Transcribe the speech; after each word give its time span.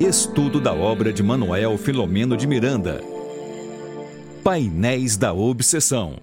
Estudo 0.00 0.58
da 0.62 0.72
obra 0.72 1.12
de 1.12 1.22
Manuel 1.22 1.76
Filomeno 1.76 2.34
de 2.34 2.46
Miranda. 2.46 3.02
Painéis 4.42 5.18
da 5.18 5.34
Obsessão. 5.34 6.16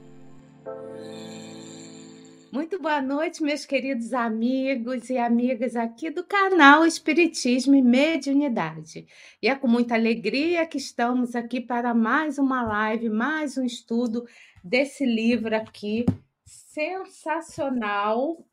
Muito 2.51 2.81
boa 2.81 2.99
noite, 3.03 3.43
meus 3.43 3.67
queridos 3.67 4.13
amigos 4.13 5.11
e 5.11 5.19
amigas 5.19 5.75
aqui 5.75 6.09
do 6.09 6.23
canal 6.23 6.87
Espiritismo 6.87 7.75
e 7.75 7.83
Mediunidade. 7.83 9.05
E 9.43 9.47
é 9.47 9.53
com 9.53 9.67
muita 9.67 9.93
alegria 9.93 10.65
que 10.65 10.79
estamos 10.79 11.35
aqui 11.35 11.61
para 11.61 11.93
mais 11.93 12.39
uma 12.39 12.63
live, 12.63 13.09
mais 13.09 13.59
um 13.59 13.63
estudo 13.63 14.25
desse 14.63 15.05
livro 15.05 15.55
aqui 15.55 16.03
sensacional. 16.47 18.43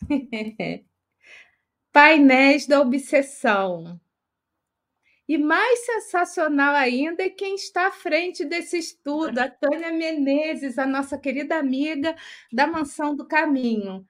Painéis 1.96 2.66
da 2.66 2.78
Obsessão. 2.82 3.98
E 5.26 5.38
mais 5.38 5.86
sensacional 5.86 6.74
ainda 6.74 7.22
é 7.22 7.30
quem 7.30 7.54
está 7.54 7.86
à 7.86 7.90
frente 7.90 8.44
desse 8.44 8.76
estudo, 8.76 9.38
a 9.38 9.48
Tânia 9.48 9.90
Menezes, 9.90 10.78
a 10.78 10.86
nossa 10.86 11.16
querida 11.16 11.56
amiga 11.56 12.14
da 12.52 12.66
Mansão 12.66 13.16
do 13.16 13.26
Caminho. 13.26 14.06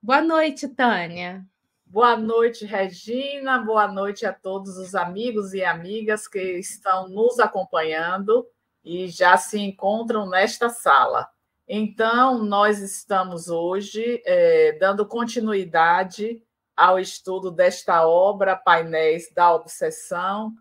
Boa 0.00 0.22
noite, 0.22 0.66
Tânia. 0.66 1.44
Boa 1.84 2.16
noite, 2.16 2.64
Regina. 2.64 3.58
Boa 3.58 3.86
noite 3.86 4.24
a 4.24 4.32
todos 4.32 4.78
os 4.78 4.94
amigos 4.94 5.52
e 5.52 5.62
amigas 5.62 6.26
que 6.26 6.40
estão 6.40 7.06
nos 7.06 7.38
acompanhando 7.38 8.48
e 8.82 9.08
já 9.08 9.36
se 9.36 9.60
encontram 9.60 10.26
nesta 10.26 10.70
sala. 10.70 11.28
Então, 11.68 12.42
nós 12.42 12.78
estamos 12.78 13.48
hoje 13.48 14.22
é, 14.24 14.72
dando 14.80 15.04
continuidade 15.04 16.42
ao 16.76 16.98
estudo 16.98 17.50
desta 17.50 18.06
obra, 18.06 18.54
Painéis 18.54 19.32
da 19.32 19.54
Obsessão. 19.54 20.52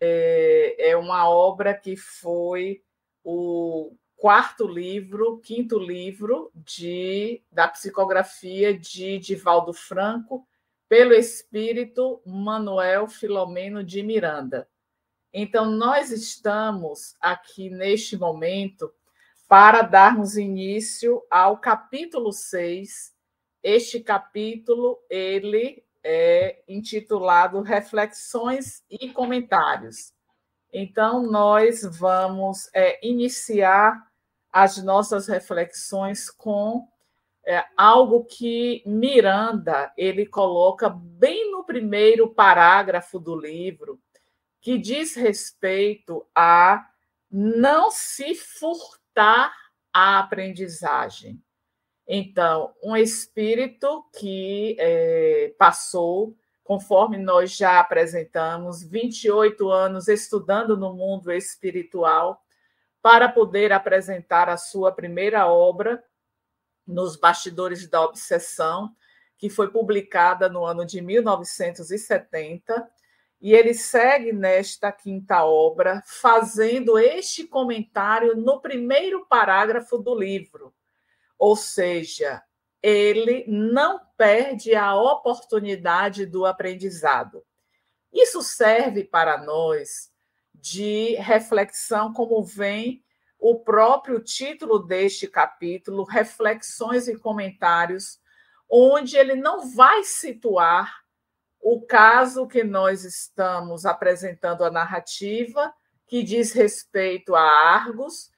É, 0.00 0.90
é 0.90 0.96
uma 0.96 1.28
obra 1.28 1.74
que 1.74 1.96
foi 1.96 2.82
o 3.22 3.94
quarto 4.16 4.66
livro, 4.66 5.38
quinto 5.40 5.78
livro 5.78 6.50
de, 6.54 7.42
da 7.52 7.68
psicografia 7.68 8.76
de 8.76 9.18
Divaldo 9.18 9.72
Franco, 9.72 10.46
pelo 10.88 11.12
espírito 11.12 12.22
Manuel 12.24 13.06
Filomeno 13.06 13.84
de 13.84 14.02
Miranda. 14.02 14.68
Então, 15.32 15.64
nós 15.64 16.10
estamos 16.10 17.14
aqui 17.20 17.70
neste 17.70 18.16
momento 18.16 18.92
para 19.48 19.82
darmos 19.82 20.36
início 20.36 21.22
ao 21.30 21.58
capítulo 21.58 22.32
6 22.32 23.11
este 23.62 24.00
capítulo 24.00 24.98
ele 25.08 25.84
é 26.02 26.62
intitulado 26.68 27.60
Reflexões 27.60 28.82
e 28.90 29.10
Comentários. 29.10 30.12
Então, 30.72 31.22
nós 31.22 31.82
vamos 31.82 32.68
é, 32.74 32.98
iniciar 33.06 34.10
as 34.50 34.82
nossas 34.82 35.28
reflexões 35.28 36.30
com 36.30 36.88
é, 37.46 37.64
algo 37.76 38.24
que 38.24 38.82
Miranda 38.86 39.92
ele 39.96 40.26
coloca 40.26 40.88
bem 40.88 41.50
no 41.50 41.64
primeiro 41.64 42.32
parágrafo 42.32 43.18
do 43.18 43.34
livro, 43.38 44.00
que 44.60 44.78
diz 44.78 45.14
respeito 45.14 46.26
a 46.34 46.86
não 47.30 47.90
se 47.90 48.34
furtar 48.34 49.52
à 49.92 50.18
aprendizagem. 50.18 51.42
Então, 52.14 52.74
um 52.82 52.94
espírito 52.94 54.04
que 54.12 54.76
é, 54.78 55.54
passou, 55.56 56.36
conforme 56.62 57.16
nós 57.16 57.56
já 57.56 57.80
apresentamos, 57.80 58.82
28 58.82 59.70
anos 59.70 60.08
estudando 60.08 60.76
no 60.76 60.92
mundo 60.92 61.32
espiritual, 61.32 62.44
para 63.00 63.30
poder 63.30 63.72
apresentar 63.72 64.50
a 64.50 64.58
sua 64.58 64.92
primeira 64.92 65.46
obra, 65.46 66.04
Nos 66.86 67.16
Bastidores 67.16 67.88
da 67.88 68.02
Obsessão, 68.02 68.94
que 69.38 69.48
foi 69.48 69.70
publicada 69.70 70.50
no 70.50 70.66
ano 70.66 70.84
de 70.84 71.00
1970. 71.00 72.90
E 73.40 73.54
ele 73.54 73.72
segue 73.72 74.34
nesta 74.34 74.92
quinta 74.92 75.46
obra, 75.46 76.02
fazendo 76.04 76.98
este 76.98 77.46
comentário 77.46 78.36
no 78.36 78.60
primeiro 78.60 79.24
parágrafo 79.24 79.96
do 79.96 80.14
livro 80.14 80.74
ou 81.42 81.56
seja, 81.56 82.40
ele 82.80 83.44
não 83.48 84.00
perde 84.16 84.76
a 84.76 84.94
oportunidade 84.94 86.24
do 86.24 86.46
aprendizado. 86.46 87.44
Isso 88.12 88.44
serve 88.44 89.02
para 89.02 89.38
nós 89.38 90.12
de 90.54 91.16
reflexão, 91.16 92.12
como 92.12 92.44
vem 92.44 93.04
o 93.40 93.58
próprio 93.58 94.20
título 94.20 94.78
deste 94.78 95.26
capítulo, 95.26 96.04
Reflexões 96.04 97.08
e 97.08 97.18
Comentários, 97.18 98.20
onde 98.70 99.16
ele 99.16 99.34
não 99.34 99.68
vai 99.74 100.04
situar 100.04 101.02
o 101.58 101.84
caso 101.84 102.46
que 102.46 102.62
nós 102.62 103.02
estamos 103.02 103.84
apresentando 103.84 104.62
a 104.62 104.70
narrativa, 104.70 105.74
que 106.06 106.22
diz 106.22 106.52
respeito 106.52 107.34
a 107.34 107.42
Argos, 107.42 108.30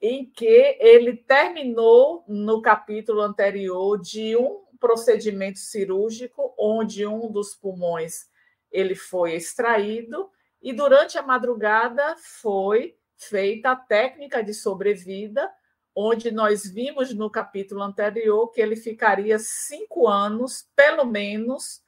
em 0.00 0.26
que 0.26 0.76
ele 0.80 1.16
terminou 1.16 2.24
no 2.28 2.60
capítulo 2.60 3.20
anterior 3.20 4.00
de 4.00 4.36
um 4.36 4.64
procedimento 4.78 5.58
cirúrgico 5.58 6.54
onde 6.58 7.06
um 7.06 7.30
dos 7.30 7.54
pulmões 7.54 8.28
ele 8.70 8.94
foi 8.94 9.34
extraído 9.34 10.28
e 10.60 10.72
durante 10.72 11.16
a 11.16 11.22
madrugada 11.22 12.16
foi 12.18 12.96
feita 13.16 13.70
a 13.72 13.76
técnica 13.76 14.42
de 14.42 14.52
sobrevida, 14.52 15.50
onde 15.94 16.30
nós 16.30 16.66
vimos 16.66 17.14
no 17.14 17.30
capítulo 17.30 17.82
anterior 17.82 18.50
que 18.50 18.60
ele 18.60 18.74
ficaria 18.74 19.38
cinco 19.38 20.08
anos, 20.08 20.68
pelo 20.74 21.04
menos, 21.04 21.82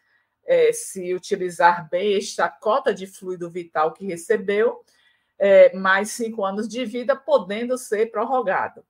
é, 0.45 0.73
se 0.73 1.13
utilizar 1.13 1.89
bem 1.91 2.17
esta 2.17 2.49
cota 2.49 2.95
de 2.95 3.07
fluido 3.07 3.51
vital 3.51 3.93
que 3.93 4.07
recebeu, 4.07 4.85
é, 5.39 5.75
mais 5.77 6.11
cinco 6.11 6.45
anos 6.45 6.69
de 6.69 6.85
vida, 6.85 7.15
podendo 7.15 7.77
ser 7.77 8.11
prorrogado. 8.11 8.85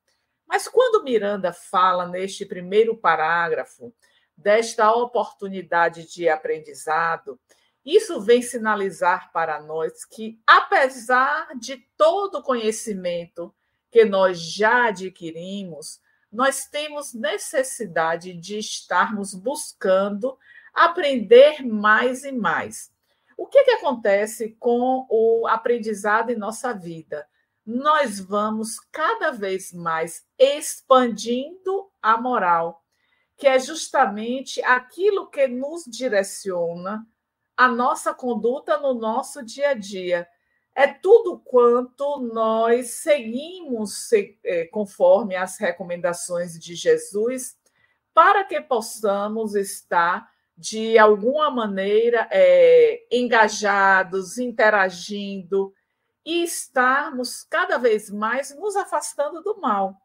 Mas 0.47 0.69
quando 0.69 1.03
Miranda 1.03 1.53
fala 1.53 2.07
neste 2.07 2.47
primeiro 2.47 2.97
parágrafo 2.97 3.93
desta 4.37 4.93
oportunidade 4.93 6.07
de 6.13 6.29
aprendizado, 6.29 7.39
isso 7.85 8.21
vem 8.21 8.43
sinalizar 8.43 9.31
para 9.33 9.61
nós 9.61 10.05
que, 10.05 10.41
apesar 10.47 11.49
de 11.59 11.77
todo 11.97 12.39
o 12.39 12.43
conhecimento 12.43 13.55
que 13.91 14.05
nós 14.05 14.41
já 14.41 14.89
adquirimos, 14.89 16.01
nós 16.31 16.67
temos 16.67 17.15
necessidade 17.15 18.35
de 18.35 18.59
estarmos 18.59 19.35
buscando 19.35 20.37
aprender 20.75 21.65
mais 21.65 22.25
e 22.25 22.33
mais. 22.33 22.93
O 23.37 23.47
que, 23.47 23.65
que 23.65 23.73
acontece 23.73 24.57
com 24.59 25.07
o 25.11 25.47
aprendizado 25.47 26.31
em 26.31 26.37
nossa 26.37 26.73
vida? 26.73 27.29
Nós 27.65 28.19
vamos 28.19 28.81
cada 28.91 29.31
vez 29.31 29.73
mais 29.73 30.25
expandindo 30.39 31.91
a 32.01 32.17
moral, 32.17 32.83
que 33.37 33.47
é 33.47 33.59
justamente 33.59 34.63
aquilo 34.63 35.29
que 35.29 35.47
nos 35.47 35.85
direciona 35.85 37.07
a 37.57 37.69
nossa 37.69 38.15
conduta 38.15 38.79
no 38.79 38.95
nosso 38.95 39.45
dia 39.45 39.71
a 39.71 39.75
dia. 39.75 40.27
É 40.75 40.87
tudo 40.87 41.39
quanto 41.39 42.21
nós 42.21 42.91
seguimos 42.91 44.11
é, 44.45 44.67
conforme 44.67 45.35
as 45.35 45.59
recomendações 45.59 46.59
de 46.59 46.75
Jesus, 46.75 47.59
para 48.15 48.45
que 48.45 48.61
possamos 48.61 49.55
estar 49.55 50.31
de 50.57 50.97
alguma 50.97 51.51
maneira 51.51 52.27
é, 52.31 53.07
engajados, 53.13 54.39
interagindo 54.39 55.75
e 56.25 56.43
estarmos 56.43 57.45
cada 57.45 57.77
vez 57.77 58.11
mais 58.11 58.55
nos 58.57 58.75
afastando 58.75 59.43
do 59.43 59.61
mal. 59.61 59.97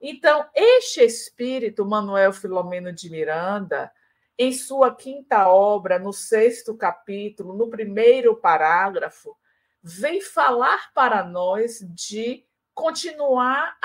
Então, 0.00 0.48
este 0.54 1.02
espírito, 1.02 1.84
Manuel 1.84 2.32
Filomeno 2.32 2.92
de 2.92 3.10
Miranda, 3.10 3.90
em 4.38 4.52
sua 4.52 4.94
quinta 4.94 5.48
obra, 5.48 5.98
no 5.98 6.12
sexto 6.12 6.76
capítulo, 6.76 7.52
no 7.54 7.68
primeiro 7.68 8.36
parágrafo, 8.36 9.36
vem 9.82 10.20
falar 10.20 10.92
para 10.94 11.24
nós 11.24 11.80
de 11.88 12.46
continuar 12.72 13.76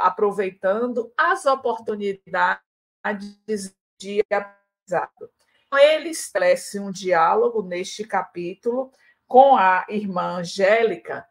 aproveitando 0.00 1.12
as 1.16 1.46
oportunidades 1.46 2.56
de 3.96 4.24
Exato. 4.86 5.30
Então, 5.66 5.78
ele 5.78 6.10
estabelece 6.10 6.78
um 6.78 6.90
diálogo 6.90 7.62
neste 7.62 8.04
capítulo 8.04 8.92
com 9.26 9.56
a 9.56 9.84
irmã 9.88 10.38
Angélica, 10.38 11.26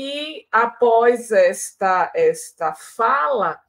e 0.00 0.46
após 0.52 1.32
esta, 1.32 2.12
esta 2.14 2.72
fala 2.72 3.60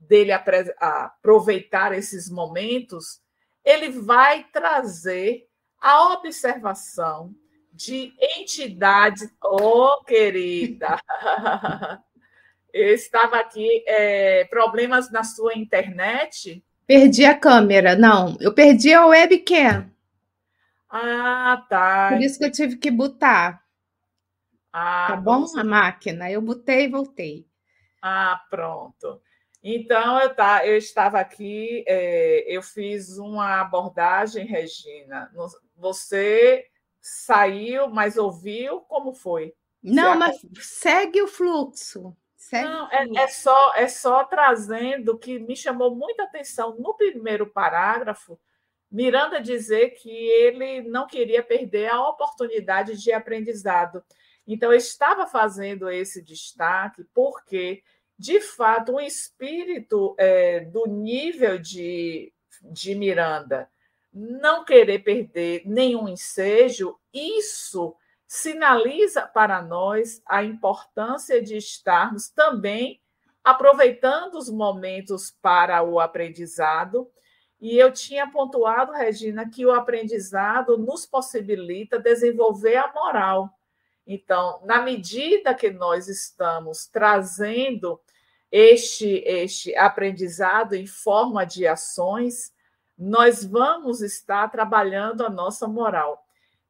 dele 0.00 0.32
aproveitar 0.32 1.92
esses 1.92 2.28
momentos, 2.28 3.20
ele 3.64 3.90
vai 3.90 4.42
trazer 4.52 5.48
a 5.80 6.12
observação 6.14 7.32
de 7.72 8.12
entidades. 8.18 9.32
Oh, 9.40 10.02
querida! 10.04 10.98
Eu 12.72 12.90
estava 12.94 13.38
aqui, 13.38 13.84
é, 13.86 14.44
problemas 14.46 15.08
na 15.12 15.22
sua 15.22 15.54
internet? 15.54 16.64
Perdi 16.86 17.24
a 17.24 17.36
câmera, 17.36 17.96
não. 17.96 18.36
Eu 18.40 18.54
perdi 18.54 18.92
a 18.92 19.06
webcam. 19.06 19.90
Ah, 20.88 21.64
tá. 21.68 22.10
Por 22.12 22.22
isso 22.22 22.38
que 22.38 22.44
eu 22.44 22.52
tive 22.52 22.76
que 22.76 22.90
botar. 22.90 23.62
Ah, 24.72 25.06
tá 25.08 25.16
bom? 25.16 25.44
A 25.56 25.64
máquina. 25.64 26.30
Eu 26.30 26.40
botei 26.40 26.84
e 26.84 26.88
voltei. 26.88 27.46
Ah, 28.00 28.40
pronto. 28.48 29.20
Então, 29.62 30.20
eu, 30.20 30.32
tá, 30.32 30.64
eu 30.64 30.76
estava 30.76 31.18
aqui, 31.18 31.84
é, 31.88 32.44
eu 32.46 32.62
fiz 32.62 33.18
uma 33.18 33.60
abordagem, 33.60 34.46
Regina. 34.46 35.28
Você 35.76 36.66
saiu, 37.00 37.88
mas 37.88 38.16
ouviu? 38.16 38.80
Como 38.82 39.12
foi? 39.12 39.54
Não, 39.82 40.16
mas 40.16 40.40
segue 40.60 41.20
o 41.20 41.26
fluxo. 41.26 42.16
Não, 42.52 42.88
é, 42.90 43.06
é, 43.24 43.28
só, 43.28 43.74
é 43.74 43.88
só 43.88 44.24
trazendo 44.24 45.18
que 45.18 45.38
me 45.38 45.56
chamou 45.56 45.94
muita 45.94 46.24
atenção 46.24 46.76
no 46.78 46.94
primeiro 46.94 47.46
parágrafo, 47.46 48.38
Miranda 48.90 49.40
dizer 49.40 49.90
que 49.90 50.10
ele 50.10 50.82
não 50.82 51.06
queria 51.06 51.42
perder 51.42 51.88
a 51.88 52.08
oportunidade 52.08 52.96
de 52.96 53.12
aprendizado. 53.12 54.02
Então, 54.46 54.72
eu 54.72 54.78
estava 54.78 55.26
fazendo 55.26 55.90
esse 55.90 56.22
destaque 56.22 57.04
porque, 57.12 57.82
de 58.16 58.40
fato, 58.40 58.94
o 58.94 59.00
espírito 59.00 60.14
é, 60.16 60.60
do 60.60 60.86
nível 60.86 61.58
de, 61.58 62.32
de 62.62 62.94
Miranda 62.94 63.68
não 64.12 64.64
querer 64.64 65.00
perder 65.00 65.62
nenhum 65.66 66.08
ensejo, 66.08 66.98
isso 67.12 67.94
sinaliza 68.26 69.22
para 69.22 69.62
nós 69.62 70.20
a 70.26 70.42
importância 70.42 71.40
de 71.40 71.56
estarmos 71.56 72.28
também 72.28 73.00
aproveitando 73.44 74.34
os 74.34 74.50
momentos 74.50 75.30
para 75.30 75.80
o 75.82 76.00
aprendizado. 76.00 77.08
E 77.60 77.78
eu 77.78 77.92
tinha 77.92 78.28
pontuado, 78.28 78.92
Regina, 78.92 79.48
que 79.48 79.64
o 79.64 79.72
aprendizado 79.72 80.76
nos 80.76 81.06
possibilita 81.06 81.98
desenvolver 81.98 82.76
a 82.76 82.92
moral. 82.92 83.48
Então, 84.04 84.60
na 84.64 84.82
medida 84.82 85.54
que 85.54 85.70
nós 85.70 86.08
estamos 86.08 86.86
trazendo 86.86 88.00
este, 88.50 89.22
este 89.24 89.76
aprendizado 89.76 90.74
em 90.74 90.86
forma 90.86 91.44
de 91.46 91.68
ações, 91.68 92.52
nós 92.98 93.44
vamos 93.44 94.00
estar 94.00 94.48
trabalhando 94.50 95.24
a 95.24 95.30
nossa 95.30 95.68
moral. 95.68 96.25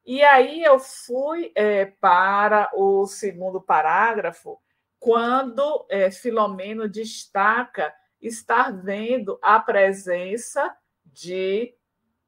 E 0.06 0.22
aí 0.22 0.62
eu 0.62 0.78
fui 0.78 1.50
é, 1.56 1.86
para 1.86 2.70
o 2.74 3.06
segundo 3.06 3.60
parágrafo, 3.60 4.58
quando 4.98 5.84
é, 5.90 6.10
Filomeno 6.10 6.88
destaca 6.88 7.92
estar 8.22 8.70
vendo 8.70 9.38
a 9.42 9.58
presença 9.58 10.74
de, 11.04 11.74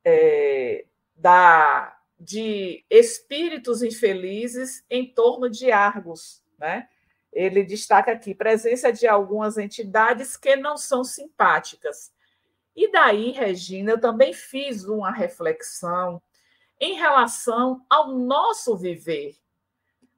é, 0.04 0.86
da, 1.14 1.96
de 2.18 2.84
espíritos 2.90 3.82
infelizes 3.82 4.84
em 4.90 5.06
torno 5.06 5.48
de 5.48 5.70
Argos. 5.70 6.42
Né? 6.58 6.88
Ele 7.32 7.62
destaca 7.62 8.10
aqui 8.10 8.34
presença 8.34 8.92
de 8.92 9.06
algumas 9.06 9.56
entidades 9.56 10.36
que 10.36 10.56
não 10.56 10.76
são 10.76 11.04
simpáticas 11.04 12.12
e 12.80 12.92
daí, 12.92 13.32
Regina, 13.32 13.90
eu 13.90 14.00
também 14.00 14.32
fiz 14.32 14.84
uma 14.84 15.10
reflexão 15.10 16.22
em 16.80 16.94
relação 16.94 17.84
ao 17.88 18.08
nosso 18.08 18.76
viver. 18.76 19.36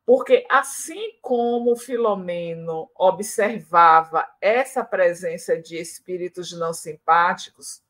Porque 0.05 0.47
assim 0.51 1.19
como 1.21 1.77
Filomeno 1.77 2.91
observava 2.97 4.29
essa 4.41 4.85
presença 4.85 5.57
de 5.61 5.77
espíritos 5.77 6.53
não 6.53 6.73
simpáticos, 6.73 7.83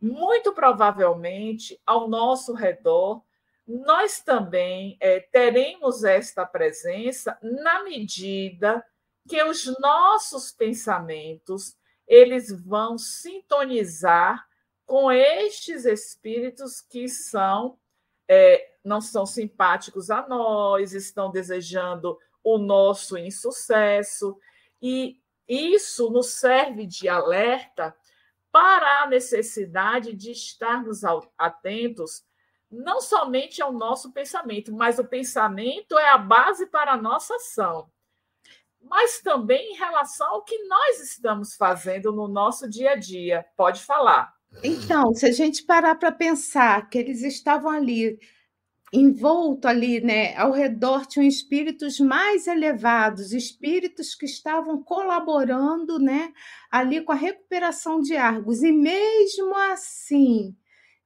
muito 0.00 0.52
provavelmente 0.52 1.80
ao 1.86 2.08
nosso 2.08 2.52
redor 2.52 3.22
nós 3.68 4.22
também 4.22 4.96
é, 4.98 5.20
teremos 5.20 6.02
esta 6.02 6.46
presença 6.46 7.38
na 7.42 7.84
medida 7.84 8.82
que 9.28 9.42
os 9.42 9.66
nossos 9.78 10.50
pensamentos 10.50 11.76
eles 12.06 12.50
vão 12.50 12.96
sintonizar 12.96 14.48
com 14.86 15.12
estes 15.12 15.84
espíritos 15.84 16.80
que 16.80 17.08
são 17.08 17.78
é, 18.28 18.76
não 18.84 19.00
são 19.00 19.24
simpáticos 19.24 20.10
a 20.10 20.26
nós, 20.28 20.92
estão 20.92 21.30
desejando 21.30 22.18
o 22.44 22.58
nosso 22.58 23.16
insucesso, 23.16 24.38
e 24.80 25.20
isso 25.48 26.10
nos 26.10 26.28
serve 26.28 26.86
de 26.86 27.08
alerta 27.08 27.96
para 28.52 29.02
a 29.02 29.06
necessidade 29.06 30.14
de 30.14 30.30
estarmos 30.30 31.02
atentos 31.36 32.24
não 32.70 33.00
somente 33.00 33.62
ao 33.62 33.72
nosso 33.72 34.12
pensamento, 34.12 34.72
mas 34.72 34.98
o 34.98 35.04
pensamento 35.04 35.98
é 35.98 36.10
a 36.10 36.18
base 36.18 36.66
para 36.66 36.92
a 36.92 36.96
nossa 36.96 37.34
ação 37.34 37.90
mas 38.80 39.20
também 39.20 39.72
em 39.72 39.76
relação 39.76 40.34
ao 40.34 40.42
que 40.42 40.56
nós 40.64 41.00
estamos 41.00 41.54
fazendo 41.56 42.12
no 42.12 42.28
nosso 42.28 42.68
dia 42.68 42.92
a 42.92 42.96
dia. 42.96 43.44
Pode 43.56 43.84
falar. 43.84 44.32
Então, 44.62 45.14
se 45.14 45.26
a 45.26 45.32
gente 45.32 45.62
parar 45.64 45.94
para 45.94 46.10
pensar 46.12 46.88
que 46.88 46.98
eles 46.98 47.22
estavam 47.22 47.70
ali 47.70 48.18
envolto 48.92 49.68
ali, 49.68 50.00
né, 50.00 50.34
ao 50.36 50.52
redor 50.52 51.06
tinham 51.06 51.26
espíritos 51.26 52.00
mais 52.00 52.46
elevados, 52.46 53.32
espíritos 53.32 54.14
que 54.14 54.24
estavam 54.26 54.82
colaborando, 54.82 55.98
né, 55.98 56.32
ali 56.70 57.02
com 57.02 57.12
a 57.12 57.14
recuperação 57.14 58.00
de 58.00 58.16
Argos. 58.16 58.62
E 58.62 58.72
mesmo 58.72 59.54
assim, 59.56 60.56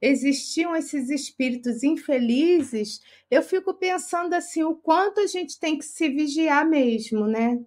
existiam 0.01 0.77
esses 0.77 1.11
espíritos 1.11 1.83
infelizes. 1.83 3.01
Eu 3.31 3.43
fico 3.43 3.75
pensando 3.75 4.35
assim, 4.35 4.63
o 4.63 4.77
quanto 4.77 5.21
a 5.21 5.27
gente 5.27 5.59
tem 5.59 5.77
que 5.79 5.85
se 5.85 6.09
vigiar 6.09 6.69
mesmo, 6.69 7.27
né? 7.27 7.59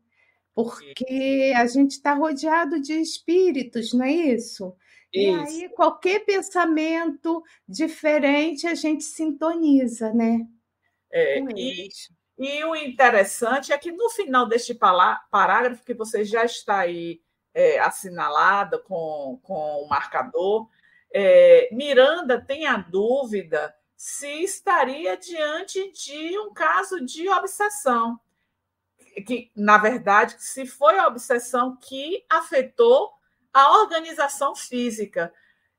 porque 0.53 1.51
a 1.55 1.67
gente 1.67 1.91
está 1.91 2.13
rodeado 2.13 2.79
de 2.79 2.93
espíritos, 2.93 3.93
não 3.93 4.05
é 4.05 4.11
isso? 4.13 4.73
E 5.15 5.29
aí, 5.29 5.69
qualquer 5.69 6.25
pensamento 6.25 7.43
diferente, 7.67 8.67
a 8.67 8.75
gente 8.75 9.03
sintoniza, 9.03 10.13
né? 10.13 10.45
É, 11.11 11.39
e, 11.55 11.87
e, 12.37 12.63
o 12.65 12.75
interessante 12.75 13.71
é 13.71 13.77
que 13.77 13.91
no 13.91 14.09
final 14.09 14.45
deste 14.45 14.73
parágrafo, 14.73 15.85
que 15.85 15.93
você 15.93 16.25
já 16.25 16.43
está 16.43 16.79
aí 16.79 17.21
é, 17.53 17.79
assinalada 17.79 18.77
com, 18.79 19.39
com 19.41 19.83
o 19.83 19.87
marcador, 19.87 20.69
é, 21.13 21.69
Miranda 21.71 22.41
tem 22.41 22.67
a 22.67 22.75
dúvida 22.75 23.73
se 23.95 24.43
estaria 24.43 25.15
diante 25.15 25.91
de 25.93 26.37
um 26.37 26.53
caso 26.53 27.03
de 27.05 27.29
obsessão. 27.29 28.19
Que, 29.25 29.49
na 29.55 29.77
verdade, 29.77 30.35
se 30.39 30.65
foi 30.65 30.99
a 30.99 31.07
obsessão 31.07 31.77
que 31.77 32.25
afetou 32.29 33.14
a 33.55 33.79
organização 33.79 34.53
física. 34.53 35.33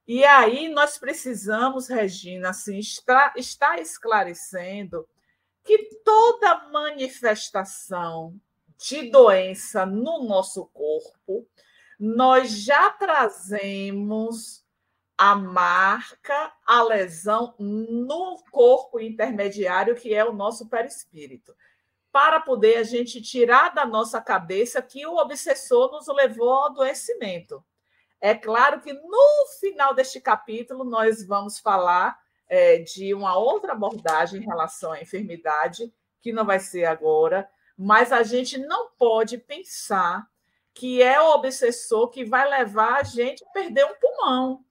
E 0.08 0.24
aí 0.24 0.66
nós 0.66 0.96
precisamos, 0.96 1.88
Regina, 1.88 2.48
assim, 2.48 2.78
estar, 2.78 3.34
estar 3.36 3.78
esclarecendo 3.78 5.06
que 5.62 5.76
toda 6.02 6.70
manifestação 6.70 8.34
de 8.78 9.10
doença 9.10 9.84
no 9.84 10.24
nosso 10.24 10.64
corpo, 10.66 11.46
nós 12.00 12.50
já 12.62 12.90
trazemos 12.92 14.64
a 15.18 15.34
marca, 15.34 16.52
a 16.64 16.82
lesão 16.82 17.54
no 17.58 18.42
corpo 18.50 18.98
intermediário, 18.98 19.96
que 19.96 20.14
é 20.14 20.24
o 20.24 20.32
nosso 20.32 20.66
perispírito 20.66 21.54
para 22.16 22.40
poder 22.40 22.78
a 22.78 22.82
gente 22.82 23.20
tirar 23.20 23.74
da 23.74 23.84
nossa 23.84 24.22
cabeça 24.22 24.80
que 24.80 25.06
o 25.06 25.18
obsessor 25.18 25.92
nos 25.92 26.06
levou 26.08 26.48
ao 26.48 26.64
adoecimento. 26.68 27.62
É 28.18 28.34
claro 28.34 28.80
que 28.80 28.90
no 28.90 29.46
final 29.60 29.92
deste 29.92 30.18
capítulo 30.18 30.82
nós 30.82 31.26
vamos 31.26 31.58
falar 31.58 32.18
é, 32.48 32.78
de 32.78 33.12
uma 33.12 33.36
outra 33.36 33.72
abordagem 33.72 34.40
em 34.40 34.46
relação 34.46 34.92
à 34.92 35.02
enfermidade, 35.02 35.92
que 36.22 36.32
não 36.32 36.46
vai 36.46 36.58
ser 36.58 36.86
agora, 36.86 37.46
mas 37.76 38.10
a 38.10 38.22
gente 38.22 38.56
não 38.56 38.88
pode 38.96 39.36
pensar 39.36 40.26
que 40.72 41.02
é 41.02 41.20
o 41.20 41.34
obsessor 41.34 42.08
que 42.08 42.24
vai 42.24 42.48
levar 42.48 43.00
a 43.00 43.02
gente 43.02 43.44
a 43.44 43.50
perder 43.50 43.84
um 43.84 43.94
pulmão. 44.00 44.64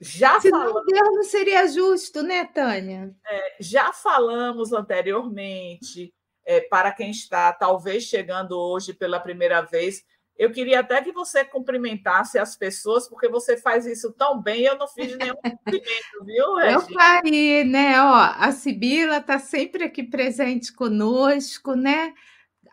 Já 0.00 0.40
Se 0.40 0.48
falamos, 0.48 0.84
não 0.86 1.24
seria 1.24 1.66
justo, 1.66 2.22
né, 2.22 2.44
Tânia? 2.44 3.12
É, 3.26 3.56
já 3.58 3.92
falamos 3.92 4.72
anteriormente, 4.72 6.14
é, 6.46 6.60
para 6.60 6.92
quem 6.92 7.10
está 7.10 7.52
talvez 7.52 8.04
chegando 8.04 8.52
hoje 8.52 8.94
pela 8.94 9.18
primeira 9.18 9.60
vez, 9.60 10.04
Eu 10.38 10.52
queria 10.52 10.78
até 10.78 11.02
que 11.02 11.10
você 11.10 11.44
cumprimentasse 11.44 12.38
as 12.38 12.56
pessoas, 12.56 13.08
porque 13.08 13.28
você 13.28 13.56
faz 13.56 13.84
isso 13.86 14.12
tão 14.12 14.40
bem, 14.40 14.62
eu 14.62 14.78
não 14.78 14.86
fiz 14.86 15.16
nenhum 15.18 15.34
cumprimento, 15.42 16.24
viu, 16.24 16.54
Regina? 16.54 16.72
Eu 16.74 16.80
faria, 16.80 17.64
né? 17.64 18.00
Ó, 18.00 18.14
a 18.14 18.52
Sibila 18.52 19.16
está 19.16 19.40
sempre 19.40 19.82
aqui 19.82 20.04
presente 20.04 20.72
conosco, 20.72 21.74
né? 21.74 22.14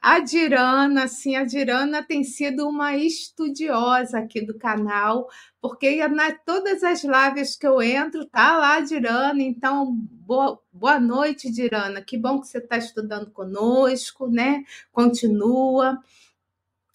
A 0.07 0.19
Dirana, 0.19 1.05
assim, 1.05 1.35
a 1.35 1.43
Dirana 1.43 2.03
tem 2.03 2.23
sido 2.23 2.69
uma 2.69 2.95
estudiosa 2.95 4.19
aqui 4.19 4.39
do 4.39 4.55
canal, 4.55 5.27
porque 5.59 6.07
na 6.07 6.31
todas 6.31 6.83
as 6.83 7.03
lives 7.03 7.55
que 7.55 7.65
eu 7.65 7.81
entro, 7.81 8.23
tá 8.27 8.55
lá 8.55 8.75
a 8.75 8.81
Dirana, 8.81 9.41
então 9.41 9.91
boa, 9.91 10.61
boa 10.71 10.99
noite, 10.99 11.51
Dirana. 11.51 12.03
Que 12.03 12.19
bom 12.19 12.39
que 12.39 12.47
você 12.47 12.59
está 12.59 12.77
estudando 12.77 13.31
conosco, 13.31 14.27
né? 14.27 14.63
Continua 14.91 15.99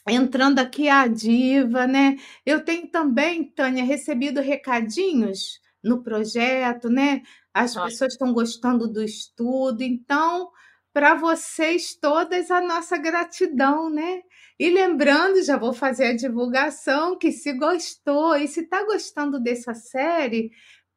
entrando 0.09 0.61
aqui 0.61 0.89
a 0.89 1.09
diva, 1.09 1.89
né? 1.89 2.17
Eu 2.47 2.65
tenho 2.65 2.87
também, 2.87 3.43
Tânia, 3.43 3.83
recebido 3.83 4.41
recadinhos 4.41 5.61
no 5.83 6.01
projeto, 6.01 6.89
né? 6.89 7.23
As 7.53 7.77
ah. 7.77 7.87
pessoas 7.87 8.13
estão 8.13 8.33
gostando 8.33 8.87
do 8.87 9.03
estudo, 9.03 9.83
então 9.83 10.53
para 10.93 11.15
vocês 11.15 11.95
todas 11.95 12.51
a 12.51 12.61
nossa 12.61 12.97
gratidão, 12.97 13.89
né? 13.89 14.23
E 14.59 14.71
lembrando, 14.71 15.43
já 15.43 15.57
vou 15.57 15.73
fazer 15.73 16.07
a 16.07 16.17
divulgação 16.17 17.17
que 17.17 17.33
se 17.33 17.53
gostou 17.53 18.37
e 18.37 18.49
se 18.49 18.61
está 18.61 18.85
gostando 18.85 19.41
dessa 19.41 19.73
série, 19.73 20.51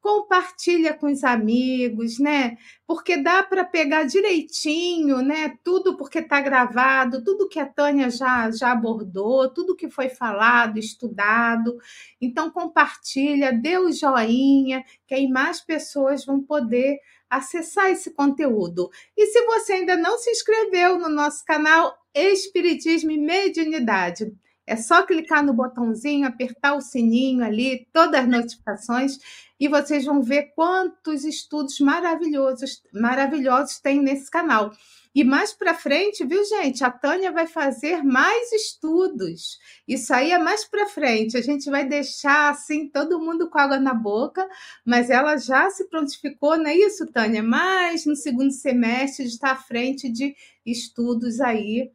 compartilha 0.03 0.93
com 0.93 1.07
os 1.07 1.23
amigos, 1.23 2.19
né? 2.19 2.57
Porque 2.85 3.15
dá 3.15 3.41
para 3.41 3.63
pegar 3.63 4.03
direitinho, 4.03 5.21
né? 5.21 5.55
Tudo 5.63 5.95
porque 5.95 6.19
está 6.19 6.41
gravado, 6.41 7.23
tudo 7.23 7.47
que 7.47 7.57
a 7.57 7.65
Tânia 7.65 8.09
já, 8.09 8.51
já 8.51 8.73
abordou, 8.73 9.49
tudo 9.53 9.77
que 9.77 9.89
foi 9.89 10.09
falado, 10.09 10.77
estudado. 10.77 11.77
Então 12.19 12.51
compartilha, 12.51 13.53
dê 13.53 13.77
o 13.77 13.93
joinha, 13.93 14.83
que 15.07 15.15
aí 15.15 15.27
mais 15.29 15.61
pessoas 15.61 16.25
vão 16.25 16.41
poder 16.41 16.99
acessar 17.37 17.89
esse 17.89 18.11
conteúdo. 18.11 18.89
E 19.17 19.25
se 19.27 19.45
você 19.45 19.73
ainda 19.73 19.97
não 19.97 20.17
se 20.17 20.29
inscreveu 20.29 20.97
no 20.97 21.09
nosso 21.09 21.43
canal 21.45 21.97
Espiritismo 22.13 23.11
e 23.11 23.17
Mediunidade, 23.17 24.31
é 24.65 24.75
só 24.77 25.03
clicar 25.05 25.43
no 25.43 25.53
botãozinho, 25.53 26.27
apertar 26.27 26.75
o 26.75 26.81
sininho 26.81 27.43
ali, 27.43 27.87
todas 27.91 28.21
as 28.21 28.27
notificações, 28.27 29.17
e 29.59 29.67
vocês 29.67 30.05
vão 30.05 30.21
ver 30.21 30.53
quantos 30.55 31.25
estudos 31.25 31.79
maravilhosos, 31.79 32.81
maravilhosos 32.93 33.79
tem 33.79 34.01
nesse 34.01 34.31
canal. 34.31 34.71
E 35.15 35.23
mais 35.23 35.53
para 35.53 35.75
frente, 35.75 36.25
viu, 36.25 36.43
gente? 36.43 36.83
A 36.83 36.89
Tânia 36.89 37.31
vai 37.31 37.45
fazer 37.45 38.03
mais 38.03 38.51
estudos. 38.51 39.59
Isso 39.87 40.13
aí 40.13 40.31
é 40.31 40.39
mais 40.39 40.65
para 40.65 40.87
frente. 40.87 41.37
A 41.37 41.41
gente 41.41 41.69
vai 41.69 41.87
deixar 41.87 42.49
assim 42.49 42.89
todo 42.89 43.19
mundo 43.19 43.49
com 43.49 43.59
água 43.59 43.79
na 43.79 43.93
boca, 43.93 44.47
mas 44.83 45.09
ela 45.09 45.37
já 45.37 45.69
se 45.69 45.87
prontificou, 45.87 46.57
não 46.57 46.67
é 46.67 46.75
isso, 46.75 47.05
Tânia? 47.07 47.43
Mas 47.43 48.05
no 48.05 48.15
segundo 48.15 48.51
semestre 48.51 49.25
está 49.25 49.51
à 49.51 49.55
frente 49.55 50.09
de 50.09 50.35
estudos 50.65 51.39
aí 51.39 51.91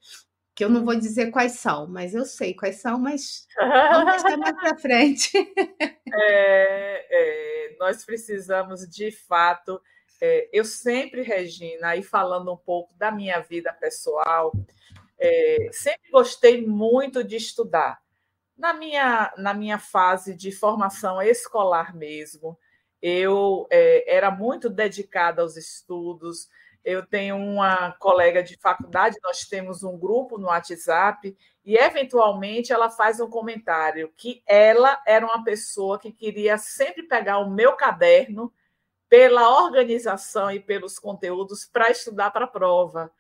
que 0.59 0.65
eu 0.65 0.69
não 0.69 0.85
vou 0.85 0.97
dizer 0.97 1.31
quais 1.31 1.53
são, 1.53 1.87
mas 1.87 2.17
eu 2.17 2.25
sei 2.25 2.53
quais 2.53 2.81
são, 2.81 2.99
mas 2.99 3.47
vamos 3.57 4.11
deixar 4.11 4.37
mais 4.37 4.57
para 4.57 4.77
frente. 4.77 5.31
É, 6.11 7.07
é, 7.11 7.77
nós 7.79 8.05
precisamos, 8.05 8.81
de 8.89 9.13
fato, 9.13 9.79
é, 10.21 10.49
eu 10.53 10.65
sempre, 10.65 11.23
Regina, 11.23 11.89
aí 11.89 12.03
falando 12.03 12.53
um 12.53 12.57
pouco 12.57 12.95
da 12.95 13.11
minha 13.11 13.41
vida 13.41 13.73
pessoal, 13.73 14.53
é, 15.19 15.69
sempre 15.73 16.11
gostei 16.11 16.67
muito 16.67 17.23
de 17.25 17.37
estudar. 17.37 18.01
Na 18.57 18.75
minha, 18.75 19.33
na 19.37 19.55
minha 19.55 19.79
fase 19.79 20.35
de 20.35 20.51
formação 20.51 21.23
escolar 21.23 21.95
mesmo, 21.95 22.59
eu 23.01 23.67
é, 23.71 24.17
era 24.17 24.31
muito 24.31 24.69
dedicada 24.69 25.43
aos 25.43 25.57
estudos, 25.57 26.49
eu 26.85 27.05
tenho 27.05 27.37
uma 27.37 27.93
colega 27.93 28.43
de 28.43 28.57
faculdade, 28.57 29.19
nós 29.23 29.41
temos 29.41 29.83
um 29.83 29.97
grupo 29.97 30.39
no 30.39 30.47
WhatsApp, 30.47 31.37
e 31.65 31.77
eventualmente 31.77 32.73
ela 32.73 32.89
faz 32.89 33.21
um 33.21 33.29
comentário 33.29 34.13
que 34.17 34.43
ela 34.47 35.01
era 35.07 35.25
uma 35.25 35.45
pessoa 35.45 35.99
que 35.99 36.11
queria 36.11 36.57
sempre 36.57 37.03
pegar 37.03 37.39
o 37.39 37.51
meu 37.51 37.75
caderno 37.75 38.53
pela 39.09 39.63
organização 39.65 40.51
e 40.51 40.61
pelos 40.61 40.99
conteúdos 40.99 41.65
para 41.65 41.91
estudar 41.91 42.31
para 42.31 42.45
a 42.45 42.49
prova. 42.49 43.11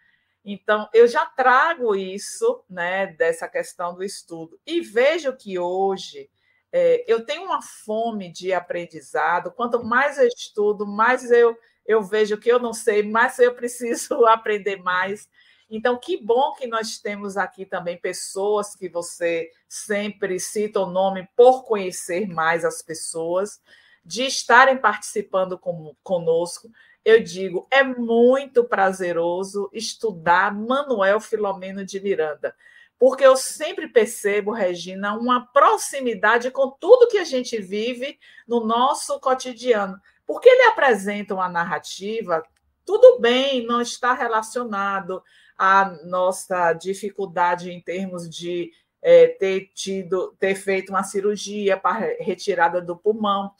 Então, 0.45 0.88
eu 0.92 1.07
já 1.07 1.26
trago 1.26 1.95
isso, 1.95 2.64
né, 2.68 3.09
dessa 3.09 3.49
questão 3.49 3.95
do 3.95 4.02
estudo. 4.02 4.59
E 4.66 4.80
vejo 4.80 5.35
que 5.37 5.59
hoje 5.59 6.30
é, 6.73 7.04
eu 7.07 7.25
tenho 7.25 7.45
uma 7.45 7.62
fome 7.62 8.30
de 8.30 8.52
aprendizado. 8.52 9.50
Quanto 9.50 9.83
mais 9.83 10.18
eu 10.18 10.28
estudo, 10.28 10.87
mais 10.87 11.30
eu 11.30 11.57
eu 11.88 12.02
vejo 12.02 12.37
que 12.37 12.52
eu 12.52 12.59
não 12.59 12.75
sei, 12.75 13.02
mas 13.02 13.38
eu 13.38 13.54
preciso 13.54 14.26
aprender 14.28 14.76
mais. 14.76 15.26
Então, 15.71 15.99
que 15.99 16.23
bom 16.23 16.54
que 16.54 16.66
nós 16.66 16.99
temos 16.99 17.38
aqui 17.38 17.64
também 17.64 17.97
pessoas 17.97 18.76
que 18.76 18.90
você 18.90 19.50
sempre 19.66 20.38
cita 20.38 20.80
o 20.80 20.90
nome 20.90 21.26
por 21.35 21.64
conhecer 21.64 22.28
mais 22.28 22.64
as 22.64 22.83
pessoas, 22.83 23.61
de 24.08 24.24
estarem 24.24 24.78
participando 24.78 25.58
com, 25.58 25.94
conosco. 26.02 26.70
Eu 27.04 27.22
digo, 27.22 27.68
é 27.70 27.84
muito 27.84 28.64
prazeroso 28.64 29.70
estudar 29.72 30.54
Manuel 30.54 31.20
Filomeno 31.20 31.84
de 31.84 32.00
Miranda, 32.00 32.56
porque 32.98 33.24
eu 33.24 33.36
sempre 33.36 33.86
percebo, 33.86 34.50
Regina, 34.50 35.14
uma 35.14 35.46
proximidade 35.46 36.50
com 36.50 36.70
tudo 36.70 37.08
que 37.08 37.18
a 37.18 37.24
gente 37.24 37.60
vive 37.60 38.18
no 38.46 38.64
nosso 38.64 39.20
cotidiano 39.20 40.00
porque 40.28 40.46
ele 40.46 40.64
apresenta 40.64 41.34
uma 41.34 41.48
narrativa, 41.48 42.44
tudo 42.84 43.18
bem, 43.18 43.66
não 43.66 43.80
está 43.80 44.12
relacionado 44.12 45.22
à 45.56 45.86
nossa 46.04 46.74
dificuldade 46.74 47.72
em 47.72 47.80
termos 47.80 48.28
de 48.28 48.70
é, 49.00 49.28
ter 49.28 49.70
tido, 49.74 50.36
ter 50.38 50.54
feito 50.54 50.90
uma 50.90 51.02
cirurgia 51.02 51.78
para 51.78 52.14
retirada 52.20 52.78
do 52.82 52.94
pulmão, 52.94 53.50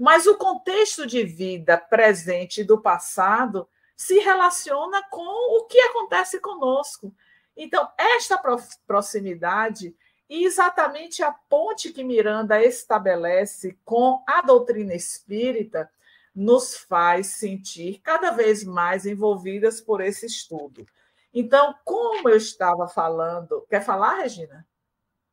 mas 0.00 0.26
o 0.26 0.38
contexto 0.38 1.06
de 1.06 1.22
vida 1.24 1.76
presente 1.76 2.64
do 2.64 2.80
passado 2.80 3.68
se 3.94 4.18
relaciona 4.18 5.02
com 5.10 5.58
o 5.58 5.66
que 5.66 5.78
acontece 5.78 6.40
conosco. 6.40 7.14
Então, 7.54 7.86
esta 7.98 8.42
proximidade 8.86 9.94
e 10.26 10.46
exatamente 10.46 11.22
a 11.22 11.30
ponte 11.30 11.92
que 11.92 12.02
Miranda 12.02 12.64
estabelece 12.64 13.78
com 13.84 14.24
a 14.26 14.40
doutrina 14.40 14.94
espírita 14.94 15.90
nos 16.34 16.74
faz 16.74 17.26
sentir 17.26 18.00
cada 18.02 18.30
vez 18.30 18.64
mais 18.64 19.04
envolvidas 19.04 19.82
por 19.82 20.00
esse 20.00 20.24
estudo. 20.24 20.86
Então, 21.34 21.74
como 21.84 22.26
eu 22.30 22.38
estava 22.38 22.88
falando, 22.88 23.66
quer 23.68 23.84
falar, 23.84 24.22
Regina? 24.22 24.66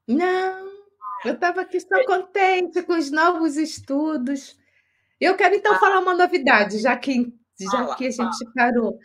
Não, 0.06 0.77
eu 1.26 1.34
estava 1.34 1.62
aqui 1.62 1.80
só 1.80 2.04
contente 2.06 2.82
com 2.84 2.94
os 2.94 3.12
novos 3.12 3.58
estudos. 3.58 4.58
Eu 5.20 5.36
quero 5.36 5.56
então 5.56 5.74
ah, 5.74 5.80
falar 5.80 6.00
uma 6.00 6.14
novidade, 6.14 6.80
já 6.80 6.96
que, 6.96 7.34
já 7.60 7.72
fala, 7.72 7.96
que 7.96 8.06
a 8.08 8.12
gente 8.12 8.38
fala. 8.38 8.52
parou. 8.56 9.00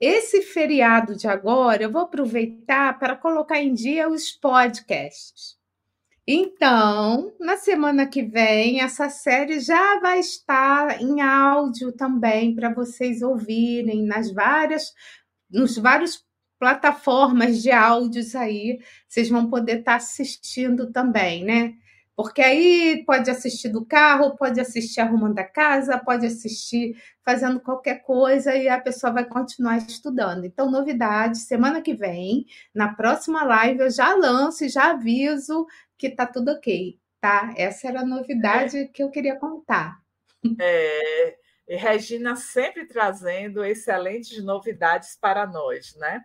Esse 0.00 0.40
feriado 0.42 1.14
de 1.14 1.28
agora, 1.28 1.82
eu 1.82 1.90
vou 1.90 2.02
aproveitar 2.02 2.98
para 2.98 3.16
colocar 3.16 3.60
em 3.60 3.74
dia 3.74 4.08
os 4.08 4.32
podcasts. 4.32 5.58
Então, 6.26 7.34
na 7.40 7.56
semana 7.56 8.06
que 8.06 8.22
vem, 8.22 8.80
essa 8.80 9.10
série 9.10 9.58
já 9.58 9.98
vai 9.98 10.20
estar 10.20 11.02
em 11.02 11.20
áudio 11.20 11.92
também 11.92 12.54
para 12.54 12.72
vocês 12.72 13.20
ouvirem 13.20 14.06
nas 14.06 14.32
várias, 14.32 14.94
nos 15.50 15.76
vários 15.76 16.24
plataformas 16.60 17.62
de 17.62 17.70
áudios 17.72 18.36
aí, 18.36 18.78
vocês 19.08 19.30
vão 19.30 19.48
poder 19.48 19.78
estar 19.78 19.96
assistindo 19.96 20.92
também, 20.92 21.42
né? 21.42 21.74
Porque 22.14 22.42
aí 22.42 23.02
pode 23.06 23.30
assistir 23.30 23.70
do 23.70 23.82
carro, 23.82 24.36
pode 24.36 24.60
assistir 24.60 25.00
arrumando 25.00 25.38
a 25.38 25.44
casa, 25.44 25.96
pode 25.96 26.26
assistir 26.26 27.02
fazendo 27.24 27.58
qualquer 27.60 28.02
coisa 28.02 28.54
e 28.54 28.68
a 28.68 28.78
pessoa 28.78 29.10
vai 29.10 29.24
continuar 29.24 29.78
estudando. 29.78 30.44
Então, 30.44 30.70
novidade, 30.70 31.38
semana 31.38 31.80
que 31.80 31.94
vem, 31.94 32.44
na 32.74 32.94
próxima 32.94 33.42
live, 33.42 33.80
eu 33.80 33.90
já 33.90 34.14
lanço 34.14 34.66
e 34.66 34.68
já 34.68 34.90
aviso 34.90 35.66
que 35.96 36.10
tá 36.10 36.26
tudo 36.26 36.50
ok, 36.50 36.98
tá? 37.22 37.54
Essa 37.56 37.88
era 37.88 38.00
a 38.02 38.06
novidade 38.06 38.76
é. 38.76 38.86
que 38.86 39.02
eu 39.02 39.10
queria 39.10 39.36
contar. 39.36 39.98
É, 40.60 41.36
Regina 41.68 42.36
sempre 42.36 42.84
trazendo 42.84 43.64
excelentes 43.64 44.44
novidades 44.44 45.16
para 45.18 45.46
nós, 45.46 45.94
né? 45.96 46.22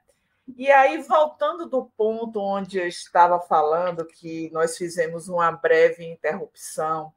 E 0.47 0.71
aí, 0.71 1.01
voltando 1.01 1.65
do 1.67 1.85
ponto 1.97 2.39
onde 2.39 2.77
eu 2.77 2.87
estava 2.87 3.39
falando, 3.39 4.05
que 4.05 4.49
nós 4.51 4.77
fizemos 4.77 5.27
uma 5.27 5.51
breve 5.51 6.05
interrupção, 6.05 7.11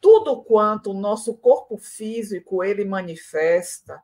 tudo 0.00 0.42
quanto 0.42 0.90
o 0.90 0.98
nosso 0.98 1.36
corpo 1.36 1.76
físico 1.76 2.64
ele 2.64 2.84
manifesta, 2.84 4.02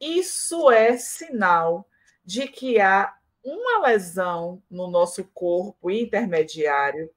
isso 0.00 0.70
é 0.70 0.96
sinal 0.96 1.88
de 2.24 2.46
que 2.46 2.80
há 2.80 3.12
uma 3.42 3.86
lesão 3.86 4.62
no 4.70 4.88
nosso 4.88 5.24
corpo 5.34 5.90
intermediário 5.90 7.10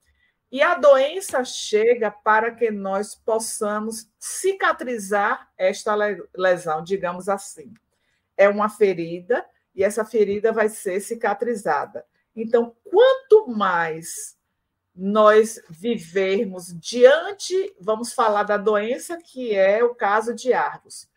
e 0.52 0.62
a 0.62 0.76
doença 0.76 1.44
chega 1.44 2.10
para 2.12 2.52
que 2.52 2.72
nós 2.72 3.16
possamos 3.16 4.10
cicatrizar 4.20 5.52
esta 5.58 5.96
lesão, 6.36 6.84
digamos 6.84 7.28
assim. 7.28 7.74
É 8.38 8.48
uma 8.48 8.70
ferida 8.70 9.46
e 9.76 9.84
essa 9.84 10.06
ferida 10.06 10.52
vai 10.52 10.70
ser 10.70 11.00
cicatrizada. 11.00 12.06
Então, 12.36 12.76
quanto 12.84 13.48
mais 13.48 14.38
nós 14.96 15.60
vivermos 15.70 16.68
diante, 16.80 17.76
vamos 17.80 18.14
falar 18.14 18.44
da 18.44 18.58
doença 18.58 19.18
que 19.18 19.56
é 19.56 19.84
o 19.84 19.96
caso 19.96 20.34
de 20.36 20.54
Argos. 20.54 21.08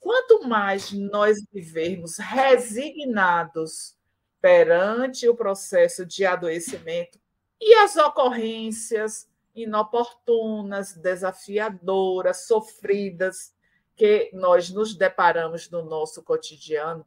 Quanto 0.00 0.48
mais 0.48 0.92
nós 0.92 1.38
vivermos 1.52 2.16
resignados 2.18 3.94
perante 4.40 5.28
o 5.28 5.34
processo 5.34 6.06
de 6.06 6.24
adoecimento 6.24 7.18
e 7.60 7.74
as 7.74 7.96
ocorrências 7.96 9.28
inoportunas, 9.54 10.94
desafiadoras, 10.94 12.46
sofridas 12.46 13.52
que 13.96 14.30
nós 14.32 14.70
nos 14.70 14.94
deparamos 14.94 15.68
no 15.68 15.82
nosso 15.82 16.22
cotidiano, 16.22 17.04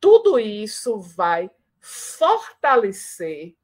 tudo 0.00 0.38
isso 0.38 0.98
vai 0.98 1.50
fortalecer 1.80 3.54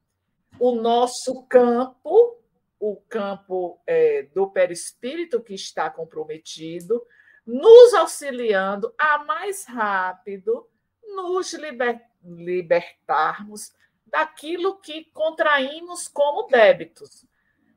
o 0.59 0.73
nosso 0.73 1.43
campo, 1.45 2.39
o 2.79 2.97
campo 3.09 3.81
é, 3.87 4.25
do 4.35 4.51
perispírito 4.51 5.43
que 5.43 5.55
está 5.55 5.91
comprometido, 5.91 7.05
nos 7.47 7.95
auxiliando 7.95 8.93
a 8.99 9.25
mais 9.25 9.65
rápido 9.65 10.69
nos 11.17 11.53
liber, 11.55 12.03
libertarmos 12.23 13.73
daquilo 14.07 14.79
que 14.79 15.05
contraímos 15.07 16.07
como 16.09 16.49
débitos. 16.49 17.25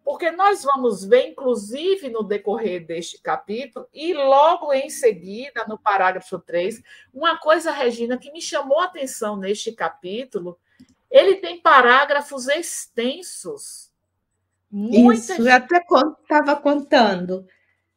Porque 0.10 0.32
nós 0.32 0.63
vamos 0.63 1.06
ver, 1.06 1.28
inclusive, 1.28 2.10
no 2.10 2.24
decorrer 2.24 2.84
deste 2.84 3.22
capítulo, 3.22 3.88
e 3.94 4.12
logo 4.12 4.74
em 4.74 4.89
seguida, 4.89 5.68
no 5.68 5.78
parágrafo 5.78 6.39
3, 6.39 6.82
uma 7.13 7.38
coisa, 7.38 7.72
Regina, 7.72 8.18
que 8.18 8.32
me 8.32 8.42
chamou 8.42 8.80
a 8.80 8.86
atenção 8.86 9.38
neste 9.38 9.72
capítulo, 9.72 10.58
ele 11.12 11.36
tem 11.36 11.62
parágrafos 11.62 12.48
extensos. 12.48 13.92
Muitas... 14.72 15.30
Isso, 15.30 15.48
eu 15.48 15.54
até 15.54 15.78
estava 15.78 16.56
contando. 16.56 17.46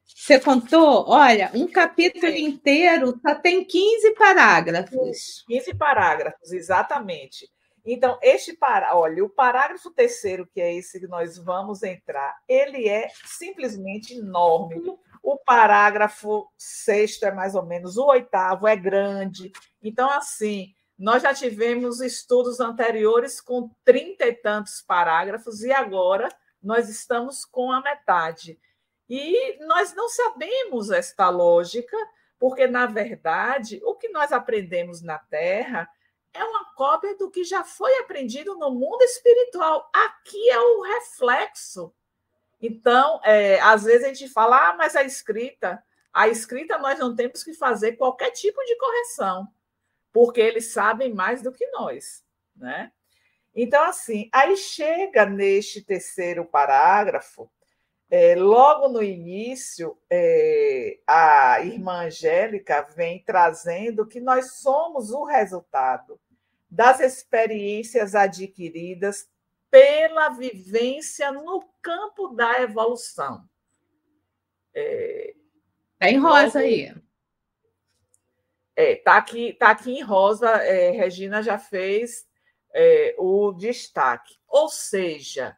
Você 0.05 0.39
contou? 0.39 1.09
Olha, 1.09 1.51
um 1.55 1.67
capítulo 1.67 2.31
Sim. 2.31 2.45
inteiro 2.45 3.19
só 3.27 3.37
tem 3.37 3.65
15 3.65 4.15
parágrafos. 4.17 5.47
15 5.49 5.75
parágrafos, 5.77 6.53
exatamente. 6.53 7.51
Então, 7.85 8.19
este 8.23 8.53
para, 8.53 8.95
olha, 8.97 9.25
o 9.25 9.29
parágrafo 9.29 9.91
terceiro, 9.91 10.47
que 10.47 10.61
é 10.61 10.75
esse 10.75 11.01
que 11.01 11.09
nós 11.09 11.37
vamos 11.37 11.83
entrar, 11.83 12.37
ele 12.49 12.89
é 12.89 13.09
simplesmente 13.25 14.15
enorme. 14.15 14.97
O 15.23 15.37
parágrafo 15.37 16.49
sexto 16.57 17.25
é 17.25 17.33
mais 17.33 17.55
ou 17.55 17.65
menos, 17.65 17.97
o 17.97 18.07
oitavo 18.07 18.69
é 18.69 18.77
grande. 18.77 19.51
Então, 19.83 20.09
assim, 20.11 20.73
nós 20.97 21.23
já 21.23 21.35
tivemos 21.35 22.01
estudos 22.01 22.61
anteriores 22.61 23.41
com 23.41 23.71
trinta 23.85 24.27
e 24.27 24.33
tantos 24.33 24.81
parágrafos, 24.81 25.63
e 25.63 25.73
agora 25.73 26.29
nós 26.63 26.89
estamos 26.89 27.45
com 27.45 27.73
a 27.73 27.81
metade. 27.81 28.59
E 29.09 29.59
nós 29.67 29.93
não 29.95 30.09
sabemos 30.09 30.91
esta 30.91 31.29
lógica, 31.29 31.97
porque, 32.39 32.69
na 32.69 32.87
verdade, 32.87 33.81
o 33.85 33.97
que 33.97 34.09
nós 34.09 34.33
aprendemos 34.33 35.03
na 35.03 35.19
Terra 35.19 35.89
é 36.35 36.45
uma 36.45 36.73
cópia 36.75 37.17
do 37.17 37.31
que 37.31 37.45
já 37.45 37.63
foi 37.65 37.97
aprendido 37.99 38.57
no 38.57 38.71
mundo 38.71 39.03
espiritual. 39.03 39.91
Aqui 39.93 40.51
é 40.51 40.59
o 40.59 40.81
reflexo. 40.83 41.95
Então, 42.61 43.21
é, 43.25 43.61
às 43.61 43.85
vezes 43.85 44.05
a 44.05 44.09
gente 44.09 44.29
fala, 44.29 44.71
ah, 44.71 44.75
mas 44.75 44.95
a 44.95 45.03
escrita, 45.03 45.83
a 46.13 46.29
escrita 46.29 46.79
nós 46.79 46.99
não 46.99 47.15
temos 47.15 47.43
que 47.43 47.53
fazer 47.53 47.97
qualquer 47.97 48.31
tipo 48.31 48.63
de 48.65 48.77
correção, 48.77 49.49
porque 50.13 50.41
eles 50.41 50.73
sabem 50.73 51.13
mais 51.13 51.43
do 51.43 51.53
que 51.53 51.67
nós, 51.71 52.25
né? 52.55 52.93
Então, 53.55 53.83
assim, 53.83 54.31
aí 54.33 54.57
chega 54.57 55.27
neste 55.27 55.83
terceiro 55.83 56.45
parágrafo, 56.45 57.51
é, 58.15 58.35
logo 58.35 58.89
no 58.89 59.03
início, 59.03 59.97
é, 60.11 60.99
a 61.07 61.63
irmã 61.63 62.05
Angélica 62.05 62.83
vem 62.95 63.25
trazendo 63.25 64.07
que 64.07 64.21
nós 64.21 64.57
somos 64.57 65.13
o 65.13 65.25
resultado 65.25 66.21
das 66.71 67.01
experiências 67.01 68.15
adquiridas 68.15 69.31
pela 69.71 70.29
vivência 70.29 71.33
no 71.33 71.67
campo 71.81 72.29
da 72.29 72.61
evolução. 72.61 73.49
É, 74.75 75.35
tá 75.99 76.11
em 76.11 76.19
rosa 76.19 76.59
logo, 76.59 76.59
aí. 76.59 76.95
É, 78.77 78.97
tá 78.97 79.17
aqui, 79.17 79.55
tá 79.55 79.71
aqui 79.71 79.91
em 79.91 80.03
rosa. 80.03 80.51
É, 80.51 80.91
Regina 80.91 81.43
já 81.43 81.59
fez 81.59 82.29
é, 82.75 83.15
o 83.17 83.53
destaque. 83.53 84.37
Ou 84.47 84.69
seja, 84.69 85.57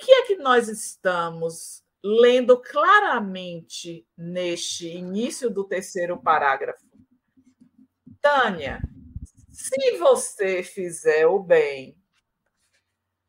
que 0.00 0.10
é 0.10 0.26
que 0.26 0.36
nós 0.36 0.68
estamos 0.68 1.84
lendo 2.02 2.58
claramente 2.58 4.06
neste 4.16 4.88
início 4.88 5.50
do 5.50 5.62
terceiro 5.62 6.18
parágrafo? 6.18 6.88
Tânia, 8.20 8.80
se 9.50 9.98
você 9.98 10.62
fizer 10.62 11.26
o 11.26 11.38
bem, 11.38 11.96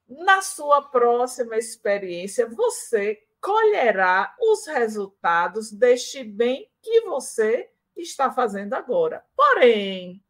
na 0.08 0.42
sua 0.42 0.82
próxima 0.82 1.58
experiência, 1.58 2.48
você 2.48 3.22
colherá 3.42 4.36
os 4.40 4.66
resultados 4.68 5.72
deste 5.72 6.24
bem 6.24 6.70
que 6.82 7.02
você 7.02 7.70
está 7.96 8.32
fazendo 8.32 8.74
agora. 8.74 9.26
Porém, 9.36 10.24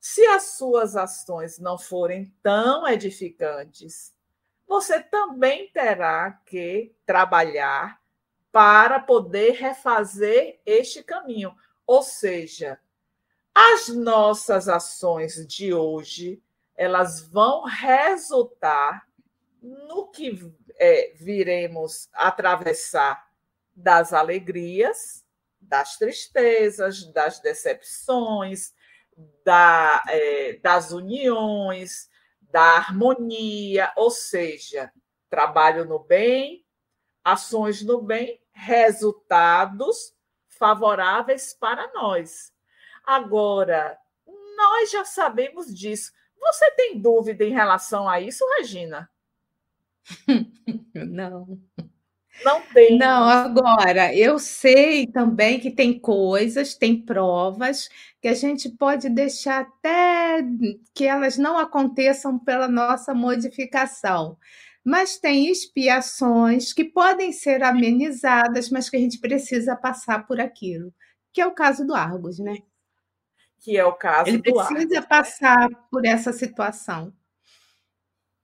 se 0.00 0.24
as 0.26 0.56
suas 0.56 0.96
ações 0.96 1.58
não 1.58 1.78
forem 1.78 2.32
tão 2.42 2.86
edificantes, 2.86 4.13
você 4.66 5.00
também 5.00 5.70
terá 5.70 6.32
que 6.46 6.94
trabalhar 7.06 8.00
para 8.50 9.00
poder 9.00 9.52
refazer 9.52 10.60
este 10.64 11.02
caminho. 11.02 11.54
Ou 11.86 12.02
seja, 12.02 12.78
as 13.54 13.88
nossas 13.88 14.68
ações 14.68 15.46
de 15.46 15.72
hoje 15.74 16.42
elas 16.76 17.20
vão 17.20 17.64
resultar 17.64 19.06
no 19.62 20.08
que 20.08 20.52
é, 20.76 21.12
viremos 21.14 22.08
atravessar 22.12 23.28
das 23.74 24.12
alegrias, 24.12 25.24
das 25.60 25.96
tristezas, 25.96 27.04
das 27.12 27.40
decepções, 27.40 28.74
da, 29.44 30.02
é, 30.08 30.54
das 30.62 30.90
uniões, 30.90 32.08
da 32.54 32.76
harmonia, 32.76 33.92
ou 33.96 34.12
seja, 34.12 34.92
trabalho 35.28 35.84
no 35.84 35.98
bem, 35.98 36.64
ações 37.24 37.82
no 37.82 38.00
bem, 38.00 38.40
resultados 38.52 40.14
favoráveis 40.50 41.52
para 41.52 41.92
nós. 41.92 42.52
Agora, 43.04 43.98
nós 44.56 44.92
já 44.92 45.04
sabemos 45.04 45.74
disso. 45.74 46.12
Você 46.38 46.70
tem 46.76 47.00
dúvida 47.00 47.42
em 47.42 47.50
relação 47.50 48.08
a 48.08 48.20
isso, 48.20 48.44
Regina? 48.56 49.10
Não. 50.94 51.58
Não 52.42 52.60
tem. 52.62 52.98
Não, 52.98 53.24
agora, 53.24 54.14
eu 54.14 54.38
sei 54.38 55.06
também 55.06 55.60
que 55.60 55.70
tem 55.70 55.98
coisas, 55.98 56.74
tem 56.74 57.00
provas 57.00 57.88
que 58.20 58.28
a 58.28 58.34
gente 58.34 58.68
pode 58.70 59.08
deixar 59.08 59.60
até 59.60 60.42
que 60.94 61.04
elas 61.04 61.36
não 61.36 61.58
aconteçam 61.58 62.38
pela 62.38 62.66
nossa 62.66 63.14
modificação. 63.14 64.36
Mas 64.84 65.16
tem 65.16 65.50
expiações 65.50 66.72
que 66.72 66.84
podem 66.84 67.32
ser 67.32 67.62
amenizadas, 67.62 68.68
mas 68.68 68.90
que 68.90 68.96
a 68.96 69.00
gente 69.00 69.18
precisa 69.18 69.74
passar 69.74 70.26
por 70.26 70.40
aquilo, 70.40 70.92
que 71.32 71.40
é 71.40 71.46
o 71.46 71.54
caso 71.54 71.86
do 71.86 71.94
Argos, 71.94 72.38
né? 72.38 72.58
Que 73.60 73.78
é 73.78 73.84
o 73.84 73.94
caso 73.94 74.28
Ele 74.28 74.38
do 74.38 74.58
Argos. 74.58 74.76
Ele 74.76 74.86
precisa 74.86 75.06
passar 75.06 75.68
por 75.90 76.04
essa 76.04 76.32
situação. 76.32 77.14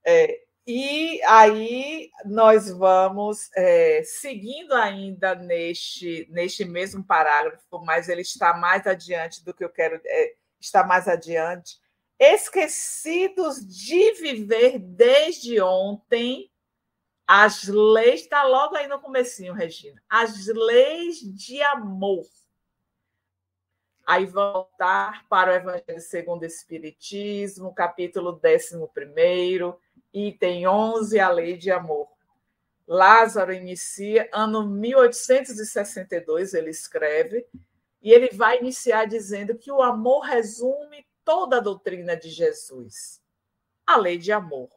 É, 0.03 0.39
e 0.65 1.21
aí 1.23 2.11
nós 2.25 2.69
vamos 2.69 3.49
é, 3.55 4.03
seguindo 4.03 4.73
ainda 4.73 5.33
neste, 5.33 6.27
neste 6.29 6.63
mesmo 6.63 7.03
parágrafo, 7.03 7.79
mas 7.83 8.09
ele 8.09 8.21
está 8.21 8.53
mais 8.53 8.85
adiante 8.85 9.43
do 9.43 9.53
que 9.53 9.63
eu 9.63 9.69
quero, 9.69 9.99
é, 10.05 10.33
está 10.59 10.83
mais 10.83 11.07
adiante. 11.07 11.79
Esquecidos 12.19 13.65
de 13.65 14.13
viver 14.13 14.77
desde 14.77 15.59
ontem 15.59 16.51
as 17.25 17.63
leis, 17.63 18.21
está 18.21 18.43
logo 18.43 18.75
aí 18.75 18.87
no 18.87 18.99
comecinho, 18.99 19.53
Regina, 19.53 20.01
as 20.07 20.47
leis 20.47 21.19
de 21.19 21.61
amor. 21.63 22.25
Aí 24.05 24.25
voltar 24.25 25.25
para 25.29 25.51
o 25.51 25.55
Evangelho 25.55 26.01
segundo 26.01 26.41
o 26.41 26.45
Espiritismo, 26.45 27.73
capítulo 27.73 28.39
11, 28.43 28.77
item 30.13 30.67
11, 30.67 31.19
a 31.19 31.29
lei 31.29 31.57
de 31.57 31.71
amor. 31.71 32.07
Lázaro 32.87 33.53
inicia, 33.53 34.29
ano 34.33 34.67
1862, 34.67 36.53
ele 36.53 36.69
escreve, 36.69 37.47
e 38.01 38.11
ele 38.11 38.29
vai 38.33 38.59
iniciar 38.59 39.05
dizendo 39.05 39.57
que 39.57 39.71
o 39.71 39.81
amor 39.81 40.21
resume 40.21 41.05
toda 41.23 41.57
a 41.57 41.61
doutrina 41.61 42.17
de 42.17 42.29
Jesus, 42.29 43.21
a 43.85 43.95
lei 43.95 44.17
de 44.17 44.31
amor. 44.31 44.69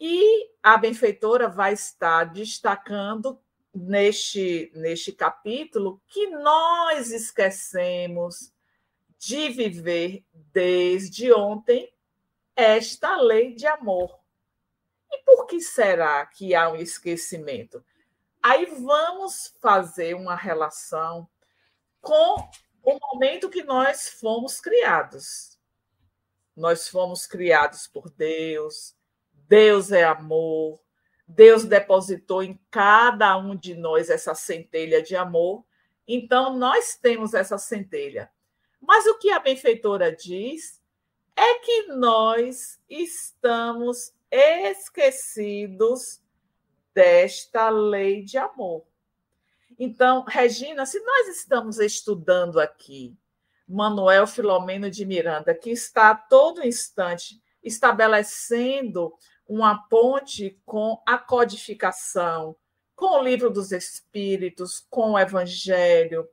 E 0.00 0.50
a 0.62 0.76
benfeitora 0.76 1.48
vai 1.48 1.72
estar 1.72 2.24
destacando 2.24 3.38
neste, 3.74 4.70
neste 4.74 5.12
capítulo 5.12 6.00
que 6.06 6.28
nós 6.28 7.10
esquecemos 7.10 8.52
de 9.18 9.48
viver 9.48 10.24
desde 10.32 11.32
ontem 11.32 11.92
esta 12.54 13.16
lei 13.16 13.54
de 13.54 13.66
amor. 13.66 14.23
E 15.14 15.22
por 15.22 15.46
que 15.46 15.60
será 15.60 16.26
que 16.26 16.56
há 16.56 16.68
um 16.68 16.76
esquecimento? 16.76 17.84
Aí 18.42 18.66
vamos 18.66 19.56
fazer 19.60 20.14
uma 20.14 20.34
relação 20.34 21.28
com 22.00 22.48
o 22.82 22.98
momento 22.98 23.48
que 23.48 23.62
nós 23.62 24.08
fomos 24.08 24.60
criados. 24.60 25.56
Nós 26.56 26.88
fomos 26.88 27.28
criados 27.28 27.86
por 27.86 28.10
Deus, 28.10 28.96
Deus 29.32 29.92
é 29.92 30.02
amor, 30.02 30.80
Deus 31.28 31.64
depositou 31.64 32.42
em 32.42 32.60
cada 32.72 33.36
um 33.36 33.56
de 33.56 33.74
nós 33.74 34.10
essa 34.10 34.34
centelha 34.34 35.00
de 35.00 35.14
amor, 35.14 35.64
então 36.06 36.56
nós 36.58 36.96
temos 36.96 37.34
essa 37.34 37.56
centelha. 37.56 38.30
Mas 38.80 39.06
o 39.06 39.16
que 39.16 39.30
a 39.30 39.38
benfeitora 39.38 40.14
diz 40.14 40.82
é 41.36 41.58
que 41.60 41.86
nós 41.88 42.80
estamos 42.88 44.12
esquecidos 44.34 46.20
desta 46.92 47.68
lei 47.68 48.22
de 48.22 48.36
amor. 48.36 48.84
Então, 49.78 50.24
Regina, 50.24 50.86
se 50.86 51.00
nós 51.00 51.28
estamos 51.28 51.78
estudando 51.78 52.58
aqui 52.60 53.16
Manuel 53.66 54.26
Filomeno 54.26 54.90
de 54.90 55.04
Miranda, 55.04 55.54
que 55.54 55.70
está 55.70 56.10
a 56.10 56.16
todo 56.16 56.66
instante 56.66 57.40
estabelecendo 57.62 59.14
uma 59.48 59.88
ponte 59.88 60.60
com 60.64 61.02
a 61.06 61.18
codificação, 61.18 62.56
com 62.94 63.18
o 63.18 63.22
livro 63.22 63.50
dos 63.50 63.72
Espíritos, 63.72 64.86
com 64.90 65.12
o 65.12 65.18
Evangelho, 65.18 66.28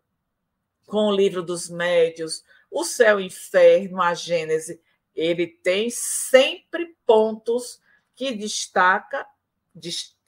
com 0.85 1.07
o 1.07 1.15
livro 1.15 1.41
dos 1.41 1.69
Médios, 1.69 2.43
o 2.69 2.83
céu 2.83 3.19
e 3.19 3.23
o 3.23 3.25
inferno, 3.25 4.01
a 4.01 4.13
Gênese. 4.13 4.81
Ele 5.15 5.47
tem 5.47 5.89
sempre 5.89 6.95
pontos 7.05 7.80
que 8.21 8.35
destaca, 8.35 9.25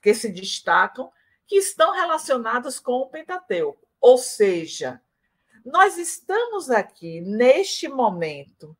que 0.02 0.16
se 0.16 0.30
destacam, 0.30 1.12
que 1.46 1.58
estão 1.58 1.94
relacionados 1.94 2.80
com 2.80 2.94
o 2.94 3.06
Pentateuco. 3.08 3.88
Ou 4.02 4.18
seja, 4.18 5.00
nós 5.64 5.96
estamos 6.00 6.72
aqui 6.72 7.22
neste 7.22 7.88
momento 7.88 8.76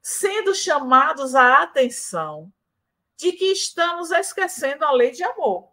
sendo 0.00 0.54
chamados 0.54 1.34
à 1.34 1.60
atenção 1.64 2.52
de 3.16 3.32
que 3.32 3.46
estamos 3.46 4.12
esquecendo 4.12 4.84
a 4.84 4.92
lei 4.92 5.10
de 5.10 5.24
amor. 5.24 5.68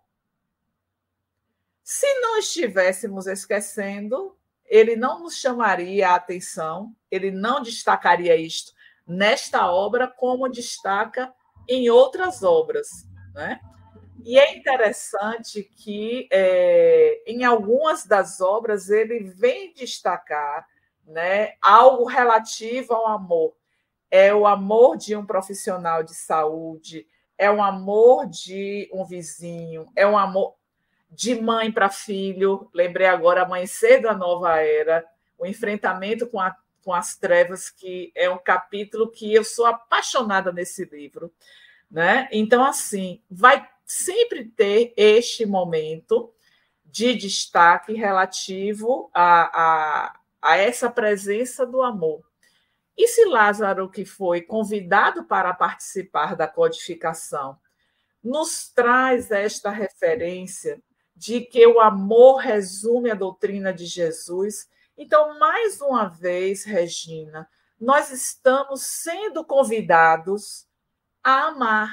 Se 1.84 2.12
não 2.22 2.40
estivéssemos 2.40 3.28
esquecendo, 3.28 4.36
ele 4.66 4.96
não 4.96 5.20
nos 5.20 5.38
chamaria 5.38 6.10
a 6.10 6.16
atenção, 6.16 6.96
ele 7.12 7.30
não 7.30 7.62
destacaria 7.62 8.36
isto 8.36 8.74
nesta 9.06 9.72
obra 9.72 10.08
como 10.08 10.50
destaca 10.50 11.32
em 11.70 11.90
outras 11.90 12.44
obras. 12.44 13.08
Né? 13.34 13.60
E 14.26 14.38
é 14.38 14.58
interessante 14.58 15.64
que 15.64 16.28
é, 16.32 17.22
em 17.26 17.46
algumas 17.46 18.06
das 18.06 18.42
obras 18.42 18.90
ele 18.90 19.20
vem 19.20 19.74
destacar 19.74 20.68
né, 21.06 21.54
algo 21.62 22.06
relativo 22.06 22.94
ao 22.94 23.08
amor. 23.08 23.54
É 24.12 24.34
o 24.34 24.46
amor 24.48 24.98
de 24.98 25.16
um 25.16 25.26
profissional 25.26 26.04
de 26.04 26.16
saúde, 26.16 27.08
é 27.38 27.50
um 27.50 27.64
amor 27.64 28.28
de 28.28 28.90
um 28.92 29.06
vizinho, 29.06 29.88
é 29.96 30.06
um 30.06 30.18
amor 30.18 30.56
de 31.10 31.40
mãe 31.40 31.72
para 31.72 31.90
filho. 31.90 32.70
Lembrei 32.74 33.08
agora 33.08 33.44
Amanhecer 33.44 34.02
da 34.02 34.14
Nova 34.14 34.60
Era, 34.60 35.06
o 35.38 35.46
enfrentamento 35.46 36.28
com, 36.28 36.40
a, 36.40 36.56
com 36.90 36.94
as 36.96 37.16
trevas, 37.16 37.70
que 37.70 38.12
é 38.16 38.28
um 38.32 38.40
capítulo 38.40 39.12
que 39.12 39.32
eu 39.32 39.44
sou 39.44 39.68
apaixonada 39.68 40.52
nesse 40.52 40.86
livro. 40.86 41.32
Né? 41.90 42.28
Então, 42.32 42.66
assim, 42.66 43.22
vai 43.30 43.70
sempre 43.86 44.46
ter 44.46 44.92
este 44.98 45.46
momento 45.46 46.34
de 46.84 47.14
destaque 47.14 47.94
relativo 47.94 49.12
a, 49.14 49.44
a, 49.54 50.20
a 50.42 50.58
essa 50.58 50.90
presença 50.90 51.64
do 51.64 51.84
amor. 51.84 52.24
E 52.98 53.08
se 53.08 53.24
Lázaro, 53.26 53.88
que 53.88 54.04
foi 54.04 54.42
convidado 54.42 55.26
para 55.26 55.54
participar 55.54 56.36
da 56.36 56.48
codificação, 56.48 57.56
nos 58.24 58.68
traz 58.68 59.30
esta 59.30 59.70
referência 59.70 60.82
de 61.16 61.42
que 61.42 61.68
o 61.68 61.80
amor 61.80 62.38
resume 62.38 63.12
a 63.12 63.16
doutrina 63.16 63.72
de 63.72 63.86
Jesus, 63.86 64.68
então, 65.00 65.40
mais 65.40 65.80
uma 65.80 66.10
vez, 66.10 66.66
Regina, 66.66 67.50
nós 67.80 68.12
estamos 68.12 68.82
sendo 68.82 69.46
convidados 69.46 70.68
a 71.24 71.48
amar. 71.48 71.90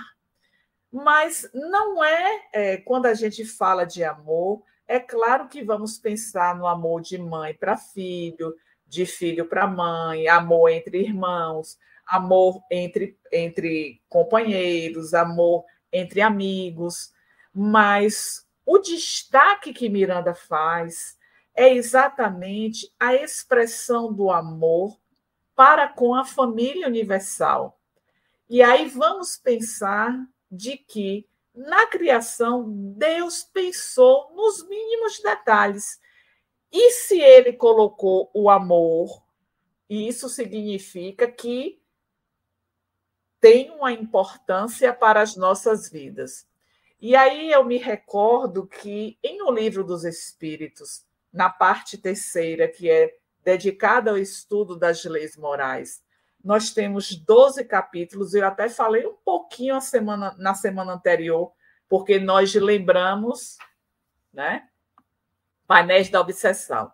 Mas 0.90 1.48
não 1.54 2.02
é, 2.02 2.48
é 2.52 2.76
quando 2.78 3.06
a 3.06 3.14
gente 3.14 3.44
fala 3.44 3.84
de 3.84 4.02
amor, 4.02 4.60
é 4.88 4.98
claro 4.98 5.48
que 5.48 5.62
vamos 5.62 5.98
pensar 5.98 6.56
no 6.56 6.66
amor 6.66 7.00
de 7.00 7.16
mãe 7.16 7.54
para 7.54 7.76
filho, 7.76 8.52
de 8.84 9.06
filho 9.06 9.46
para 9.46 9.68
mãe, 9.68 10.26
amor 10.26 10.68
entre 10.70 10.98
irmãos, 10.98 11.78
amor 12.06 12.60
entre, 12.68 13.16
entre 13.32 14.02
companheiros, 14.08 15.14
amor 15.14 15.64
entre 15.92 16.20
amigos, 16.20 17.12
mas 17.54 18.44
o 18.64 18.78
destaque 18.78 19.72
que 19.72 19.88
Miranda 19.88 20.34
faz 20.34 21.15
é 21.56 21.72
exatamente 21.72 22.92
a 23.00 23.14
expressão 23.14 24.12
do 24.12 24.30
amor 24.30 25.00
para 25.54 25.88
com 25.88 26.14
a 26.14 26.24
família 26.24 26.86
universal. 26.86 27.80
E 28.48 28.62
aí 28.62 28.86
vamos 28.88 29.36
pensar 29.36 30.14
de 30.50 30.76
que 30.76 31.26
na 31.54 31.86
criação 31.86 32.66
Deus 32.68 33.42
pensou 33.42 34.30
nos 34.34 34.68
mínimos 34.68 35.18
detalhes 35.20 35.98
e 36.70 36.90
se 36.90 37.18
ele 37.18 37.54
colocou 37.54 38.30
o 38.34 38.50
amor, 38.50 39.22
isso 39.88 40.28
significa 40.28 41.26
que 41.30 41.80
tem 43.40 43.70
uma 43.70 43.92
importância 43.92 44.92
para 44.92 45.22
as 45.22 45.36
nossas 45.36 45.88
vidas. 45.88 46.46
E 47.00 47.14
aí 47.14 47.50
eu 47.50 47.64
me 47.64 47.78
recordo 47.78 48.66
que 48.66 49.18
em 49.22 49.40
O 49.42 49.50
Livro 49.50 49.84
dos 49.84 50.04
Espíritos, 50.04 51.06
na 51.36 51.50
parte 51.50 51.98
terceira, 51.98 52.66
que 52.66 52.90
é 52.90 53.14
dedicada 53.44 54.10
ao 54.10 54.18
estudo 54.18 54.74
das 54.74 55.04
leis 55.04 55.36
morais, 55.36 56.02
nós 56.42 56.70
temos 56.70 57.14
12 57.14 57.64
capítulos, 57.64 58.32
eu 58.32 58.46
até 58.46 58.68
falei 58.68 59.06
um 59.06 59.16
pouquinho 59.24 59.80
semana, 59.80 60.34
na 60.38 60.54
semana 60.54 60.94
anterior, 60.94 61.52
porque 61.88 62.18
nós 62.18 62.54
lembramos, 62.54 63.58
né? 64.32 64.66
painéis 65.66 66.08
da 66.08 66.20
obsessão. 66.20 66.90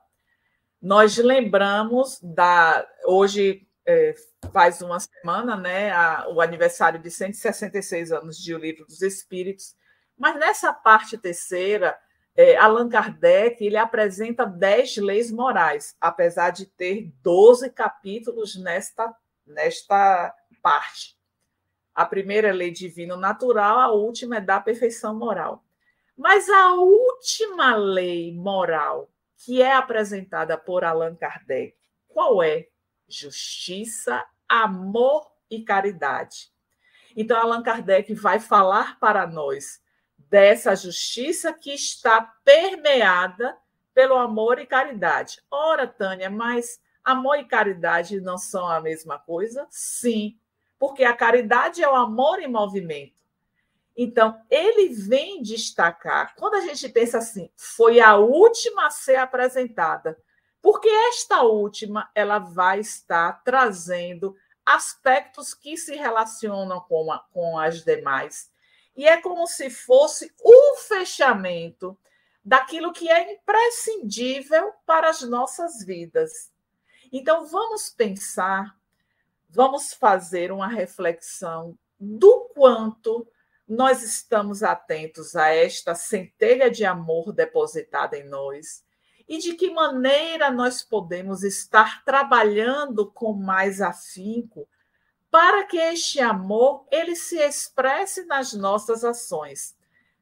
Nós 0.81 1.16
lembramos 1.16 2.18
da. 2.20 2.85
Hoje 3.05 3.68
é, 3.87 4.14
faz 4.52 4.83
uma 4.83 4.98
semana, 4.98 5.57
né, 5.57 5.92
a, 5.92 6.28
o 6.28 6.40
aniversário 6.40 6.98
de 7.00 7.11
166 7.11 8.11
anos 8.11 8.37
de 8.38 8.55
O 8.55 8.59
Livro 8.59 8.85
dos 8.87 9.02
Espíritos, 9.02 9.76
mas 10.18 10.35
nessa 10.37 10.72
parte 10.72 11.16
terceira, 11.16 11.96
é, 12.35 12.57
Allan 12.57 12.88
Kardec 12.88 13.64
ele 13.64 13.77
apresenta 13.77 14.47
dez 14.47 14.97
leis 14.97 15.31
morais, 15.31 15.97
apesar 16.01 16.51
de 16.51 16.66
ter 16.66 17.12
12 17.23 17.71
capítulos 17.71 18.57
nesta, 18.57 19.14
nesta 19.47 20.35
parte. 20.62 21.16
A 21.95 22.07
primeira 22.07 22.49
é 22.49 22.53
lei 22.53 22.71
divino 22.71 23.16
natural, 23.16 23.79
a 23.79 23.92
última 23.92 24.37
é 24.37 24.40
da 24.40 24.59
perfeição 24.61 25.14
moral. 25.14 25.62
Mas 26.16 26.49
a 26.49 26.75
última 26.75 27.77
lei 27.77 28.35
moral 28.35 29.11
que 29.45 29.61
é 29.61 29.75
apresentada 29.75 30.57
por 30.57 30.85
Allan 30.85 31.16
Kardec, 31.16 31.77
qual 32.09 32.42
é? 32.42 32.68
Justiça, 33.09 34.25
amor 34.49 35.27
e 35.51 35.62
caridade. 35.64 36.53
Então, 37.16 37.37
Allan 37.37 37.62
Kardec 37.62 38.14
vai 38.14 38.38
falar 38.38 38.99
para 39.01 39.27
nós 39.27 39.82
dessa 40.33 40.75
justiça 40.75 41.53
que 41.53 41.73
está 41.73 42.21
permeada 42.42 43.57
pelo 43.95 44.16
amor 44.16 44.59
e 44.59 44.66
caridade. 44.66 45.40
Ora, 45.51 45.87
Tânia, 45.87 46.31
mas 46.31 46.81
Amor 47.05 47.38
e 47.40 47.45
caridade 47.45 48.21
não 48.21 48.38
são 48.38 48.68
a 48.68 48.81
mesma 48.81 49.18
coisa? 49.18 49.66
Sim, 49.71 50.38
porque 50.79 51.03
a 51.03 51.14
caridade 51.14 51.83
é 51.83 51.88
o 51.88 51.95
amor 51.95 52.40
em 52.40 52.47
movimento. 52.47 53.21
Então, 53.97 54.40
ele 54.49 54.88
vem 54.88 55.42
destacar, 55.42 56.35
quando 56.37 56.55
a 56.55 56.61
gente 56.61 56.88
pensa 56.88 57.18
assim, 57.18 57.51
foi 57.57 58.01
a 58.01 58.16
última 58.16 58.87
a 58.87 58.90
ser 58.90 59.16
apresentada, 59.16 60.16
porque 60.62 60.88
esta 60.88 61.42
última 61.42 62.09
ela 62.14 62.38
vai 62.38 62.79
estar 62.79 63.42
trazendo 63.42 64.37
aspectos 64.64 65.53
que 65.53 65.77
se 65.77 65.97
relacionam 65.97 66.81
com, 66.83 67.12
a, 67.12 67.18
com 67.33 67.59
as 67.59 67.85
demais. 67.85 68.52
E 68.96 69.07
é 69.07 69.20
como 69.20 69.46
se 69.46 69.70
fosse 69.70 70.33
o 70.42 70.76
fechamento 70.76 71.96
daquilo 72.44 72.92
que 72.92 73.09
é 73.09 73.35
imprescindível 73.35 74.72
para 74.85 75.09
as 75.09 75.22
nossas 75.22 75.85
vidas. 75.85 76.52
Então, 77.12 77.46
vamos 77.46 77.90
pensar, 77.90 78.76
vamos 79.48 79.92
fazer 79.92 80.50
uma 80.50 80.66
reflexão 80.66 81.78
do 81.98 82.50
quanto 82.55 83.26
nós 83.68 84.02
estamos 84.02 84.62
atentos 84.62 85.37
a 85.37 85.48
esta 85.48 85.94
centelha 85.94 86.70
de 86.70 86.85
amor 86.85 87.33
depositada 87.33 88.18
em 88.18 88.24
nós 88.24 88.85
e 89.28 89.38
de 89.38 89.55
que 89.55 89.70
maneira 89.70 90.50
nós 90.50 90.83
podemos 90.83 91.42
estar 91.42 92.05
trabalhando 92.05 93.11
com 93.11 93.33
mais 93.33 93.81
afinco 93.81 94.68
para 95.33 95.64
que 95.64 95.79
este 95.79 96.21
amor 96.21 96.87
ele 96.90 97.16
se 97.16 97.38
expresse 97.38 98.27
nas 98.27 98.53
nossas 98.53 99.03
ações. 99.03 99.75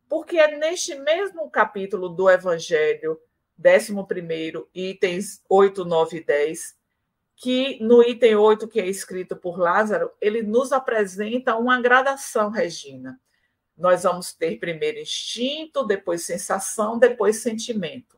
Porque 0.09 0.39
é 0.39 0.57
neste 0.57 0.95
mesmo 0.95 1.51
capítulo 1.51 2.09
do 2.09 2.31
Evangelho, 2.31 3.21
11, 3.59 4.69
itens 4.73 5.43
8, 5.49 5.85
9 5.85 6.17
e 6.17 6.25
10, 6.25 6.77
que 7.35 7.83
no 7.83 8.05
item 8.05 8.37
8, 8.37 8.69
que 8.69 8.81
é 8.81 8.87
escrito 8.87 9.35
por 9.35 9.59
Lázaro, 9.59 10.13
ele 10.21 10.43
nos 10.43 10.71
apresenta 10.71 11.57
uma 11.57 11.81
gradação, 11.81 12.49
Regina. 12.49 13.21
Nós 13.77 14.05
vamos 14.05 14.33
ter 14.33 14.61
primeiro 14.61 15.01
instinto, 15.01 15.85
depois 15.85 16.25
sensação, 16.25 16.99
depois 16.99 17.43
sentimento. 17.43 18.17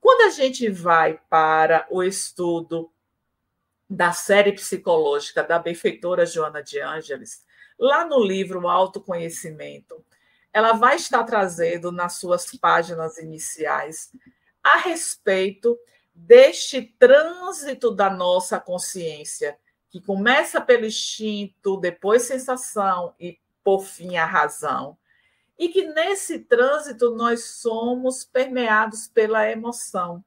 Quando 0.00 0.22
a 0.22 0.30
gente 0.30 0.68
vai 0.70 1.20
para 1.28 1.86
o 1.90 2.02
estudo 2.02 2.91
da 3.88 4.12
série 4.12 4.52
psicológica 4.52 5.42
da 5.42 5.58
benfeitora 5.58 6.24
Joana 6.24 6.62
de 6.62 6.80
Ângeles, 6.80 7.44
lá 7.78 8.04
no 8.04 8.22
livro 8.22 8.68
Autoconhecimento, 8.68 10.04
ela 10.52 10.72
vai 10.72 10.96
estar 10.96 11.24
trazendo 11.24 11.90
nas 11.90 12.14
suas 12.14 12.52
páginas 12.52 13.18
iniciais 13.18 14.12
a 14.62 14.78
respeito 14.78 15.78
deste 16.14 16.82
trânsito 16.98 17.90
da 17.90 18.10
nossa 18.10 18.60
consciência, 18.60 19.58
que 19.90 20.00
começa 20.00 20.60
pelo 20.60 20.86
instinto, 20.86 21.78
depois 21.78 22.22
sensação 22.22 23.14
e 23.18 23.38
por 23.64 23.84
fim 23.84 24.16
a 24.16 24.24
razão, 24.24 24.96
e 25.58 25.68
que 25.68 25.84
nesse 25.86 26.40
trânsito 26.40 27.14
nós 27.14 27.44
somos 27.44 28.24
permeados 28.24 29.06
pela 29.06 29.48
emoção. 29.50 30.24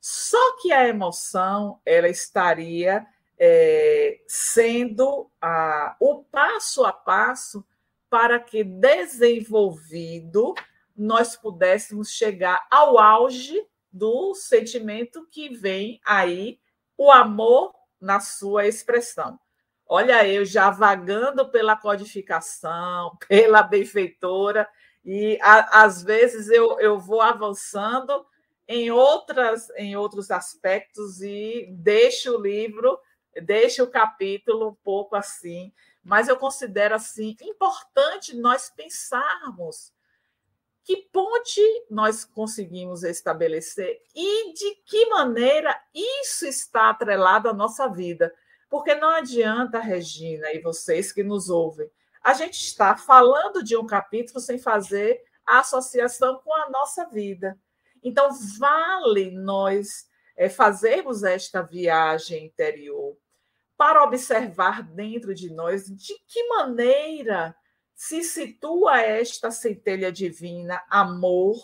Só 0.00 0.56
que 0.56 0.72
a 0.72 0.88
emoção 0.88 1.80
ela 1.84 2.08
estaria 2.08 3.06
é, 3.38 4.20
sendo 4.26 5.30
a, 5.40 5.96
o 6.00 6.24
passo 6.24 6.84
a 6.84 6.92
passo 6.92 7.64
para 8.10 8.40
que 8.40 8.64
desenvolvido 8.64 10.54
nós 10.96 11.36
pudéssemos 11.36 12.10
chegar 12.10 12.66
ao 12.70 12.98
auge 12.98 13.64
do 13.92 14.34
sentimento 14.34 15.26
que 15.30 15.48
vem 15.48 16.00
aí 16.04 16.58
o 16.96 17.10
amor 17.10 17.72
na 18.00 18.18
sua 18.18 18.66
expressão. 18.66 19.38
Olha, 19.86 20.26
eu 20.26 20.44
já 20.44 20.70
vagando 20.70 21.48
pela 21.50 21.76
codificação, 21.76 23.16
pela 23.28 23.62
benfeitora, 23.62 24.68
e 25.04 25.38
a, 25.40 25.84
às 25.84 26.02
vezes 26.02 26.48
eu, 26.50 26.78
eu 26.80 26.98
vou 26.98 27.22
avançando 27.22 28.26
em, 28.68 28.90
outras, 28.90 29.70
em 29.70 29.96
outros 29.96 30.30
aspectos 30.30 31.22
e 31.22 31.66
deixo 31.70 32.36
o 32.36 32.40
livro, 32.40 33.00
deixo 33.42 33.84
o 33.84 33.90
capítulo 33.90 34.68
um 34.68 34.74
pouco 34.84 35.16
assim, 35.16 35.72
mas 36.04 36.28
eu 36.28 36.36
considero 36.36 36.94
assim 36.94 37.34
importante 37.40 38.36
nós 38.36 38.70
pensarmos 38.70 39.92
que 40.84 40.96
ponte 41.12 41.60
nós 41.90 42.24
conseguimos 42.24 43.02
estabelecer 43.02 44.00
e 44.14 44.54
de 44.54 44.74
que 44.86 45.06
maneira 45.06 45.78
isso 45.94 46.46
está 46.46 46.90
atrelado 46.90 47.48
à 47.48 47.52
nossa 47.52 47.88
vida. 47.88 48.34
Porque 48.70 48.94
não 48.94 49.10
adianta, 49.10 49.80
Regina, 49.80 50.50
e 50.52 50.60
vocês 50.60 51.12
que 51.12 51.22
nos 51.22 51.50
ouvem, 51.50 51.90
a 52.22 52.32
gente 52.32 52.60
está 52.60 52.96
falando 52.96 53.62
de 53.62 53.76
um 53.76 53.86
capítulo 53.86 54.40
sem 54.40 54.58
fazer 54.58 55.22
a 55.46 55.60
associação 55.60 56.40
com 56.42 56.54
a 56.54 56.70
nossa 56.70 57.06
vida. 57.06 57.58
Então, 58.02 58.28
vale 58.58 59.30
nós 59.30 60.08
é, 60.36 60.48
fazermos 60.48 61.22
esta 61.22 61.62
viagem 61.62 62.46
interior 62.46 63.16
para 63.76 64.02
observar 64.02 64.82
dentro 64.82 65.34
de 65.34 65.50
nós 65.50 65.86
de 65.86 66.14
que 66.26 66.48
maneira 66.48 67.54
se 67.94 68.22
situa 68.22 69.00
esta 69.00 69.50
centelha 69.50 70.12
divina, 70.12 70.82
amor, 70.88 71.56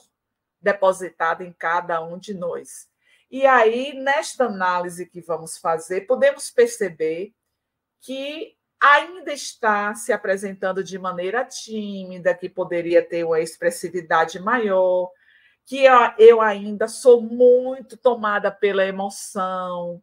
depositada 0.60 1.44
em 1.44 1.52
cada 1.52 2.02
um 2.02 2.18
de 2.18 2.34
nós. 2.34 2.88
E 3.30 3.46
aí, 3.46 3.92
nesta 3.94 4.46
análise 4.46 5.06
que 5.06 5.20
vamos 5.20 5.58
fazer, 5.58 6.02
podemos 6.02 6.50
perceber 6.50 7.32
que 8.00 8.56
ainda 8.80 9.32
está 9.32 9.94
se 9.94 10.12
apresentando 10.12 10.84
de 10.84 10.98
maneira 10.98 11.44
tímida, 11.44 12.34
que 12.34 12.48
poderia 12.48 13.02
ter 13.02 13.24
uma 13.24 13.40
expressividade 13.40 14.38
maior, 14.38 15.10
que 15.66 15.84
eu 16.18 16.40
ainda 16.40 16.88
sou 16.88 17.22
muito 17.22 17.96
tomada 17.96 18.50
pela 18.50 18.84
emoção, 18.84 20.02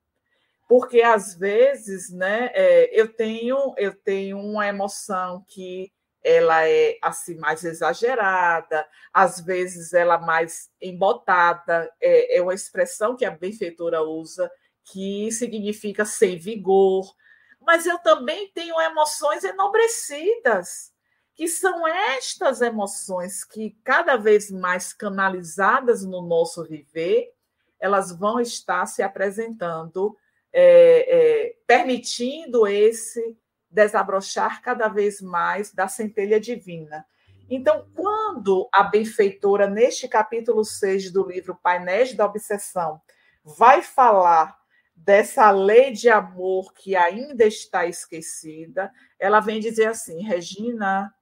porque 0.67 1.01
às 1.01 1.35
vezes, 1.35 2.09
né, 2.09 2.49
é, 2.53 2.89
eu 2.99 3.13
tenho 3.13 3.73
eu 3.77 3.93
tenho 3.93 4.39
uma 4.39 4.67
emoção 4.67 5.45
que 5.47 5.91
ela 6.23 6.67
é 6.67 6.97
assim 7.01 7.35
mais 7.37 7.63
exagerada, 7.63 8.87
às 9.13 9.39
vezes 9.41 9.93
ela 9.93 10.17
mais 10.19 10.69
embotada, 10.81 11.91
é, 11.99 12.37
é 12.37 12.41
uma 12.41 12.53
expressão 12.53 13.15
que 13.15 13.25
a 13.25 13.31
benfeitora 13.31 14.01
usa 14.01 14.51
que 14.85 15.31
significa 15.31 16.05
sem 16.05 16.37
vigor, 16.37 17.11
mas 17.59 17.85
eu 17.85 17.99
também 17.99 18.51
tenho 18.53 18.79
emoções 18.81 19.43
enobrecidas, 19.43 20.90
que 21.35 21.47
são 21.47 21.87
estas 21.87 22.61
emoções 22.61 23.43
que 23.43 23.75
cada 23.83 24.15
vez 24.17 24.51
mais 24.51 24.93
canalizadas 24.93 26.05
no 26.05 26.21
nosso 26.21 26.63
viver, 26.63 27.33
elas 27.79 28.11
vão 28.11 28.39
estar 28.39 28.85
se 28.85 29.01
apresentando, 29.01 30.15
é, 30.53 31.45
é, 31.47 31.55
permitindo 31.65 32.67
esse 32.67 33.37
desabrochar 33.69 34.61
cada 34.61 34.87
vez 34.87 35.21
mais 35.21 35.73
da 35.73 35.87
centelha 35.87 36.39
divina. 36.39 37.05
Então, 37.49 37.85
quando 37.95 38.69
a 38.71 38.83
benfeitora, 38.83 39.67
neste 39.67 40.07
capítulo 40.07 40.63
6 40.63 41.11
do 41.11 41.27
livro 41.27 41.57
Painéis 41.61 42.13
da 42.13 42.25
Obsessão, 42.25 43.01
vai 43.43 43.81
falar 43.81 44.57
dessa 44.95 45.49
lei 45.51 45.91
de 45.91 46.09
amor 46.09 46.73
que 46.73 46.95
ainda 46.95 47.45
está 47.45 47.85
esquecida, 47.85 48.91
ela 49.19 49.39
vem 49.39 49.59
dizer 49.59 49.87
assim: 49.87 50.23
Regina, 50.23 51.13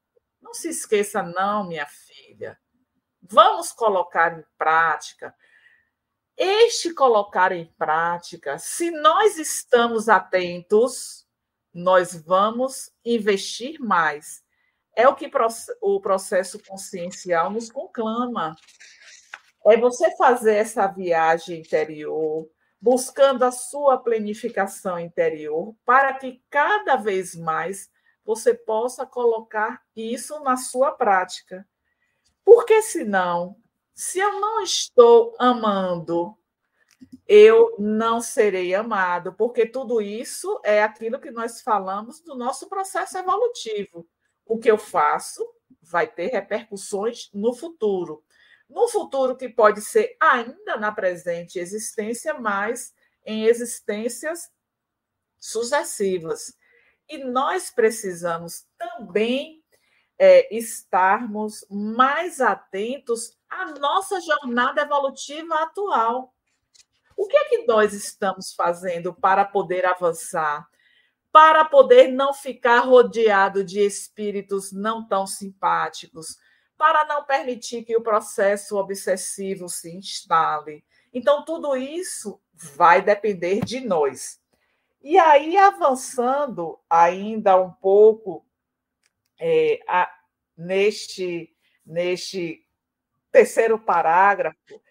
não 0.50 0.54
se 0.56 0.70
esqueça, 0.70 1.22
não, 1.22 1.68
minha 1.68 1.86
filha. 1.86 2.60
Vamos 3.22 3.72
colocar 3.72 4.40
em 4.40 4.44
prática. 4.58 5.36
Este 6.36 6.92
colocar 6.92 7.52
em 7.52 7.66
prática, 7.78 8.58
se 8.58 8.90
nós 8.90 9.38
estamos 9.38 10.10
atentos, 10.10 11.28
nós 11.72 12.16
vamos 12.16 12.92
investir 13.06 13.80
mais. 13.80 14.44
É 14.96 15.08
o 15.08 15.16
que 15.16 15.30
o 15.82 16.02
processo 16.02 16.58
consciencial 16.64 17.52
nos 17.52 17.70
conclama. 17.72 18.56
É 19.68 19.78
você 19.78 20.16
fazer 20.18 20.56
essa 20.56 20.88
viagem 20.88 21.60
interior, 21.60 22.50
buscando 22.82 23.44
a 23.44 23.52
sua 23.52 24.00
planificação 24.00 25.00
interior, 25.00 25.76
para 25.86 26.14
que 26.14 26.42
cada 26.50 26.96
vez 26.96 27.36
mais 27.36 27.92
você 28.30 28.54
possa 28.54 29.08
colocar 29.08 29.82
isso 29.96 30.40
na 30.42 30.56
sua 30.56 30.92
prática. 30.92 31.68
Porque 32.46 32.80
senão, 32.84 33.56
se 33.92 34.20
eu 34.20 34.40
não 34.40 34.62
estou 34.62 35.36
amando 35.40 36.38
eu 37.28 37.76
não 37.80 38.22
serei 38.22 38.76
amado, 38.76 39.34
porque 39.34 39.66
tudo 39.66 40.00
isso 40.00 40.60
é 40.64 40.84
aquilo 40.84 41.20
que 41.20 41.32
nós 41.32 41.62
falamos 41.62 42.22
do 42.22 42.36
nosso 42.36 42.68
processo 42.68 43.18
evolutivo. 43.18 44.08
O 44.46 44.60
que 44.60 44.70
eu 44.70 44.78
faço 44.78 45.48
vai 45.82 46.08
ter 46.08 46.28
repercussões 46.28 47.30
no 47.34 47.54
futuro. 47.54 48.24
No 48.70 48.88
futuro 48.88 49.36
que 49.36 49.48
pode 49.48 49.82
ser 49.82 50.16
ainda 50.20 50.78
na 50.78 50.92
presente 50.92 51.58
existência, 51.58 52.34
mas 52.34 52.94
em 53.26 53.46
existências 53.46 54.52
sucessivas. 55.40 56.54
E 57.10 57.18
nós 57.18 57.72
precisamos 57.72 58.66
também 58.78 59.64
é, 60.20 60.54
estarmos 60.56 61.66
mais 61.70 62.40
atentos 62.40 63.38
à 63.50 63.66
nossa 63.80 64.22
jornada 64.22 64.82
evolutiva 64.82 65.56
atual. 65.64 66.34
O 67.18 67.26
que 67.26 67.36
é 67.36 67.46
que 67.46 67.66
nós 67.66 67.94
estamos 67.94 68.54
fazendo 68.54 69.14
para 69.14 69.44
poder 69.44 69.86
avançar? 69.86 70.68
Para 71.32 71.66
poder 71.66 72.10
não 72.10 72.34
ficar 72.34 72.80
rodeado 72.80 73.64
de 73.64 73.80
espíritos 73.80 74.72
não 74.72 75.08
tão 75.08 75.26
simpáticos, 75.26 76.38
para 76.78 77.06
não 77.06 77.24
permitir 77.26 77.84
que 77.84 77.96
o 77.96 78.02
processo 78.02 78.78
obsessivo 78.78 79.68
se 79.68 79.96
instale. 79.96 80.84
Então, 81.14 81.44
tudo 81.44 81.76
isso 81.76 82.40
vai 82.54 83.02
depender 83.02 83.62
de 83.62 83.82
nós. 83.82 84.39
E 85.02 85.18
aí, 85.18 85.56
avançando 85.56 86.78
ainda 86.90 87.60
um 87.60 87.72
pouco 87.72 88.46
é, 89.40 89.80
a, 89.88 90.14
neste, 90.58 91.56
neste 91.86 92.68
terceiro 93.32 93.80
parágrafo, 93.80 94.82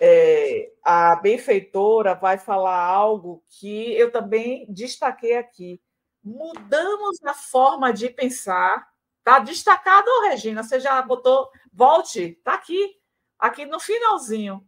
é, 0.00 0.70
a 0.84 1.16
benfeitora 1.16 2.14
vai 2.14 2.38
falar 2.38 2.80
algo 2.80 3.42
que 3.48 3.92
eu 3.94 4.12
também 4.12 4.64
destaquei 4.68 5.36
aqui. 5.36 5.80
Mudamos 6.22 7.18
a 7.24 7.34
forma 7.34 7.92
de 7.92 8.08
pensar. 8.08 8.88
Está 9.18 9.40
destacado, 9.40 10.08
Regina? 10.28 10.62
Você 10.62 10.78
já 10.78 11.02
botou. 11.02 11.50
Volte, 11.72 12.20
está 12.38 12.54
aqui, 12.54 12.96
aqui 13.38 13.66
no 13.66 13.80
finalzinho 13.80 14.67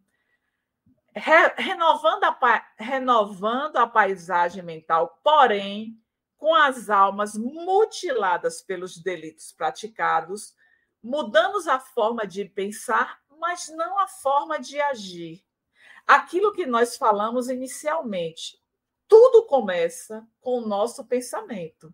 re, 1.14 1.55
renovando, 1.57 2.25
a, 2.25 2.66
renovando 2.77 3.77
a 3.77 3.87
paisagem 3.87 4.62
mental, 4.62 5.20
porém, 5.23 5.99
com 6.37 6.55
as 6.55 6.88
almas 6.88 7.35
mutiladas 7.37 8.62
pelos 8.62 8.96
delitos 9.03 9.53
praticados, 9.53 10.55
mudamos 11.03 11.66
a 11.66 11.79
forma 11.79 12.27
de 12.27 12.44
pensar, 12.44 13.20
mas 13.38 13.68
não 13.68 13.99
a 13.99 14.07
forma 14.07 14.59
de 14.59 14.81
agir. 14.81 15.44
Aquilo 16.07 16.53
que 16.53 16.66
nós 16.66 16.96
falamos 16.96 17.49
inicialmente, 17.49 18.59
tudo 19.07 19.46
começa 19.46 20.27
com 20.40 20.59
o 20.59 20.66
nosso 20.66 21.05
pensamento. 21.07 21.92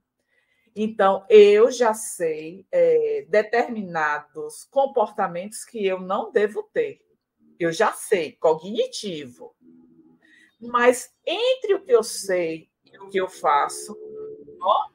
Então, 0.75 1.25
eu 1.31 1.71
já 1.71 1.95
sei 1.95 2.67
é, 2.71 3.27
determinados 3.29 4.65
comportamentos 4.65 5.65
que 5.65 5.85
eu 5.87 5.99
não 5.99 6.31
devo 6.31 6.63
ter 6.65 7.06
eu 7.59 7.73
já 7.73 7.93
sei, 7.93 8.33
cognitivo. 8.33 9.55
Mas 10.61 11.15
entre 11.25 11.75
o 11.75 11.85
que 11.85 11.93
eu 11.93 12.03
sei 12.03 12.71
e 12.85 12.99
o 12.99 13.09
que 13.09 13.19
eu 13.19 13.29
faço, 13.29 13.97
ó, 14.61 14.89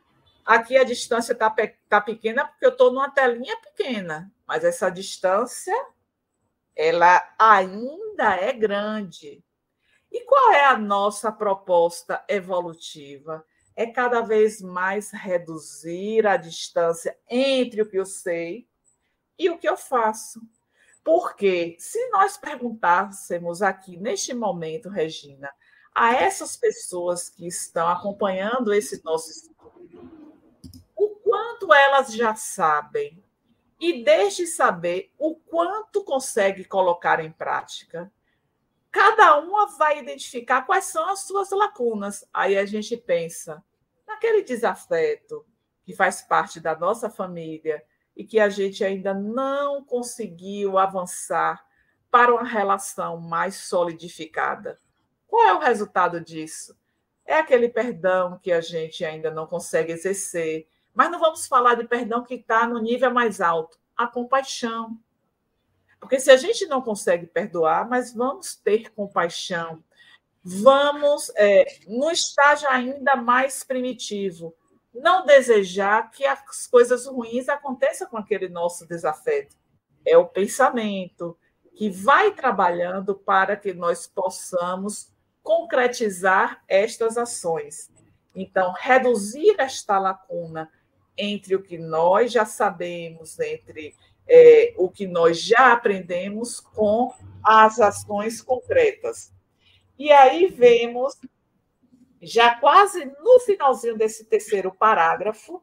aqui 0.46 0.78
a 0.78 0.84
distância 0.84 1.34
está 1.34 1.54
tá 1.88 2.02
pequena 2.02 2.46
porque 2.46 2.66
eu 2.66 2.72
estou 2.72 2.92
numa 2.92 3.10
telinha 3.10 3.56
pequena, 3.58 4.32
mas 4.46 4.64
essa 4.64 4.90
distância 4.90 5.76
ela 6.76 7.24
ainda 7.38 8.36
é 8.36 8.54
grande. 8.54 9.44
E 10.12 10.22
qual 10.26 10.52
é 10.52 10.66
a 10.66 10.78
nossa 10.78 11.32
proposta 11.32 12.24
evolutiva? 12.28 13.46
É 13.76 13.86
cada 13.86 14.22
vez 14.22 14.62
mais 14.62 15.12
reduzir 15.12 16.28
a 16.28 16.36
distância 16.36 17.18
entre 17.30 17.82
o 17.82 17.90
que 17.90 17.98
eu 17.98 18.06
sei 18.06 18.68
e 19.38 19.50
o 19.50 19.58
que 19.58 19.68
eu 19.68 19.78
faço. 19.78 20.42
Porque 21.04 21.76
se 21.80 22.10
nós 22.10 22.38
perguntássemos 22.38 23.62
aqui, 23.62 23.98
neste 23.98 24.34
momento, 24.34 24.90
Regina, 24.90 25.52
a 25.94 26.14
essas 26.14 26.56
pessoas 26.56 27.28
que 27.28 27.48
estão 27.48 27.88
acompanhando 27.88 28.74
esse 28.74 29.04
nosso 29.04 29.30
estudo, 29.32 30.12
o 30.96 31.10
quanto 31.24 31.74
elas 31.74 32.14
já 32.14 32.36
sabem 32.36 33.22
e 33.80 34.04
deixe 34.04 34.46
saber 34.46 35.12
o 35.18 35.36
quanto 35.36 36.04
consegue 36.04 36.64
colocar 36.64 37.20
em 37.20 37.32
prática. 37.32 38.12
Cada 38.92 39.40
uma 39.40 39.66
vai 39.76 40.00
identificar 40.00 40.62
quais 40.64 40.86
são 40.86 41.10
as 41.10 41.22
suas 41.22 41.50
lacunas. 41.50 42.24
Aí 42.32 42.58
a 42.58 42.66
gente 42.66 42.96
pensa 42.96 43.64
naquele 44.06 44.44
desafeto 44.44 45.44
que 45.84 45.96
faz 45.96 46.22
parte 46.22 46.60
da 46.60 46.76
nossa 46.76 47.10
família, 47.10 47.84
e 48.16 48.24
que 48.24 48.40
a 48.40 48.50
gente 48.50 48.84
ainda 48.84 49.14
não 49.14 49.84
conseguiu 49.84 50.78
avançar 50.78 51.66
para 52.10 52.34
uma 52.34 52.44
relação 52.44 53.20
mais 53.20 53.56
solidificada. 53.56 54.80
Qual 55.28 55.48
é 55.48 55.54
o 55.54 55.60
resultado 55.60 56.20
disso? 56.20 56.78
É 57.26 57.36
aquele 57.36 57.70
perdão 57.70 58.38
que 58.38 58.52
a 58.52 58.60
gente 58.60 59.06
ainda 59.06 59.32
não 59.32 59.48
consegue 59.48 59.94
exercer. 59.94 60.68
Mas 60.94 61.10
não 61.10 61.20
vamos 61.20 61.48
falar 61.48 61.76
de 61.76 61.88
perdão 61.88 62.24
que 62.24 62.36
está 62.36 62.68
no 62.68 62.80
nível 62.80 63.12
mais 63.12 63.40
alto 63.40 63.80
a 63.96 64.08
compaixão. 64.08 65.00
Porque 66.00 66.20
se 66.20 66.32
a 66.32 66.36
gente 66.36 66.66
não 66.66 66.82
consegue 66.82 67.28
perdoar, 67.28 67.88
mas 67.88 68.14
vamos 68.14 68.56
ter 68.56 68.92
compaixão, 68.92 69.84
vamos, 70.44 71.32
é, 71.36 71.66
no 71.88 72.10
estágio 72.10 72.68
ainda 72.68 73.16
mais 73.16 73.64
primitivo, 73.64 74.56
não 74.94 75.26
desejar 75.26 76.12
que 76.12 76.26
as 76.26 76.68
coisas 76.68 77.06
ruins 77.06 77.48
aconteçam 77.48 78.08
com 78.10 78.18
aquele 78.18 78.50
nosso 78.50 78.88
desafeto. 78.88 79.56
É 80.06 80.18
o 80.18 80.28
pensamento 80.28 81.38
que 81.74 81.90
vai 81.90 82.34
trabalhando 82.34 83.16
para 83.16 83.56
que 83.56 83.74
nós 83.74 84.08
possamos 84.08 85.12
concretizar 85.42 86.64
estas 86.68 87.18
ações. 87.18 87.90
Então, 88.36 88.74
reduzir 88.78 89.56
esta 89.58 89.98
lacuna 89.98 90.70
entre 91.18 91.56
o 91.56 91.62
que 91.62 91.78
nós 91.78 92.32
já 92.32 92.46
sabemos, 92.46 93.40
entre 93.40 93.96
é, 94.28 94.74
o 94.78 94.90
que 94.90 95.06
nós 95.06 95.42
já 95.42 95.74
aprendemos 95.74 96.60
com 96.60 97.14
as 97.44 97.80
ações 97.80 98.42
concretas. 98.42 99.34
E 99.98 100.12
aí 100.12 100.48
vemos 100.48 101.18
já 102.22 102.56
quase 102.60 103.06
no 103.06 103.40
finalzinho 103.40 103.98
desse 103.98 104.26
terceiro 104.26 104.72
parágrafo, 104.72 105.62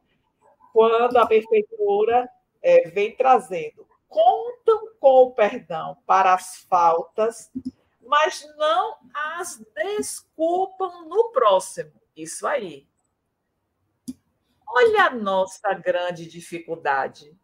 quando 0.73 1.17
a 1.17 1.27
prefeitura 1.27 2.29
é, 2.61 2.89
vem 2.89 3.15
trazendo, 3.15 3.87
contam 4.09 4.95
com 4.99 5.23
o 5.25 5.31
perdão 5.33 5.97
para 6.07 6.35
as 6.35 6.57
faltas, 6.69 7.51
mas 8.05 8.47
não 8.57 8.97
as 9.15 9.63
desculpam 9.75 11.09
no 11.09 11.31
próximo. 11.31 11.93
Isso 12.17 12.47
aí. 12.47 12.89
Olha 14.67 15.05
a 15.05 15.11
nossa 15.11 15.73
grande 15.75 16.27
dificuldade. 16.27 17.37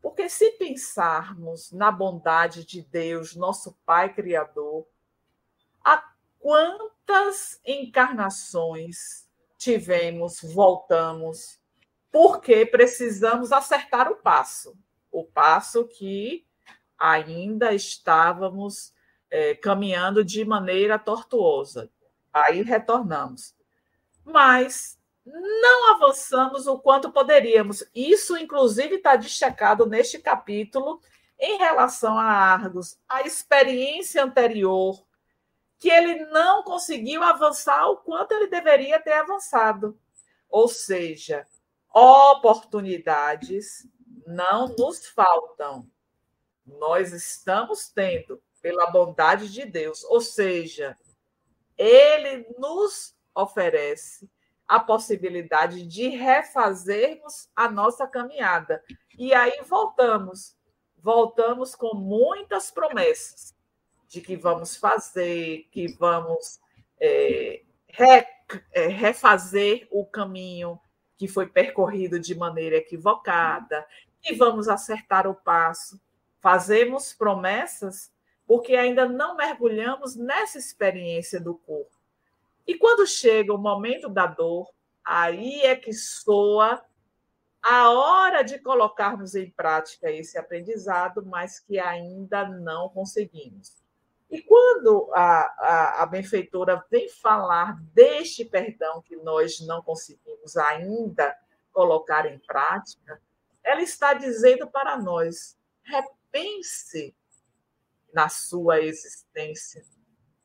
Porque 0.00 0.28
se 0.28 0.52
pensarmos 0.52 1.72
na 1.72 1.90
bondade 1.90 2.64
de 2.64 2.82
Deus, 2.82 3.34
nosso 3.34 3.76
Pai 3.84 4.12
Criador, 4.12 4.86
quantas 6.38 7.60
encarnações 7.66 9.28
tivemos, 9.56 10.40
voltamos, 10.42 11.58
porque 12.10 12.64
precisamos 12.64 13.52
acertar 13.52 14.10
o 14.10 14.16
passo, 14.16 14.76
o 15.10 15.24
passo 15.24 15.86
que 15.86 16.46
ainda 16.98 17.74
estávamos 17.74 18.92
é, 19.30 19.54
caminhando 19.54 20.24
de 20.24 20.44
maneira 20.44 20.98
tortuosa. 20.98 21.90
Aí 22.32 22.62
retornamos. 22.62 23.54
Mas 24.24 24.98
não 25.24 25.94
avançamos 25.94 26.66
o 26.66 26.78
quanto 26.78 27.12
poderíamos. 27.12 27.84
Isso, 27.94 28.36
inclusive, 28.36 28.96
está 28.96 29.16
destacado 29.16 29.86
neste 29.86 30.18
capítulo 30.18 31.00
em 31.38 31.58
relação 31.58 32.18
a 32.18 32.24
Argos, 32.24 32.98
a 33.08 33.22
experiência 33.22 34.24
anterior 34.24 35.06
que 35.78 35.88
ele 35.88 36.24
não 36.26 36.62
conseguiu 36.62 37.22
avançar 37.22 37.88
o 37.88 37.98
quanto 37.98 38.32
ele 38.32 38.48
deveria 38.48 39.00
ter 39.00 39.12
avançado. 39.12 39.98
Ou 40.48 40.66
seja, 40.66 41.46
oportunidades 41.92 43.86
não 44.26 44.74
nos 44.76 45.06
faltam. 45.06 45.88
Nós 46.66 47.12
estamos 47.12 47.88
tendo 47.88 48.42
pela 48.60 48.90
bondade 48.90 49.52
de 49.52 49.64
Deus, 49.64 50.02
ou 50.04 50.20
seja, 50.20 50.98
ele 51.76 52.44
nos 52.58 53.14
oferece 53.34 54.28
a 54.66 54.80
possibilidade 54.80 55.86
de 55.86 56.08
refazermos 56.08 57.48
a 57.54 57.70
nossa 57.70 58.06
caminhada. 58.06 58.82
E 59.16 59.32
aí 59.32 59.62
voltamos, 59.62 60.56
voltamos 60.98 61.74
com 61.74 61.94
muitas 61.94 62.70
promessas 62.70 63.56
de 64.08 64.20
que 64.20 64.36
vamos 64.36 64.76
fazer, 64.76 65.68
que 65.70 65.86
vamos 65.88 66.60
é, 67.00 67.62
re, 67.88 68.26
é, 68.72 68.86
refazer 68.88 69.86
o 69.90 70.04
caminho 70.06 70.80
que 71.16 71.28
foi 71.28 71.46
percorrido 71.46 72.18
de 72.18 72.34
maneira 72.34 72.76
equivocada, 72.76 73.84
e 74.24 74.34
vamos 74.34 74.68
acertar 74.68 75.26
o 75.26 75.34
passo. 75.34 76.00
Fazemos 76.40 77.12
promessas 77.12 78.12
porque 78.46 78.74
ainda 78.76 79.06
não 79.06 79.36
mergulhamos 79.36 80.16
nessa 80.16 80.58
experiência 80.58 81.38
do 81.38 81.54
corpo. 81.54 81.98
E 82.66 82.76
quando 82.76 83.06
chega 83.06 83.52
o 83.52 83.58
momento 83.58 84.08
da 84.08 84.26
dor, 84.26 84.70
aí 85.04 85.60
é 85.60 85.76
que 85.76 85.92
soa 85.92 86.82
a 87.62 87.90
hora 87.90 88.42
de 88.42 88.58
colocarmos 88.58 89.34
em 89.34 89.50
prática 89.50 90.10
esse 90.10 90.38
aprendizado, 90.38 91.24
mas 91.26 91.60
que 91.60 91.78
ainda 91.78 92.48
não 92.48 92.88
conseguimos. 92.88 93.76
E 94.30 94.42
quando 94.42 95.10
a, 95.14 95.40
a, 95.58 96.02
a 96.02 96.06
benfeitora 96.06 96.84
vem 96.90 97.08
falar 97.08 97.80
deste 97.94 98.44
perdão 98.44 99.00
que 99.00 99.16
nós 99.16 99.60
não 99.60 99.82
conseguimos 99.82 100.56
ainda 100.56 101.34
colocar 101.72 102.26
em 102.26 102.38
prática, 102.40 103.20
ela 103.64 103.80
está 103.80 104.12
dizendo 104.12 104.68
para 104.70 104.98
nós: 105.00 105.58
repense 105.82 107.16
na 108.12 108.28
sua 108.28 108.80
existência. 108.80 109.82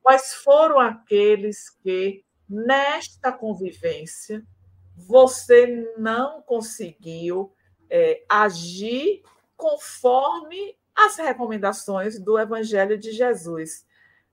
Quais 0.01 0.33
foram 0.33 0.79
aqueles 0.79 1.69
que, 1.69 2.25
nesta 2.47 3.31
convivência, 3.31 4.45
você 4.95 5.93
não 5.97 6.41
conseguiu 6.41 7.53
é, 7.89 8.23
agir 8.29 9.23
conforme 9.55 10.77
as 10.95 11.17
recomendações 11.17 12.19
do 12.19 12.37
Evangelho 12.37 12.97
de 12.97 13.11
Jesus. 13.11 13.85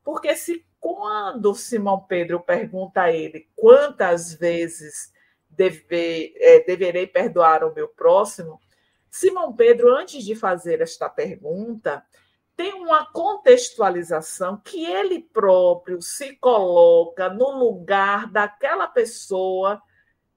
Porque 0.02 0.34
se 0.34 0.64
quando 0.78 1.54
Simão 1.54 2.00
Pedro 2.00 2.40
pergunta 2.40 3.02
a 3.02 3.12
ele 3.12 3.48
quantas 3.54 4.32
vezes 4.34 5.12
deve, 5.48 6.34
é, 6.36 6.64
deverei 6.64 7.06
perdoar 7.06 7.64
o 7.64 7.74
meu 7.74 7.88
próximo, 7.88 8.58
Simão 9.11 9.54
Pedro, 9.54 9.94
antes 9.94 10.24
de 10.24 10.34
fazer 10.34 10.80
esta 10.80 11.08
pergunta, 11.08 12.04
tem 12.56 12.74
uma 12.74 13.06
contextualização 13.06 14.61
que 14.62 14.84
ele 14.84 15.20
próprio 15.20 16.00
se 16.00 16.36
coloca 16.36 17.28
no 17.28 17.50
lugar 17.58 18.30
daquela 18.30 18.86
pessoa 18.86 19.82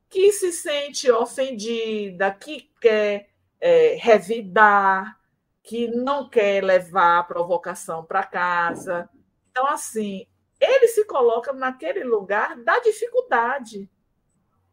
que 0.09 0.31
se 0.31 0.51
sente 0.51 1.11
ofendida, 1.11 2.31
que 2.31 2.69
quer 2.79 3.29
é, 3.59 3.95
revidar, 3.99 5.19
que 5.63 5.87
não 5.87 6.29
quer 6.29 6.61
levar 6.61 7.19
a 7.19 7.23
provocação 7.23 8.03
para 8.03 8.23
casa. 8.23 9.09
Então, 9.49 9.65
assim, 9.65 10.27
ele 10.59 10.87
se 10.89 11.05
coloca 11.05 11.53
naquele 11.53 12.03
lugar 12.03 12.57
da 12.57 12.79
dificuldade. 12.79 13.89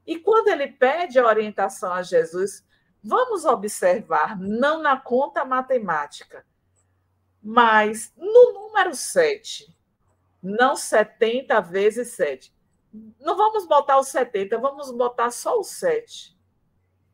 E 0.04 0.18
quando 0.18 0.48
ele 0.48 0.66
pede 0.66 1.18
a 1.18 1.26
orientação 1.26 1.92
a 1.92 2.02
Jesus, 2.02 2.66
vamos 3.02 3.44
observar, 3.44 4.38
não 4.38 4.82
na 4.82 5.00
conta 5.00 5.44
matemática, 5.44 6.44
mas 7.42 8.12
no 8.16 8.52
número 8.52 8.94
7, 8.94 9.74
não 10.42 10.74
70 10.74 11.60
vezes 11.60 12.08
7. 12.08 12.52
Não 13.20 13.36
vamos 13.36 13.66
botar 13.66 13.98
o 13.98 14.02
70, 14.02 14.58
vamos 14.58 14.90
botar 14.90 15.30
só 15.30 15.58
o 15.58 15.62
7. 15.62 16.36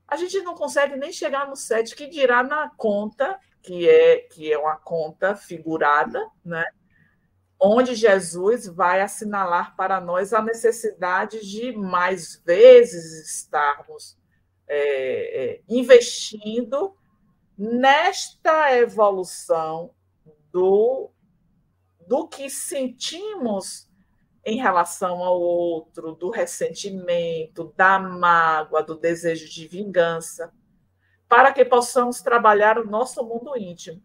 A 0.08 0.16
gente 0.16 0.40
não 0.40 0.54
consegue 0.54 0.96
nem 0.96 1.12
chegar 1.12 1.46
no 1.46 1.56
7, 1.56 1.94
que 1.94 2.06
dirá 2.06 2.42
na 2.42 2.70
conta, 2.70 3.38
que 3.66 3.88
é, 3.88 4.18
que 4.18 4.52
é 4.52 4.56
uma 4.56 4.76
conta 4.76 5.34
figurada, 5.34 6.24
né? 6.44 6.64
onde 7.58 7.96
Jesus 7.96 8.68
vai 8.68 9.00
assinalar 9.00 9.74
para 9.74 10.00
nós 10.00 10.32
a 10.32 10.40
necessidade 10.40 11.44
de 11.44 11.72
mais 11.72 12.40
vezes 12.46 13.28
estarmos 13.28 14.16
é, 14.68 14.78
é, 14.78 15.62
investindo 15.68 16.96
nesta 17.58 18.76
evolução 18.76 19.90
do, 20.52 21.10
do 22.06 22.28
que 22.28 22.48
sentimos 22.48 23.88
em 24.44 24.58
relação 24.58 25.24
ao 25.24 25.40
outro, 25.40 26.12
do 26.12 26.30
ressentimento, 26.30 27.74
da 27.76 27.98
mágoa, 27.98 28.80
do 28.80 28.94
desejo 28.94 29.48
de 29.50 29.66
vingança, 29.66 30.52
para 31.28 31.52
que 31.52 31.64
possamos 31.64 32.22
trabalhar 32.22 32.78
o 32.78 32.86
nosso 32.86 33.24
mundo 33.24 33.56
íntimo. 33.56 34.00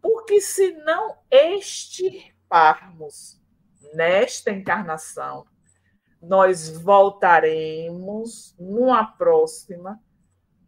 Porque 0.00 0.40
se 0.40 0.72
não 0.72 1.16
extirparmos 1.30 3.40
nesta 3.94 4.50
encarnação, 4.50 5.46
nós 6.20 6.70
voltaremos 6.70 8.54
numa 8.58 9.04
próxima 9.04 10.00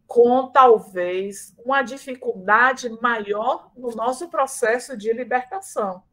com 0.05 0.47
talvez 0.47 1.53
uma 1.57 1.81
dificuldade 1.81 2.89
maior 3.01 3.71
no 3.75 3.89
nosso 3.89 4.29
processo 4.29 4.95
de 4.95 5.11
libertação. 5.11 6.03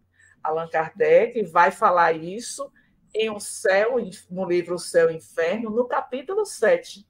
Allan 0.43 0.68
Kardec 0.68 1.43
vai 1.45 1.70
falar 1.70 2.12
isso 2.12 2.72
em 3.14 3.30
o 3.30 3.39
céu, 3.39 3.97
no 4.28 4.45
livro 4.45 4.74
O 4.74 4.78
Céu 4.78 5.11
e 5.11 5.14
o 5.14 5.16
Inferno, 5.16 5.70
no 5.70 5.87
capítulo 5.87 6.45
7, 6.45 7.07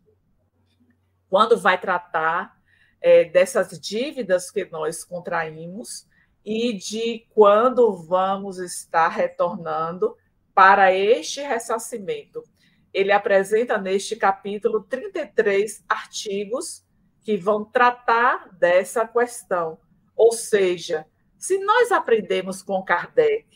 quando 1.31 1.59
vai 1.59 1.81
tratar 1.81 2.54
é, 3.05 3.27
dessas 3.27 3.79
dívidas 3.79 4.51
que 4.51 4.65
nós 4.65 5.05
contraímos 5.05 6.07
e 6.43 6.73
de 6.73 7.27
quando 7.35 7.95
vamos 7.95 8.59
estar 8.59 9.09
retornando 9.09 10.17
para 10.55 10.91
este 10.91 11.43
ressarcimento 11.43 12.43
ele 12.95 13.11
apresenta 13.11 13.77
neste 13.77 14.15
capítulo 14.15 14.85
33 14.85 15.85
artigos 15.89 16.83
que 17.23 17.37
vão 17.37 17.65
tratar 17.65 18.49
dessa 18.53 19.07
questão. 19.07 19.79
Ou 20.15 20.33
seja, 20.33 21.05
se 21.37 21.59
nós 21.59 21.91
aprendemos 21.91 22.63
com 22.63 22.83
Kardec 22.83 23.47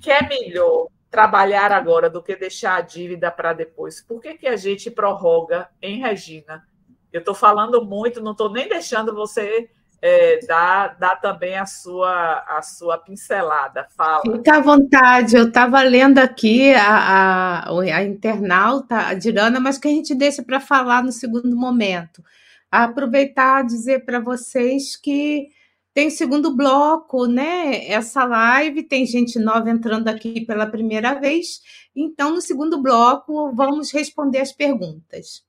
que 0.00 0.10
é 0.10 0.26
melhor 0.26 0.88
trabalhar 1.10 1.70
agora 1.70 2.10
do 2.10 2.22
que 2.22 2.34
deixar 2.34 2.76
a 2.76 2.80
dívida 2.80 3.30
para 3.30 3.52
depois, 3.52 4.00
por 4.00 4.20
que, 4.20 4.34
que 4.34 4.48
a 4.48 4.56
gente 4.56 4.90
prorroga 4.90 5.68
em 5.80 6.00
Regina? 6.00 6.66
Eu 7.12 7.20
estou 7.20 7.34
falando 7.34 7.84
muito, 7.84 8.22
não 8.22 8.32
estou 8.32 8.50
nem 8.50 8.68
deixando 8.68 9.14
você 9.14 9.68
é, 10.02 10.40
dá, 10.44 10.88
dá 10.88 11.14
também 11.14 11.56
a 11.56 11.64
sua, 11.64 12.44
a 12.48 12.60
sua 12.60 12.98
pincelada. 12.98 13.86
Fala. 13.96 14.22
Fica 14.22 14.56
à 14.56 14.60
vontade, 14.60 15.36
eu 15.36 15.46
estava 15.46 15.80
lendo 15.82 16.18
aqui 16.18 16.74
a, 16.74 17.68
a, 17.68 17.80
a 17.80 18.02
internauta, 18.02 18.96
a 18.96 19.14
Dirana, 19.14 19.60
mas 19.60 19.78
que 19.78 19.86
a 19.86 19.92
gente 19.92 20.12
deixa 20.12 20.42
para 20.42 20.58
falar 20.58 21.04
no 21.04 21.12
segundo 21.12 21.56
momento. 21.56 22.20
Aproveitar 22.68 23.64
dizer 23.64 24.04
para 24.04 24.18
vocês 24.18 24.96
que 24.96 25.48
tem 25.94 26.10
segundo 26.10 26.56
bloco, 26.56 27.26
né? 27.26 27.86
Essa 27.86 28.24
live 28.24 28.82
tem 28.82 29.06
gente 29.06 29.38
nova 29.38 29.70
entrando 29.70 30.08
aqui 30.08 30.40
pela 30.44 30.66
primeira 30.66 31.14
vez. 31.14 31.60
Então, 31.94 32.34
no 32.34 32.40
segundo 32.40 32.82
bloco, 32.82 33.52
vamos 33.52 33.92
responder 33.92 34.40
as 34.40 34.50
perguntas. 34.50 35.44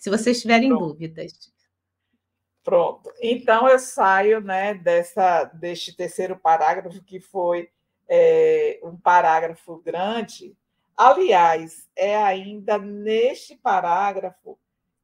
Se 0.00 0.08
vocês 0.08 0.40
tiverem 0.40 0.70
Pronto. 0.70 0.86
dúvidas. 0.86 1.52
Pronto. 2.64 3.12
Então 3.20 3.68
eu 3.68 3.78
saio 3.78 4.40
né, 4.40 4.72
dessa, 4.72 5.44
deste 5.44 5.94
terceiro 5.94 6.38
parágrafo, 6.38 7.02
que 7.04 7.20
foi 7.20 7.68
é, 8.08 8.80
um 8.82 8.96
parágrafo 8.96 9.76
grande. 9.76 10.56
Aliás, 10.96 11.86
é 11.94 12.16
ainda 12.16 12.78
neste 12.78 13.54
parágrafo 13.54 14.58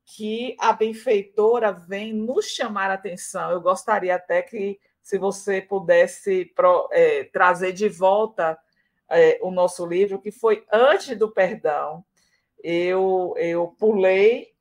que 0.07 0.57
a 0.59 0.73
benfeitora 0.73 1.73
vem 1.73 2.15
nos 2.15 2.47
chamar 2.47 2.91
a 2.91 2.95
atenção. 2.95 3.51
Eu 3.51 3.61
gostaria 3.61 4.15
até 4.15 4.41
que, 4.41 4.81
se 5.03 5.19
você 5.19 5.61
pudesse 5.61 6.47
pro, 6.55 6.89
é, 6.91 7.25
trazer 7.25 7.73
de 7.73 7.89
volta 7.91 8.59
é, 9.11 9.39
o 9.43 9.51
nosso 9.51 9.85
livro, 9.85 10.19
que 10.19 10.31
foi 10.31 10.65
antes 10.73 11.19
do 11.19 11.31
perdão. 11.31 12.03
Eu, 12.63 13.35
eu 13.37 13.69
pulei 13.79 14.56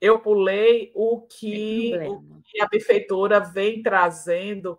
eu 0.00 0.18
pulei 0.18 0.92
o 0.94 1.22
que, 1.22 1.96
o 2.06 2.42
que 2.44 2.60
a 2.60 2.68
prefeitura 2.68 3.40
vem 3.40 3.82
trazendo 3.82 4.78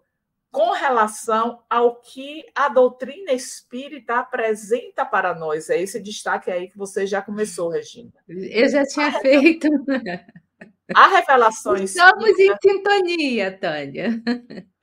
com 0.51 0.71
relação 0.71 1.61
ao 1.69 1.99
que 1.99 2.45
a 2.55 2.69
doutrina 2.69 3.33
espírita 3.33 4.19
apresenta 4.19 5.05
para 5.05 5.35
nós. 5.35 5.69
É 5.69 5.81
esse 5.81 6.01
destaque 6.01 6.49
aí 6.49 6.69
que 6.69 6.77
você 6.77 7.05
já 7.05 7.21
começou, 7.21 7.69
Regina. 7.69 8.13
Eu 8.27 8.69
já 8.69 8.85
tinha 8.85 9.07
a 9.07 9.19
feito. 9.19 9.67
A 10.93 11.07
revelação 11.07 11.75
Estamos 11.75 12.29
espírita... 12.29 12.59
em 12.63 12.71
sintonia, 12.71 13.57
Tânia. 13.59 14.21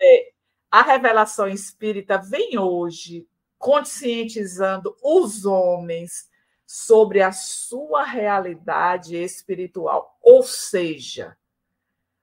É, 0.00 0.32
a 0.70 0.82
revelação 0.82 1.46
espírita 1.46 2.18
vem 2.18 2.58
hoje 2.58 3.26
conscientizando 3.56 4.96
os 5.02 5.44
homens 5.44 6.28
sobre 6.74 7.20
a 7.20 7.32
sua 7.32 8.02
realidade 8.02 9.14
espiritual. 9.14 10.16
Ou 10.22 10.42
seja, 10.42 11.36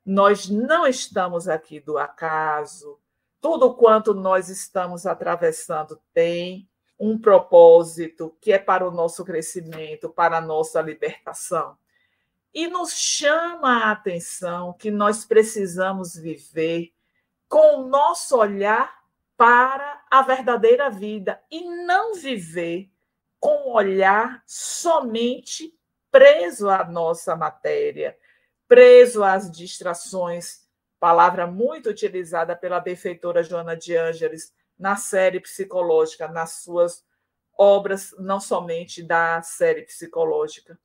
nós 0.04 0.50
não 0.50 0.88
estamos 0.88 1.48
aqui 1.48 1.80
do 1.80 2.00
acaso. 2.00 3.00
Tudo 3.40 3.76
quanto 3.76 4.12
nós 4.12 4.50
estamos 4.50 5.06
atravessando 5.06 6.02
tem 6.16 6.68
um 7.00 7.16
propósito 7.16 8.36
que 8.42 8.52
é 8.52 8.58
para 8.58 8.88
o 8.88 8.90
nosso 8.90 9.24
crescimento, 9.24 10.10
para 10.10 10.40
a 10.40 10.42
nossa 10.42 10.82
libertação. 10.82 11.78
E 12.52 12.68
nos 12.68 12.94
chama 12.94 13.84
a 13.84 13.92
atenção 13.92 14.74
que 14.74 14.90
nós 14.90 15.26
precisamos 15.26 16.16
viver 16.16 16.92
com 17.48 17.82
o 17.82 17.88
nosso 17.88 18.36
olhar 18.36 19.04
para 19.38 20.04
a 20.10 20.24
verdadeira 20.24 20.90
vida 20.90 21.40
e 21.52 21.64
não 21.86 22.16
viver 22.16 22.90
com 23.40 23.70
um 23.70 23.74
olhar 23.74 24.44
somente 24.46 25.74
preso 26.12 26.70
à 26.70 26.84
nossa 26.84 27.36
matéria, 27.36 28.18
preso 28.68 29.24
às 29.24 29.52
distrações, 29.52 30.68
palavra 31.00 31.48
muito 31.48 31.90
utilizada 31.90 32.56
pela 32.56 32.80
benfeitora 32.80 33.44
Joana 33.44 33.76
de 33.76 33.96
Ângeles 33.96 34.54
na 34.78 34.96
série 34.96 35.40
psicológica, 35.40 36.28
nas 36.28 36.64
suas 36.64 37.06
obras, 37.58 38.16
não 38.18 38.40
somente 38.40 39.04
da 39.04 39.42
série 39.42 39.84
psicológica, 39.84 40.80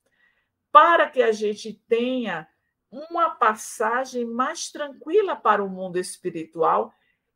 para 0.72 1.08
que 1.08 1.22
a 1.22 1.30
gente 1.30 1.72
tenha 1.88 2.48
uma 2.90 3.30
passagem 3.30 4.24
mais 4.24 4.70
tranquila 4.70 5.36
para 5.36 5.62
o 5.62 5.68
mundo 5.68 5.98
espiritual 5.98 6.92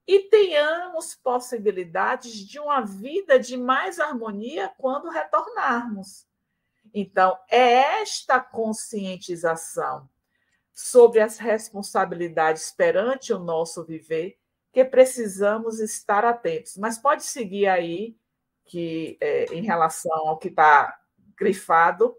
e 0.08 0.20
tenhamos 0.20 1.14
possibilidades 1.14 2.32
de 2.32 2.58
uma 2.58 2.80
vida 2.80 3.38
de 3.38 3.58
mais 3.58 4.00
harmonia 4.00 4.72
quando 4.78 5.10
retornarmos. 5.10 6.26
Então, 6.94 7.38
é 7.50 8.00
esta 8.00 8.40
conscientização 8.40 10.08
sobre 10.72 11.20
as 11.20 11.36
responsabilidades 11.36 12.72
perante 12.72 13.34
o 13.34 13.38
nosso 13.38 13.84
viver 13.84 14.38
que 14.72 14.82
precisamos 14.82 15.78
estar 15.78 16.24
atentos. 16.24 16.78
Mas 16.78 16.96
pode 16.96 17.24
seguir 17.24 17.66
aí, 17.66 18.16
que 18.64 19.18
é, 19.20 19.44
em 19.52 19.62
relação 19.62 20.26
ao 20.26 20.38
que 20.38 20.48
está 20.48 20.98
grifado, 21.36 22.16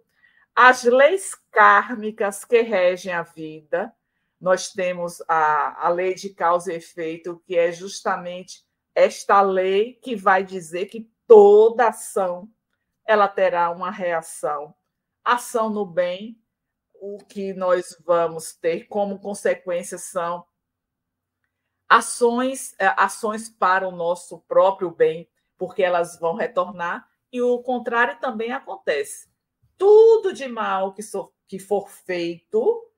as 0.55 0.83
leis 0.83 1.33
kármicas 1.49 2.45
que 2.45 2.61
regem 2.61 3.13
a 3.13 3.23
vida. 3.23 3.91
Nós 4.39 4.71
temos 4.71 5.21
a, 5.27 5.87
a 5.87 5.89
lei 5.89 6.13
de 6.13 6.29
causa 6.29 6.71
e 6.71 6.77
efeito, 6.77 7.41
que 7.45 7.57
é 7.57 7.71
justamente 7.71 8.63
esta 8.95 9.41
lei 9.41 9.95
que 9.95 10.15
vai 10.15 10.43
dizer 10.43 10.85
que 10.85 11.09
toda 11.27 11.87
ação 11.87 12.49
ela 13.05 13.27
terá 13.27 13.69
uma 13.71 13.91
reação. 13.91 14.73
Ação 15.23 15.69
no 15.69 15.85
bem, 15.85 16.39
o 16.93 17.17
que 17.17 17.53
nós 17.53 17.97
vamos 18.05 18.53
ter 18.53 18.87
como 18.87 19.19
consequência 19.19 19.97
são 19.97 20.45
ações, 21.87 22.75
é, 22.77 22.93
ações 22.97 23.49
para 23.49 23.87
o 23.87 23.91
nosso 23.91 24.39
próprio 24.41 24.91
bem, 24.91 25.27
porque 25.57 25.81
elas 25.81 26.19
vão 26.19 26.35
retornar, 26.35 27.09
e 27.31 27.41
o 27.41 27.59
contrário 27.63 28.19
também 28.19 28.51
acontece. 28.51 29.27
Tudo 29.77 30.33
de 30.33 30.47
mal 30.47 30.93
que, 30.93 31.01
so, 31.01 31.33
que 31.47 31.57
for 31.57 31.89
feito, 31.89 32.88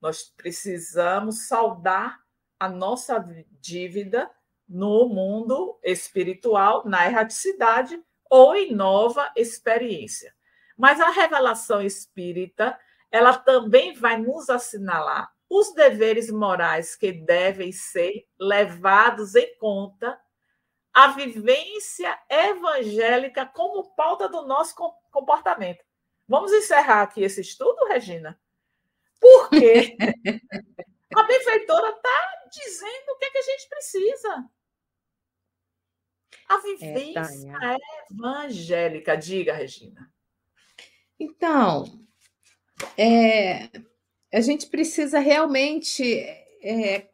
nós 0.00 0.24
precisamos 0.36 1.46
saldar 1.48 2.18
a 2.58 2.68
nossa 2.68 3.18
dívida 3.60 4.30
no 4.68 5.08
mundo 5.08 5.78
espiritual, 5.82 6.86
na 6.86 7.06
erraticidade, 7.06 8.02
ou 8.30 8.54
em 8.54 8.74
nova 8.74 9.32
experiência. 9.34 10.34
Mas 10.76 11.00
a 11.00 11.10
revelação 11.10 11.80
espírita, 11.80 12.78
ela 13.10 13.36
também 13.36 13.94
vai 13.94 14.18
nos 14.18 14.50
assinalar 14.50 15.32
os 15.48 15.72
deveres 15.72 16.30
morais 16.30 16.94
que 16.94 17.10
devem 17.10 17.72
ser 17.72 18.28
levados 18.38 19.34
em 19.34 19.56
conta, 19.56 20.20
a 20.92 21.08
vivência 21.08 22.18
evangélica 22.28 23.46
como 23.46 23.94
pauta 23.94 24.28
do 24.28 24.42
nosso 24.46 24.74
comportamento. 25.10 25.82
Vamos 26.26 26.52
encerrar 26.52 27.02
aqui 27.02 27.22
esse 27.22 27.40
estudo, 27.40 27.86
Regina? 27.86 28.38
Porque 29.20 29.96
a 31.14 31.22
benfeitora 31.24 31.90
está 31.90 32.38
dizendo 32.50 33.10
o 33.10 33.18
que, 33.18 33.24
é 33.24 33.30
que 33.30 33.38
a 33.38 33.42
gente 33.42 33.68
precisa. 33.68 34.50
A 36.48 36.54
é, 36.54 36.60
vivência 36.62 37.52
é, 37.62 37.76
evangélica. 38.12 39.16
Diga, 39.16 39.52
Regina. 39.52 40.12
Então, 41.20 42.06
é, 42.96 43.68
a 44.32 44.40
gente 44.40 44.66
precisa 44.66 45.18
realmente 45.18 46.02
é, 46.62 47.08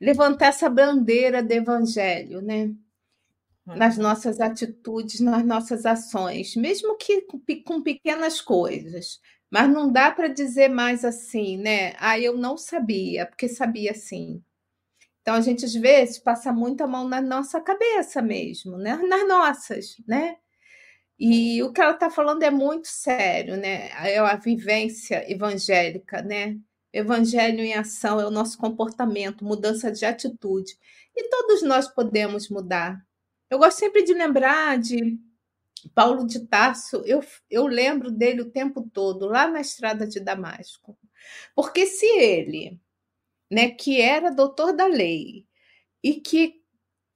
levantar 0.00 0.46
essa 0.46 0.68
bandeira 0.68 1.42
do 1.42 1.52
evangelho, 1.52 2.40
né? 2.40 2.72
Nas 3.66 3.96
uhum. 3.96 4.02
nossas 4.02 4.40
atitudes, 4.40 5.20
nas 5.20 5.44
nossas 5.44 5.86
ações, 5.86 6.54
mesmo 6.54 6.96
que 6.96 7.22
com 7.64 7.82
pequenas 7.82 8.40
coisas. 8.40 9.20
Mas 9.54 9.70
não 9.72 9.88
dá 9.88 10.10
para 10.10 10.26
dizer 10.26 10.68
mais 10.68 11.04
assim, 11.04 11.56
né? 11.56 11.92
Ah, 12.00 12.18
eu 12.18 12.36
não 12.36 12.56
sabia, 12.56 13.24
porque 13.24 13.46
sabia 13.46 13.94
sim. 13.94 14.42
Então 15.22 15.36
a 15.36 15.40
gente 15.40 15.64
às 15.64 15.72
vezes 15.72 16.18
passa 16.18 16.52
muita 16.52 16.88
mão 16.88 17.06
na 17.08 17.22
nossa 17.22 17.60
cabeça 17.60 18.20
mesmo, 18.20 18.76
né? 18.76 18.96
Nas 18.96 19.28
nossas, 19.28 19.94
né? 20.08 20.38
E 21.16 21.62
o 21.62 21.72
que 21.72 21.80
ela 21.80 21.92
está 21.92 22.10
falando 22.10 22.42
é 22.42 22.50
muito 22.50 22.88
sério, 22.88 23.56
né? 23.56 23.90
É 24.10 24.18
a 24.18 24.34
vivência 24.34 25.24
evangélica, 25.32 26.20
né? 26.20 26.56
Evangelho 26.92 27.60
em 27.60 27.74
ação 27.74 28.20
é 28.20 28.26
o 28.26 28.32
nosso 28.32 28.58
comportamento, 28.58 29.44
mudança 29.44 29.92
de 29.92 30.04
atitude. 30.04 30.72
E 31.14 31.28
todos 31.30 31.62
nós 31.62 31.86
podemos 31.86 32.48
mudar. 32.48 33.00
Eu 33.48 33.58
gosto 33.60 33.78
sempre 33.78 34.02
de 34.02 34.14
lembrar 34.14 34.78
de 34.78 35.16
Paulo 35.88 36.26
de 36.26 36.46
Tarso, 36.46 37.02
eu, 37.04 37.22
eu 37.50 37.66
lembro 37.66 38.10
dele 38.10 38.42
o 38.42 38.50
tempo 38.50 38.88
todo, 38.92 39.26
lá 39.26 39.46
na 39.46 39.60
estrada 39.60 40.06
de 40.06 40.20
Damasco. 40.20 40.98
Porque 41.54 41.86
se 41.86 42.06
ele 42.06 42.80
né, 43.50 43.70
que 43.70 44.00
era 44.00 44.30
doutor 44.30 44.72
da 44.72 44.86
lei 44.86 45.46
e 46.02 46.14
que 46.14 46.62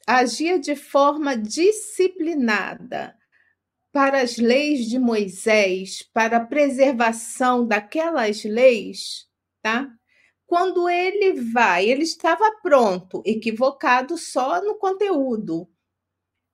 agia 0.07 0.59
de 0.59 0.77
forma 0.77 1.37
disciplinada 1.37 3.17
para 3.93 4.23
as 4.23 4.37
leis 4.37 4.87
de 4.87 4.99
Moisés, 4.99 6.03
para 6.13 6.37
a 6.37 6.47
preservação 6.47 7.67
daquelas 7.67 8.45
leis, 8.45 9.27
tá? 9.61 9.91
Quando 10.47 10.89
ele 10.89 11.41
vai, 11.53 11.87
ele 11.87 12.05
estava 12.05 12.51
pronto, 12.63 13.23
equivocado 13.27 14.17
só 14.17 14.63
no 14.63 14.77
conteúdo. 14.77 15.69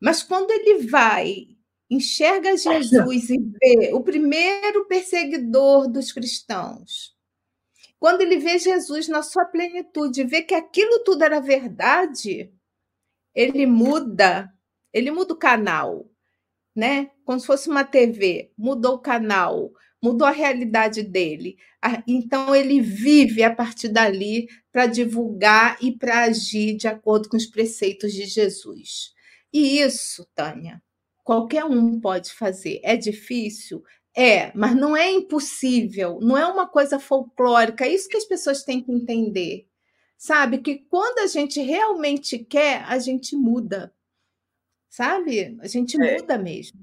Mas 0.01 0.23
quando 0.23 0.51
ele 0.51 0.89
vai, 0.89 1.54
enxerga 1.91 2.57
Jesus 2.57 3.31
e 3.31 3.39
vê 3.39 3.93
o 3.93 4.01
primeiro 4.01 4.87
perseguidor 4.87 5.89
dos 5.89 6.13
cristãos, 6.13 7.15
quando 7.99 8.21
ele 8.21 8.39
vê 8.39 8.59
Jesus 8.59 9.09
na 9.09 9.23
sua 9.23 9.45
plenitude, 9.45 10.25
vê 10.25 10.43
que 10.43 10.55
aquilo 10.55 11.01
tudo 11.05 11.25
era 11.25 11.41
verdade, 11.41 12.53
ele 13.35 13.67
muda, 13.67 14.53
ele 14.93 15.11
muda 15.11 15.33
o 15.33 15.39
canal, 15.39 16.11
né? 16.77 17.11
Como 17.25 17.41
se 17.41 17.47
fosse 17.47 17.69
uma 17.69 17.85
TV, 17.85 18.53
mudou 18.59 18.97
o 18.97 18.99
canal, 18.99 19.73
mudou 20.03 20.27
a 20.27 20.33
realidade 20.33 21.03
dele. 21.03 21.57
Então 22.07 22.55
ele 22.55 22.81
vive 22.81 23.43
a 23.43 23.55
partir 23.55 23.89
dali 23.89 24.49
para 24.71 24.87
divulgar 24.87 25.79
e 25.81 25.91
para 25.93 26.25
agir 26.25 26.77
de 26.77 26.87
acordo 26.87 27.29
com 27.29 27.37
os 27.37 27.47
preceitos 27.47 28.13
de 28.13 28.27
Jesus. 28.27 29.15
E 29.53 29.81
isso, 29.81 30.27
Tânia, 30.35 30.83
qualquer 31.25 31.65
um 31.65 31.99
pode 31.99 32.33
fazer. 32.33 32.81
É 32.85 32.97
difícil? 32.97 33.83
É, 34.17 34.53
mas 34.55 34.77
não 34.77 34.97
é 34.97 35.11
impossível, 35.11 36.21
não 36.21 36.39
é 36.39 36.47
uma 36.47 36.69
coisa 36.69 37.01
folclórica, 37.01 37.85
é 37.85 37.89
isso 37.89 38.09
que 38.09 38.17
as 38.17 38.25
pessoas 38.25 38.63
têm 38.63 38.81
que 38.81 38.93
entender. 38.93 39.67
Sabe? 40.17 40.59
Que 40.59 40.79
quando 40.89 41.19
a 41.19 41.27
gente 41.27 41.61
realmente 41.61 42.39
quer, 42.39 42.85
a 42.85 42.99
gente 42.99 43.35
muda. 43.35 43.93
Sabe? 44.89 45.59
A 45.61 45.67
gente 45.67 46.01
é. 46.01 46.19
muda 46.19 46.39
mesmo. 46.39 46.79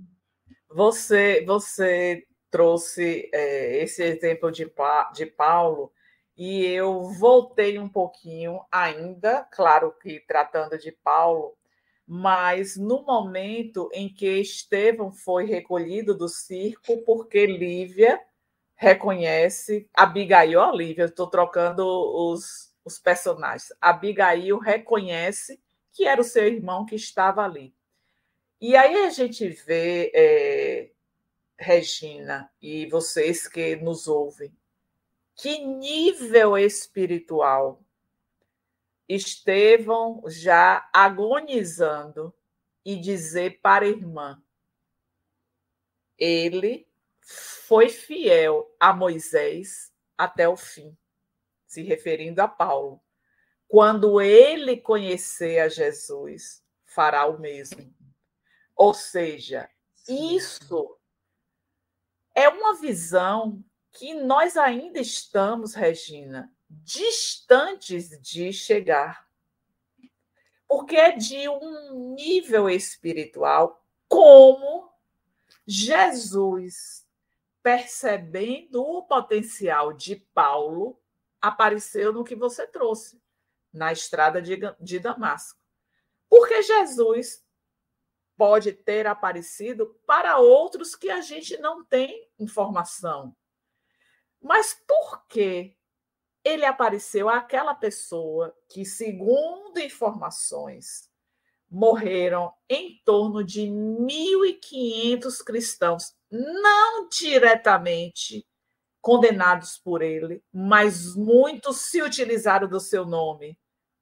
Você, 0.70 1.44
você 1.46 2.26
trouxe 2.50 3.30
é, 3.34 3.82
esse 3.82 4.04
exemplo 4.04 4.52
de, 4.52 4.70
de 5.14 5.26
Paulo 5.26 5.92
e 6.36 6.66
eu 6.66 7.04
voltei 7.04 7.80
um 7.80 7.88
pouquinho 7.88 8.60
ainda, 8.72 9.48
claro 9.52 9.94
que 10.02 10.20
tratando 10.28 10.78
de 10.78 10.92
Paulo, 10.92 11.56
mas 12.14 12.76
no 12.76 13.04
momento 13.04 13.90
em 13.94 14.14
que 14.14 14.28
Estevão 14.42 15.14
foi 15.14 15.46
recolhido 15.46 16.14
do 16.14 16.28
circo, 16.28 16.98
porque 17.06 17.46
Lívia 17.46 18.20
reconhece, 18.76 19.88
Abigail, 19.94 20.60
ó, 20.60 20.72
Lívia, 20.74 21.06
estou 21.06 21.28
trocando 21.28 21.86
os, 21.88 22.76
os 22.84 23.00
personagens. 23.00 23.72
Abigail 23.80 24.60
reconhece 24.60 25.58
que 25.94 26.06
era 26.06 26.20
o 26.20 26.26
seu 26.26 26.46
irmão 26.48 26.86
que 26.86 26.96
estava 26.96 27.46
ali. 27.46 27.74
E 28.60 28.76
aí 28.76 29.06
a 29.06 29.10
gente 29.10 29.48
vê, 29.48 30.12
é, 30.14 30.92
Regina, 31.58 32.52
e 32.62 32.88
vocês 32.88 33.48
que 33.48 33.78
nos 33.78 34.10
ouvem, 34.10 34.54
que 35.34 35.64
nível 35.64 36.58
espiritual 36.58 37.82
Estevão 39.16 40.24
já 40.28 40.90
agonizando 40.94 42.34
e 42.86 42.96
dizer 42.96 43.60
para 43.62 43.86
a 43.86 43.90
irmã: 43.90 44.42
ele 46.18 46.88
foi 47.20 47.90
fiel 47.90 48.74
a 48.80 48.94
Moisés 48.94 49.92
até 50.18 50.48
o 50.48 50.56
fim, 50.56 50.98
se 51.68 51.82
referindo 51.82 52.42
a 52.42 52.48
Paulo. 52.48 53.02
Quando 53.68 54.22
ele 54.22 54.78
conhecer 54.78 55.60
a 55.60 55.68
Jesus, 55.68 56.64
fará 56.86 57.26
o 57.26 57.40
mesmo. 57.40 57.94
Ou 58.76 58.94
seja, 58.94 59.70
isso 60.08 60.98
uma 62.48 62.76
visão 62.76 63.64
que 63.92 64.14
nós 64.14 64.56
ainda 64.56 65.00
estamos, 65.00 65.74
Regina, 65.74 66.54
distantes 66.84 68.10
de 68.22 68.54
chegar. 68.54 69.28
Porque 70.68 70.96
é 70.96 71.12
de 71.12 71.50
um 71.50 72.14
nível 72.16 72.70
espiritual 72.70 73.86
como 74.08 74.90
Jesus, 75.68 77.06
percebendo 77.62 78.82
o 78.82 79.04
potencial 79.04 79.92
de 79.92 80.16
Paulo, 80.34 81.00
apareceu 81.42 82.14
no 82.14 82.24
que 82.24 82.36
você 82.36 82.66
trouxe, 82.66 83.22
na 83.74 83.92
estrada 83.92 84.42
de, 84.42 85.00
Damasco. 85.00 85.60
Porque 86.30 86.62
Jesus 86.62 87.46
pode 88.38 88.72
ter 88.72 89.08
aparecido 89.08 90.00
para 90.06 90.38
outros 90.38 90.96
que 90.96 91.10
a 91.10 91.22
gente 91.22 91.58
não 91.58 91.84
tem 91.84 92.30
informação. 92.40 93.36
Mas 94.42 94.74
por 94.88 95.28
que 95.28 95.78
ele 96.44 96.66
apareceu 96.66 97.30
àquela 97.30 97.74
pessoa 97.76 98.56
que, 98.70 98.86
segundo 98.86 99.80
informações, 99.80 101.10
morreram 101.70 102.54
em 102.70 103.02
torno 103.06 103.44
de 103.44 103.62
1.500 103.62 105.44
cristãos, 105.44 106.14
não 106.30 107.08
diretamente 107.08 108.46
condenados 109.02 109.78
por 109.78 110.02
ele, 110.02 110.44
mas 110.54 111.16
muitos 111.16 111.78
se 111.78 112.02
utilizaram 112.02 112.68
do 112.68 112.80
seu 112.80 113.06
nome 113.06 113.58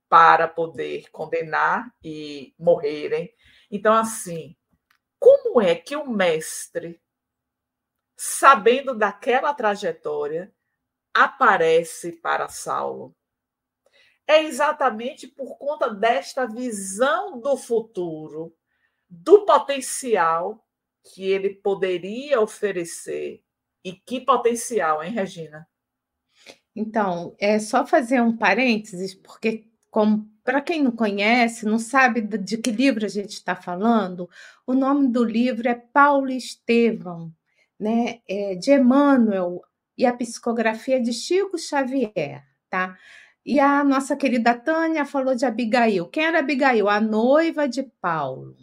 para 0.09 0.47
poder 0.47 1.09
condenar 1.11 1.89
e 2.03 2.53
morrerem. 2.57 3.31
Então, 3.71 3.93
assim, 3.93 4.55
como 5.19 5.61
é 5.61 5.75
que 5.75 5.95
o 5.95 6.09
mestre, 6.09 6.99
sabendo 8.17 8.95
daquela 8.95 9.53
trajetória, 9.53 10.53
aparece 11.13 12.13
para 12.13 12.47
Saulo? 12.47 13.15
É 14.27 14.43
exatamente 14.43 15.27
por 15.27 15.57
conta 15.57 15.89
desta 15.89 16.45
visão 16.45 17.39
do 17.39 17.57
futuro, 17.57 18.55
do 19.09 19.43
potencial 19.45 20.63
que 21.03 21.23
ele 21.23 21.55
poderia 21.55 22.39
oferecer. 22.39 23.43
E 23.83 23.93
que 23.93 24.21
potencial, 24.21 25.03
hein, 25.03 25.11
Regina? 25.11 25.67
Então, 26.75 27.35
é 27.39 27.57
só 27.59 27.85
fazer 27.85 28.21
um 28.21 28.37
parênteses, 28.37 29.15
porque 29.15 29.67
como 29.89 30.29
para 30.43 30.61
quem 30.61 30.83
não 30.83 30.91
conhece, 30.91 31.65
não 31.65 31.79
sabe 31.79 32.21
de 32.21 32.57
que 32.57 32.71
livro 32.71 33.05
a 33.05 33.09
gente 33.09 33.33
está 33.33 33.55
falando, 33.55 34.29
o 34.65 34.73
nome 34.73 35.07
do 35.07 35.23
livro 35.23 35.67
é 35.67 35.75
Paulo 35.75 36.29
Estevão, 36.29 37.33
né? 37.79 38.21
É 38.27 38.55
de 38.55 38.71
Emmanuel 38.71 39.61
e 39.99 40.05
a 40.05 40.13
psicografia 40.13 41.01
de 41.01 41.11
Chico 41.11 41.57
Xavier, 41.57 42.45
tá? 42.69 42.97
E 43.45 43.59
a 43.59 43.83
nossa 43.83 44.15
querida 44.15 44.57
Tânia 44.57 45.03
falou 45.03 45.35
de 45.35 45.45
Abigail. 45.45 46.07
Quem 46.07 46.23
era 46.23 46.39
Abigail? 46.39 46.87
A 46.87 47.01
noiva 47.01 47.67
de 47.67 47.83
Paulo, 47.99 48.55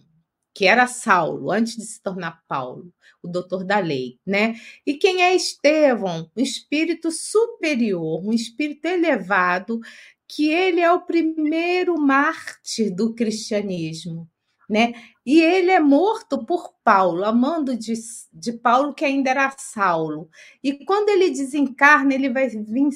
que 0.55 0.65
era 0.67 0.87
Saulo, 0.87 1.51
antes 1.51 1.77
de 1.77 1.85
se 1.85 2.01
tornar 2.03 2.43
Paulo, 2.49 2.91
o 3.23 3.29
doutor 3.29 3.65
da 3.65 3.79
lei, 3.79 4.19
né? 4.27 4.55
E 4.87 4.95
quem 4.95 5.23
é 5.23 5.35
Estevão? 5.35 6.31
Um 6.35 6.43
espírito 6.43 7.11
superior, 7.11 8.25
um 8.25 8.33
espírito 8.33 8.87
elevado 8.87 9.79
que 10.27 10.49
ele 10.49 10.81
é 10.81 10.91
o 10.91 11.03
primeiro 11.03 12.01
mártir 12.01 12.95
do 12.95 13.15
cristianismo, 13.15 14.27
né? 14.69 14.95
E 15.25 15.41
ele 15.41 15.71
é 15.71 15.81
morto 15.81 16.45
por 16.45 16.75
Paulo, 16.85 17.25
amando 17.25 17.77
de, 17.77 17.95
de 18.33 18.53
Paulo 18.53 18.95
que 18.95 19.05
ainda 19.05 19.31
era 19.31 19.55
Saulo. 19.59 20.29
E 20.63 20.85
quando 20.85 21.09
ele 21.09 21.31
desencarna, 21.31 22.15
ele 22.15 22.31
vai 22.31 22.49
vir, 22.49 22.89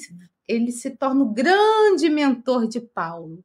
ele 0.47 0.71
se 0.71 0.91
torna 0.91 1.23
o 1.23 1.33
grande 1.33 2.09
mentor 2.09 2.67
de 2.67 2.81
Paulo. 2.81 3.43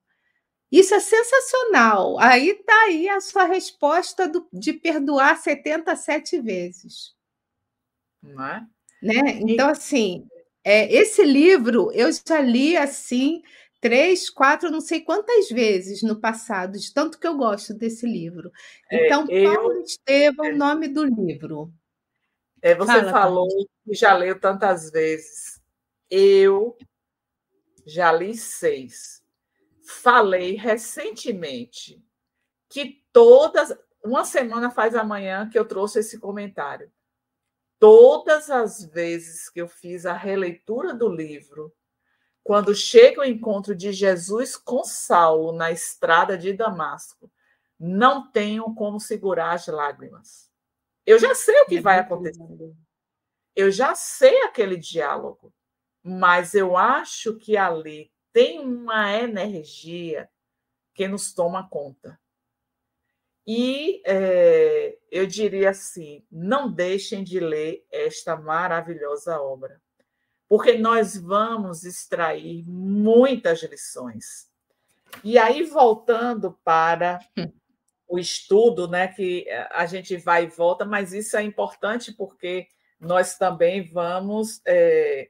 Isso 0.71 0.95
é 0.95 1.01
sensacional. 1.01 2.19
Aí 2.19 2.51
está 2.51 2.83
aí 2.85 3.09
a 3.09 3.21
sua 3.21 3.45
resposta 3.45 4.29
do, 4.29 4.47
de 4.53 4.73
perdoar 4.73 5.37
77 5.39 6.41
vezes. 6.41 7.15
Não 8.23 8.45
é? 8.45 8.67
Né? 9.03 9.41
Então, 9.43 9.69
assim, 9.69 10.27
é, 10.65 10.93
esse 10.93 11.23
livro 11.23 11.93
eu 11.93 12.09
já 12.13 12.41
li 12.41 12.77
assim 12.77 13.43
três, 13.81 14.31
quatro, 14.31 14.71
não 14.71 14.81
sei 14.81 15.01
quantas 15.01 15.49
vezes 15.49 16.03
no 16.03 16.21
passado, 16.21 16.79
de 16.79 16.93
tanto 16.93 17.19
que 17.19 17.27
eu 17.27 17.37
gosto 17.37 17.75
desse 17.75 18.07
livro. 18.07 18.51
É, 18.91 19.07
então, 19.07 19.27
é, 19.29 19.47
eu... 19.47 19.55
Paulo 19.55 19.83
Estevam, 19.83 20.47
o 20.47 20.57
nome 20.57 20.89
do 20.89 21.05
livro. 21.05 21.73
É, 22.63 22.75
você 22.75 22.93
Fala, 22.93 23.13
falou 23.13 23.49
que 23.85 23.95
já 23.95 24.15
leu 24.15 24.41
tantas 24.41 24.91
vezes. 24.91 25.61
Eu 26.11 26.77
já 27.87 28.11
li 28.13 28.37
seis. 28.37 29.23
Falei 29.85 30.57
recentemente 30.57 32.03
que 32.69 33.05
todas. 33.13 33.77
Uma 34.05 34.25
semana 34.25 34.71
faz 34.71 34.95
amanhã 34.95 35.49
que 35.49 35.59
eu 35.59 35.65
trouxe 35.65 36.01
esse 36.01 36.19
comentário. 36.19 36.91
Todas 37.79 38.51
as 38.51 38.85
vezes 38.85 39.51
que 39.51 39.61
eu 39.61 39.69
fiz 39.69 40.07
a 40.07 40.15
releitura 40.15 40.95
do 40.95 41.09
livro, 41.09 41.73
quando 42.47 42.73
chega 42.77 43.23
o 43.23 43.25
encontro 43.25 43.75
de 43.75 43.93
Jesus 43.93 44.55
com 44.55 44.85
Saulo 44.85 45.51
na 45.51 45.73
estrada 45.73 46.39
de 46.39 46.53
Damasco, 46.53 47.29
não 47.77 48.31
tenho 48.31 48.73
como 48.73 49.01
segurar 49.01 49.55
as 49.55 49.67
lágrimas. 49.67 50.49
Eu 51.05 51.19
já 51.19 51.35
sei 51.35 51.61
o 51.63 51.67
que 51.67 51.79
é 51.79 51.81
vai 51.81 51.99
acontecer. 51.99 52.41
Eu 53.57 53.69
já 53.73 53.97
sei 53.97 54.43
aquele 54.43 54.77
diálogo, 54.77 55.53
mas 56.05 56.55
eu 56.55 56.77
acho 56.77 57.37
que 57.37 57.57
ali 57.57 58.13
tem 58.33 58.61
uma 58.61 59.13
energia 59.13 60.31
que 60.95 61.09
nos 61.09 61.35
toma 61.35 61.69
conta. 61.69 62.17
E 63.45 64.01
é, 64.07 64.97
eu 65.11 65.27
diria 65.27 65.71
assim: 65.71 66.25
não 66.31 66.71
deixem 66.71 67.25
de 67.25 67.41
ler 67.41 67.85
esta 67.91 68.37
maravilhosa 68.37 69.41
obra 69.41 69.83
porque 70.49 70.79
nós 70.79 71.17
vamos 71.17 71.85
extrair 71.85 72.65
muitas 72.67 73.63
lições. 73.63 74.49
E 75.25 75.39
aí, 75.39 75.63
voltando 75.65 76.59
para 76.65 77.19
o 78.09 78.19
estudo, 78.19 78.87
né, 78.87 79.09
que 79.09 79.47
a 79.71 79.87
gente 79.87 80.17
vai 80.17 80.45
e 80.45 80.49
volta, 80.49 80.85
mas 80.85 81.13
isso 81.13 81.37
é 81.37 81.43
importante 81.43 82.13
porque 82.13 82.69
nós 83.01 83.37
também 83.37 83.83
vamos 83.91 84.61
é, 84.67 85.29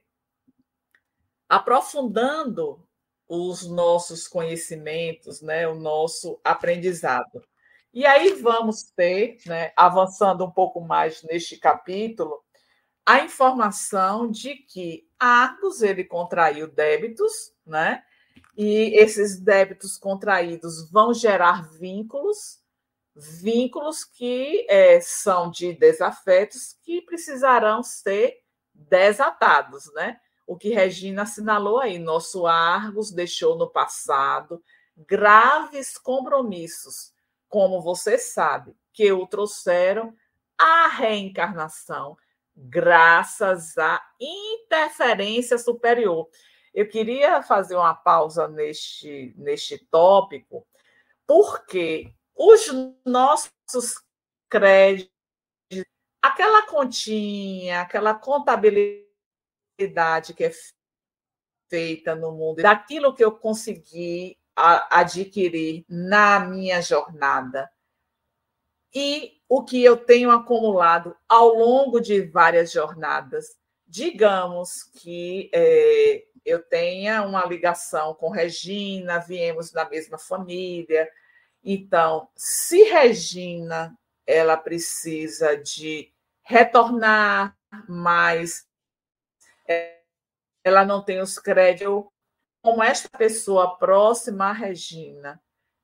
aprofundando 1.49 2.85
os 3.27 3.67
nossos 3.67 4.27
conhecimentos, 4.27 5.41
né, 5.41 5.67
o 5.67 5.75
nosso 5.75 6.39
aprendizado. 6.43 7.43
E 7.93 8.05
aí 8.05 8.33
vamos 8.33 8.83
ter, 8.83 9.37
né, 9.45 9.71
avançando 9.75 10.45
um 10.45 10.51
pouco 10.51 10.79
mais 10.79 11.23
neste 11.23 11.57
capítulo, 11.57 12.41
a 13.05 13.21
informação 13.21 14.29
de 14.29 14.55
que 14.55 15.06
Argos 15.19 15.81
ele 15.81 16.03
contraiu 16.03 16.67
débitos, 16.67 17.53
né? 17.65 18.03
E 18.55 18.93
esses 18.99 19.39
débitos 19.39 19.97
contraídos 19.97 20.89
vão 20.91 21.13
gerar 21.13 21.69
vínculos, 21.69 22.59
vínculos 23.15 24.03
que 24.03 24.65
é, 24.69 24.99
são 24.99 25.49
de 25.49 25.73
desafetos 25.73 26.75
que 26.83 27.01
precisarão 27.01 27.83
ser 27.83 28.41
desatados, 28.73 29.91
né? 29.93 30.19
O 30.45 30.55
que 30.55 30.69
Regina 30.69 31.23
assinalou 31.23 31.79
aí, 31.79 31.99
nosso 31.99 32.47
Argos 32.47 33.11
deixou 33.11 33.57
no 33.57 33.69
passado 33.69 34.63
graves 34.95 35.97
compromissos, 35.97 37.11
como 37.49 37.81
você 37.81 38.17
sabe, 38.17 38.75
que 38.93 39.11
o 39.11 39.27
trouxeram 39.27 40.15
à 40.57 40.87
reencarnação 40.87 42.17
graças 42.57 43.77
à 43.77 44.01
interferência 44.19 45.57
superior. 45.59 46.27
Eu 46.73 46.87
queria 46.87 47.41
fazer 47.43 47.75
uma 47.75 47.93
pausa 47.93 48.47
neste, 48.47 49.33
neste 49.37 49.77
tópico, 49.77 50.67
porque 51.25 52.13
os 52.35 52.67
nossos 53.05 54.01
créditos, 54.49 55.11
aquela 56.21 56.63
continha, 56.63 57.81
aquela 57.81 58.13
contabilidade 58.13 59.05
que 60.35 60.43
é 60.43 60.51
feita 61.69 62.15
no 62.15 62.31
mundo, 62.31 62.61
daquilo 62.61 63.13
que 63.13 63.23
eu 63.23 63.31
consegui 63.31 64.37
adquirir 64.55 65.85
na 65.87 66.39
minha 66.39 66.81
jornada, 66.81 67.69
e 68.99 69.39
o 69.47 69.63
que 69.63 69.83
eu 69.83 69.95
tenho 69.95 70.31
acumulado 70.31 71.15
ao 71.29 71.49
longo 71.49 71.99
de 71.99 72.21
várias 72.21 72.71
jornadas. 72.71 73.55
Digamos 73.85 74.71
que 74.99 75.51
é, 75.53 76.25
eu 76.43 76.63
tenha 76.63 77.21
uma 77.21 77.45
ligação 77.45 78.15
com 78.15 78.31
Regina, 78.31 79.19
viemos 79.19 79.71
da 79.71 79.87
mesma 79.87 80.17
família. 80.17 81.07
Então, 81.63 82.27
se 82.35 82.81
Regina 82.85 83.95
ela 84.25 84.57
precisa 84.57 85.55
de 85.55 86.11
retornar 86.43 87.55
mas 87.87 88.65
ela 90.63 90.83
não 90.83 91.03
tem 91.03 91.21
os 91.21 91.37
créditos 91.37 92.05
como 92.63 92.81
esta 92.81 93.15
pessoa 93.15 93.77
próxima 93.77 94.45
a 94.45 94.53
Regina. 94.53 95.39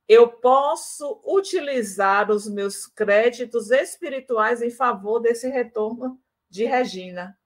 Eu 0.07 0.27
posso 0.27 1.21
utilizar 1.25 2.29
os 2.29 2.47
meus 2.47 2.85
créditos 2.85 3.71
espirituais 3.71 4.61
em 4.61 4.69
favor 4.69 5.19
desse 5.19 5.47
retorno 5.47 6.19
de 6.49 6.65
Regina. 6.65 7.37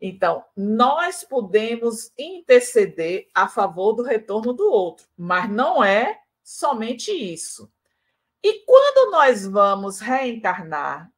Então, 0.00 0.44
nós 0.56 1.24
podemos 1.24 2.12
interceder 2.16 3.28
a 3.34 3.48
favor 3.48 3.94
do 3.94 4.02
retorno 4.02 4.52
do 4.52 4.70
outro, 4.70 5.08
mas 5.16 5.50
não 5.50 5.82
é 5.82 6.20
somente 6.44 7.10
isso. 7.10 7.72
E 8.42 8.64
quando 8.64 9.10
nós 9.10 9.44
vamos 9.44 9.98
reencarnar, 9.98 11.10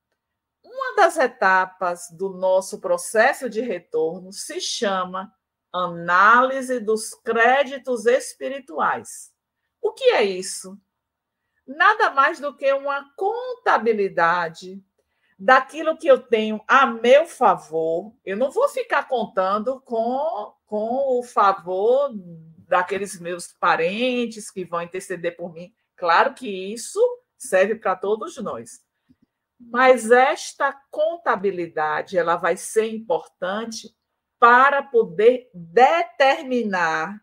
uma 0.64 0.96
das 0.96 1.18
etapas 1.18 2.08
do 2.10 2.30
nosso 2.30 2.80
processo 2.80 3.50
de 3.50 3.60
retorno 3.60 4.32
se 4.32 4.60
chama 4.60 5.30
análise 5.70 6.80
dos 6.80 7.12
créditos 7.14 8.06
espirituais. 8.06 9.30
O 9.80 9.92
que 9.92 10.10
é 10.10 10.22
isso? 10.22 10.78
Nada 11.66 12.10
mais 12.10 12.40
do 12.40 12.56
que 12.56 12.72
uma 12.72 13.12
contabilidade 13.16 14.82
daquilo 15.38 15.96
que 15.96 16.06
eu 16.06 16.18
tenho 16.18 16.60
a 16.68 16.84
meu 16.84 17.26
favor. 17.26 18.14
Eu 18.24 18.36
não 18.36 18.50
vou 18.50 18.68
ficar 18.68 19.08
contando 19.08 19.80
com, 19.80 20.52
com 20.66 21.18
o 21.18 21.22
favor 21.22 22.12
daqueles 22.68 23.18
meus 23.18 23.48
parentes 23.48 24.50
que 24.50 24.64
vão 24.64 24.82
interceder 24.82 25.36
por 25.36 25.52
mim. 25.52 25.72
Claro 25.96 26.34
que 26.34 26.48
isso 26.48 27.00
serve 27.38 27.74
para 27.74 27.96
todos 27.96 28.36
nós. 28.36 28.82
Mas 29.58 30.10
esta 30.10 30.72
contabilidade 30.90 32.18
ela 32.18 32.36
vai 32.36 32.56
ser 32.56 32.86
importante 32.86 33.94
para 34.38 34.82
poder 34.82 35.50
determinar 35.54 37.22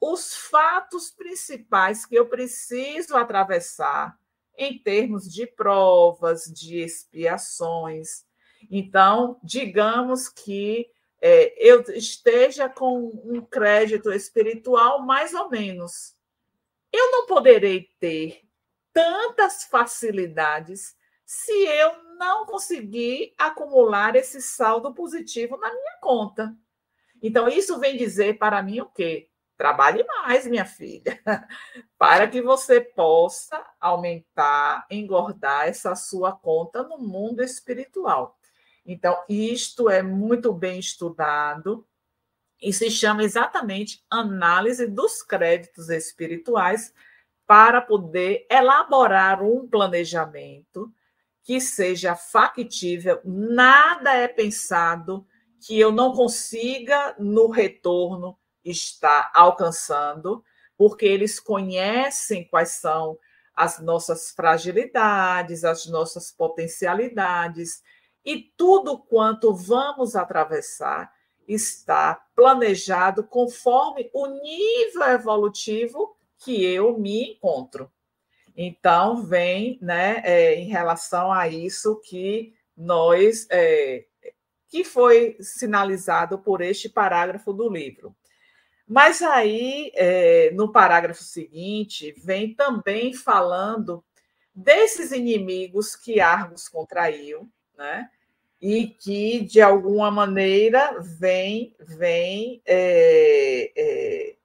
os 0.00 0.34
fatos 0.34 1.10
principais 1.10 2.06
que 2.06 2.14
eu 2.14 2.26
preciso 2.26 3.16
atravessar 3.16 4.18
em 4.56 4.78
termos 4.78 5.32
de 5.32 5.46
provas, 5.46 6.44
de 6.44 6.78
expiações. 6.80 8.24
Então, 8.70 9.38
digamos 9.42 10.28
que 10.28 10.90
é, 11.20 11.54
eu 11.58 11.82
esteja 11.94 12.68
com 12.68 13.10
um 13.24 13.40
crédito 13.40 14.12
espiritual 14.12 15.02
mais 15.02 15.34
ou 15.34 15.48
menos. 15.48 16.14
Eu 16.92 17.10
não 17.10 17.26
poderei 17.26 17.88
ter 18.00 18.42
tantas 18.92 19.64
facilidades 19.64 20.96
se 21.24 21.52
eu 21.52 22.02
não 22.18 22.46
conseguir 22.46 23.34
acumular 23.38 24.16
esse 24.16 24.40
saldo 24.40 24.92
positivo 24.94 25.56
na 25.56 25.72
minha 25.72 25.98
conta. 26.00 26.56
Então, 27.22 27.48
isso 27.48 27.78
vem 27.78 27.96
dizer 27.96 28.38
para 28.38 28.62
mim 28.62 28.80
o 28.80 28.86
quê? 28.86 29.27
Trabalhe 29.58 30.04
mais, 30.04 30.46
minha 30.46 30.64
filha, 30.64 31.20
para 31.98 32.28
que 32.28 32.40
você 32.40 32.80
possa 32.80 33.60
aumentar, 33.80 34.86
engordar 34.88 35.66
essa 35.66 35.96
sua 35.96 36.30
conta 36.30 36.84
no 36.84 36.96
mundo 36.96 37.42
espiritual. 37.42 38.38
Então, 38.86 39.20
isto 39.28 39.90
é 39.90 40.00
muito 40.00 40.52
bem 40.52 40.78
estudado 40.78 41.84
e 42.62 42.72
se 42.72 42.88
chama 42.88 43.24
exatamente 43.24 44.04
análise 44.08 44.86
dos 44.86 45.24
créditos 45.24 45.88
espirituais 45.88 46.94
para 47.44 47.80
poder 47.80 48.46
elaborar 48.48 49.42
um 49.42 49.66
planejamento 49.68 50.88
que 51.42 51.60
seja 51.60 52.14
factível. 52.14 53.20
Nada 53.24 54.14
é 54.14 54.28
pensado 54.28 55.26
que 55.60 55.80
eu 55.80 55.90
não 55.90 56.12
consiga 56.12 57.16
no 57.18 57.48
retorno 57.48 58.38
está 58.70 59.30
alcançando, 59.34 60.44
porque 60.76 61.06
eles 61.06 61.40
conhecem 61.40 62.44
quais 62.48 62.70
são 62.72 63.18
as 63.54 63.80
nossas 63.80 64.30
fragilidades, 64.30 65.64
as 65.64 65.86
nossas 65.86 66.30
potencialidades, 66.30 67.82
e 68.24 68.52
tudo 68.56 68.98
quanto 68.98 69.54
vamos 69.54 70.14
atravessar 70.14 71.12
está 71.46 72.14
planejado 72.36 73.24
conforme 73.24 74.10
o 74.12 74.26
nível 74.26 75.02
evolutivo 75.08 76.16
que 76.38 76.64
eu 76.64 76.98
me 76.98 77.32
encontro. 77.32 77.90
Então, 78.56 79.22
vem 79.22 79.78
né, 79.80 80.20
é, 80.24 80.54
em 80.56 80.66
relação 80.68 81.32
a 81.32 81.48
isso 81.48 82.00
que 82.04 82.54
nós, 82.76 83.46
é, 83.50 84.04
que 84.68 84.84
foi 84.84 85.36
sinalizado 85.40 86.38
por 86.38 86.60
este 86.60 86.88
parágrafo 86.88 87.52
do 87.52 87.68
livro. 87.68 88.14
Mas 88.88 89.20
aí, 89.20 89.92
é, 89.94 90.50
no 90.52 90.72
parágrafo 90.72 91.22
seguinte, 91.22 92.14
vem 92.24 92.54
também 92.54 93.12
falando 93.12 94.02
desses 94.54 95.12
inimigos 95.12 95.94
que 95.94 96.20
Argos 96.20 96.70
contraiu, 96.70 97.46
né? 97.76 98.10
E 98.60 98.88
que, 98.88 99.42
de 99.42 99.60
alguma 99.60 100.10
maneira, 100.10 100.98
vem, 101.00 101.76
vem 101.78 102.62
é, 102.64 103.70
é, 103.76 104.36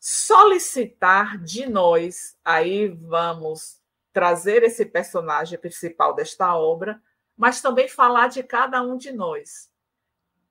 solicitar 0.00 1.36
de 1.38 1.66
nós, 1.66 2.36
aí 2.42 2.88
vamos 2.88 3.78
trazer 4.10 4.62
esse 4.62 4.86
personagem 4.86 5.58
principal 5.58 6.14
desta 6.14 6.56
obra, 6.56 7.00
mas 7.36 7.60
também 7.60 7.88
falar 7.88 8.28
de 8.28 8.42
cada 8.42 8.82
um 8.82 8.96
de 8.96 9.12
nós, 9.12 9.70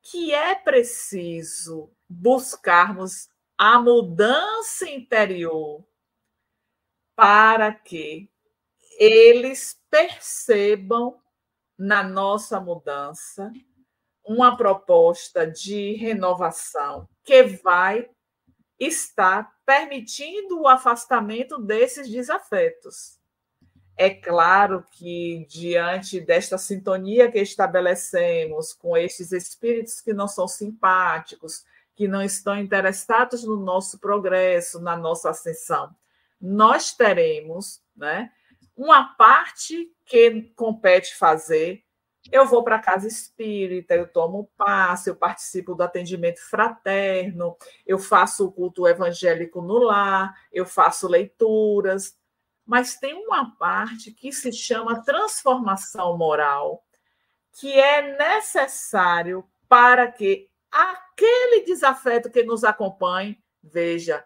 que 0.02 0.32
é 0.32 0.54
preciso 0.56 1.90
buscarmos 2.12 3.30
a 3.58 3.80
mudança 3.80 4.90
interior 4.90 5.86
para 7.16 7.72
que 7.72 8.30
eles 9.00 9.80
percebam 9.90 11.20
na 11.78 12.04
nossa 12.04 12.60
mudança 12.60 13.52
uma 14.24 14.56
proposta 14.58 15.48
de 15.48 15.94
renovação 15.94 17.08
que 17.24 17.44
vai 17.44 18.10
estar 18.80 19.56
permitindo 19.66 20.60
o 20.60 20.68
afastamento 20.68 21.58
desses 21.58 22.10
desafetos. 22.10 23.20
É 23.96 24.10
claro 24.10 24.84
que, 24.92 25.46
diante 25.48 26.20
desta 26.20 26.58
sintonia 26.58 27.32
que 27.32 27.40
estabelecemos 27.40 28.74
com 28.74 28.98
estes 28.98 29.32
espíritos 29.32 30.02
que 30.02 30.14
não 30.14 30.28
são 30.28 30.48
simpáticos, 30.48 31.64
que 32.02 32.08
não 32.08 32.24
estão 32.24 32.58
interessados 32.58 33.44
no 33.44 33.56
nosso 33.58 34.00
progresso, 34.00 34.82
na 34.82 34.98
nossa 34.98 35.30
ascensão. 35.30 35.96
Nós 36.42 36.96
teremos 36.96 37.80
né, 37.96 38.32
uma 38.76 39.14
parte 39.14 39.88
que 40.04 40.52
compete 40.56 41.16
fazer. 41.16 41.84
Eu 42.32 42.48
vou 42.48 42.64
para 42.64 42.78
a 42.78 42.82
casa 42.82 43.08
espírita, 43.08 43.94
eu 43.94 44.08
tomo 44.08 44.50
passe, 44.58 45.12
eu 45.12 45.16
participo 45.16 45.76
do 45.76 45.84
atendimento 45.84 46.40
fraterno, 46.40 47.56
eu 47.86 48.00
faço 48.00 48.48
o 48.48 48.52
culto 48.52 48.88
evangélico 48.88 49.62
no 49.62 49.78
lar, 49.78 50.36
eu 50.52 50.66
faço 50.66 51.08
leituras. 51.08 52.18
Mas 52.66 52.96
tem 52.98 53.14
uma 53.14 53.56
parte 53.58 54.12
que 54.12 54.34
se 54.34 54.52
chama 54.52 55.04
transformação 55.04 56.18
moral, 56.18 56.84
que 57.60 57.72
é 57.80 58.18
necessário 58.18 59.48
para 59.70 60.12
que 60.12 60.50
aquele 60.72 61.64
desafeto 61.66 62.30
que 62.30 62.44
nos 62.44 62.64
acompanha, 62.64 63.38
veja, 63.62 64.26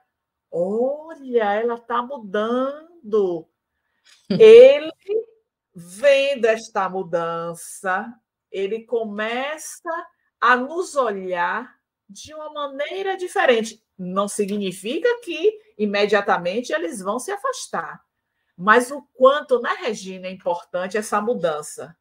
olha, 0.52 1.54
ela 1.54 1.76
está 1.76 2.02
mudando. 2.02 3.50
Ele, 4.30 4.92
vendo 5.74 6.46
esta 6.46 6.88
mudança, 6.88 8.08
ele 8.52 8.86
começa 8.86 10.08
a 10.40 10.56
nos 10.56 10.96
olhar 10.96 11.76
de 12.08 12.34
uma 12.34 12.54
maneira 12.54 13.18
diferente. 13.18 13.84
Não 13.98 14.28
significa 14.28 15.10
que 15.22 15.60
imediatamente 15.78 16.72
eles 16.72 17.02
vão 17.02 17.20
se 17.20 17.32
afastar, 17.32 18.02
mas 18.56 18.92
o 18.92 19.02
quanto, 19.14 19.60
né, 19.60 19.76
Regina, 19.82 20.28
é 20.28 20.32
importante 20.32 20.98
essa 20.98 21.20
mudança. 21.20 21.98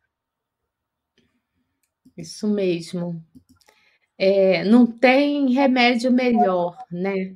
Isso 2.16 2.46
mesmo 2.46 3.24
é, 4.18 4.64
não 4.64 4.86
tem 4.86 5.52
remédio 5.52 6.12
melhor, 6.12 6.76
né? 6.90 7.34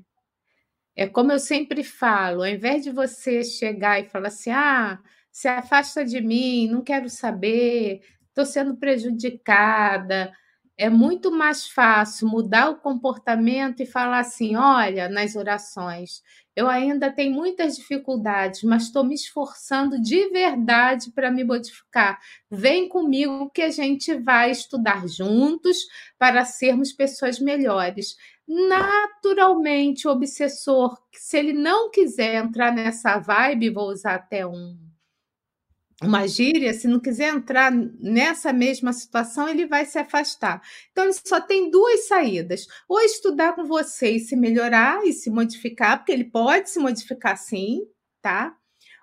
É 0.97 1.07
como 1.07 1.33
eu 1.33 1.39
sempre 1.39 1.85
falo, 1.85 2.43
ao 2.43 2.49
invés 2.49 2.83
de 2.85 2.91
você 2.91 3.45
chegar 3.45 4.01
e 4.01 4.09
falar 4.09 4.29
assim, 4.29 4.51
ah, 4.51 4.99
se 5.31 5.49
afasta 5.49 6.05
de 6.05 6.21
mim, 6.21 6.69
não 6.69 6.83
quero 6.83 7.09
saber, 7.09 8.01
estou 8.29 8.45
sendo 8.45 8.77
prejudicada, 8.77 10.33
é 10.79 10.89
muito 10.89 11.33
mais 11.33 11.67
fácil 11.69 12.29
mudar 12.29 12.71
o 12.71 12.77
comportamento 12.77 13.81
e 13.83 13.87
falar 13.87 14.21
assim: 14.21 14.55
olha, 14.57 15.09
nas 15.09 15.35
orações, 15.35 16.23
eu 16.55 16.69
ainda 16.69 17.11
tenho 17.13 17.35
muitas 17.35 17.77
dificuldades, 17.77 18.63
mas 18.63 18.85
estou 18.85 19.05
me 19.05 19.15
esforçando 19.15 20.01
de 20.01 20.29
verdade 20.31 21.11
para 21.13 21.31
me 21.31 21.43
modificar. 21.45 22.19
Vem 22.51 22.89
comigo 22.89 23.51
que 23.51 23.63
a 23.63 23.71
gente 23.71 24.15
vai 24.15 24.53
estudar 24.53 25.07
juntos 25.09 25.79
para 26.19 26.45
sermos 26.45 26.93
pessoas 26.93 27.41
melhores. 27.41 28.17
Naturalmente, 28.47 30.09
o 30.09 30.11
obsessor, 30.13 30.97
se 31.13 31.37
ele 31.39 31.53
não 31.53 31.91
quiser 31.91 32.37
entrar 32.37 32.73
nessa 32.73 33.19
vibe, 33.19 33.71
vou 33.71 33.91
usar 33.91 34.15
até 34.15 34.47
um 34.47 34.88
uma 36.03 36.29
gíria, 36.29 36.73
se 36.73 36.87
não 36.87 37.01
quiser 37.01 37.35
entrar 37.35 37.73
nessa 37.73 38.53
mesma 38.53 38.93
situação, 38.93 39.49
ele 39.49 39.67
vai 39.67 39.85
se 39.85 39.99
afastar. 39.99 40.63
Então, 40.93 41.05
ele 41.05 41.13
só 41.13 41.41
tem 41.41 41.71
duas 41.71 42.07
saídas: 42.07 42.67
ou 42.89 43.01
estudar 43.01 43.55
com 43.55 43.65
você 43.65 44.13
e 44.13 44.21
se 44.21 44.37
melhorar 44.37 45.05
e 45.05 45.13
se 45.13 45.29
modificar, 45.31 45.99
porque 45.99 46.13
ele 46.13 46.25
pode 46.25 46.71
se 46.71 46.79
modificar 46.79 47.37
sim, 47.37 47.81
tá? 48.23 48.55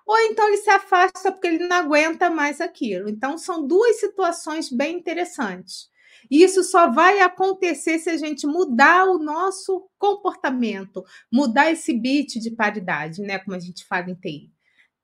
Ou 0.06 0.16
então 0.20 0.46
ele 0.48 0.58
se 0.58 0.70
afasta 0.70 1.32
porque 1.32 1.48
ele 1.48 1.66
não 1.66 1.76
aguenta 1.76 2.30
mais 2.30 2.60
aquilo. 2.60 3.08
Então, 3.08 3.36
são 3.36 3.66
duas 3.66 4.00
situações 4.00 4.70
bem 4.70 4.96
interessantes. 4.98 5.88
E 6.30 6.42
isso 6.42 6.62
só 6.64 6.90
vai 6.90 7.20
acontecer 7.20 7.98
se 7.98 8.08
a 8.08 8.16
gente 8.16 8.46
mudar 8.46 9.04
o 9.04 9.18
nosso 9.18 9.88
comportamento, 9.98 11.04
mudar 11.30 11.70
esse 11.70 11.92
beat 11.92 12.38
de 12.40 12.50
paridade, 12.50 13.20
né? 13.22 13.38
Como 13.38 13.54
a 13.56 13.60
gente 13.60 13.84
fala 13.84 14.10
em 14.10 14.14
TI 14.14 14.55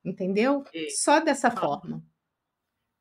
entendeu? 0.04 0.64
Isso. 0.72 1.02
Só 1.02 1.20
dessa 1.20 1.50
forma. 1.50 2.02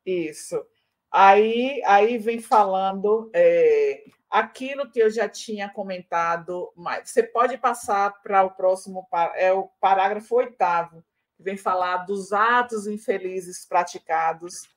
Isso. 0.06 0.66
Aí, 1.12 1.82
aí 1.86 2.18
vem 2.18 2.40
falando 2.40 3.30
é, 3.34 4.04
aquilo 4.30 4.90
que 4.90 5.00
eu 5.00 5.10
já 5.10 5.28
tinha 5.28 5.70
comentado, 5.70 6.72
mas 6.76 7.10
você 7.10 7.22
pode 7.22 7.58
passar 7.58 8.22
para 8.22 8.44
o 8.44 8.52
próximo, 8.52 9.06
é 9.36 9.52
o 9.52 9.68
parágrafo 9.82 10.36
oitavo, 10.36 11.04
que 11.36 11.44
vem 11.44 11.58
falar 11.58 12.06
dos 12.06 12.32
atos 12.32 12.88
infelizes 12.88 13.66
praticados, 13.66 14.70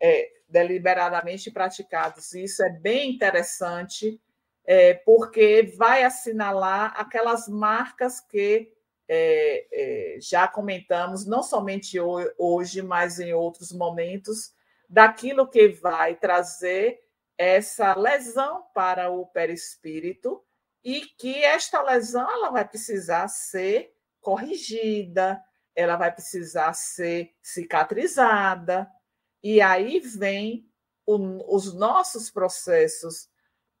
é, 0.00 0.30
deliberadamente 0.48 1.50
praticados. 1.50 2.32
Isso 2.32 2.62
é 2.62 2.70
bem 2.70 3.10
interessante, 3.10 4.18
é, 4.64 4.94
porque 4.94 5.74
vai 5.76 6.04
assinalar 6.04 6.94
aquelas 6.96 7.48
marcas 7.48 8.18
que 8.18 8.72
é, 9.14 9.66
é, 9.70 10.18
já 10.22 10.48
comentamos, 10.48 11.26
não 11.26 11.42
somente 11.42 11.98
hoje, 12.38 12.80
mas 12.80 13.20
em 13.20 13.34
outros 13.34 13.70
momentos, 13.70 14.54
daquilo 14.88 15.46
que 15.46 15.68
vai 15.68 16.14
trazer 16.14 16.98
essa 17.36 17.94
lesão 17.94 18.64
para 18.72 19.10
o 19.10 19.26
perispírito 19.26 20.42
e 20.82 21.02
que 21.02 21.44
esta 21.44 21.82
lesão 21.82 22.30
ela 22.30 22.48
vai 22.48 22.66
precisar 22.66 23.28
ser 23.28 23.94
corrigida, 24.18 25.38
ela 25.76 25.96
vai 25.96 26.10
precisar 26.10 26.72
ser 26.72 27.34
cicatrizada, 27.42 28.90
e 29.42 29.60
aí 29.60 30.00
vem 30.00 30.66
o, 31.04 31.54
os 31.54 31.74
nossos 31.74 32.30
processos 32.30 33.28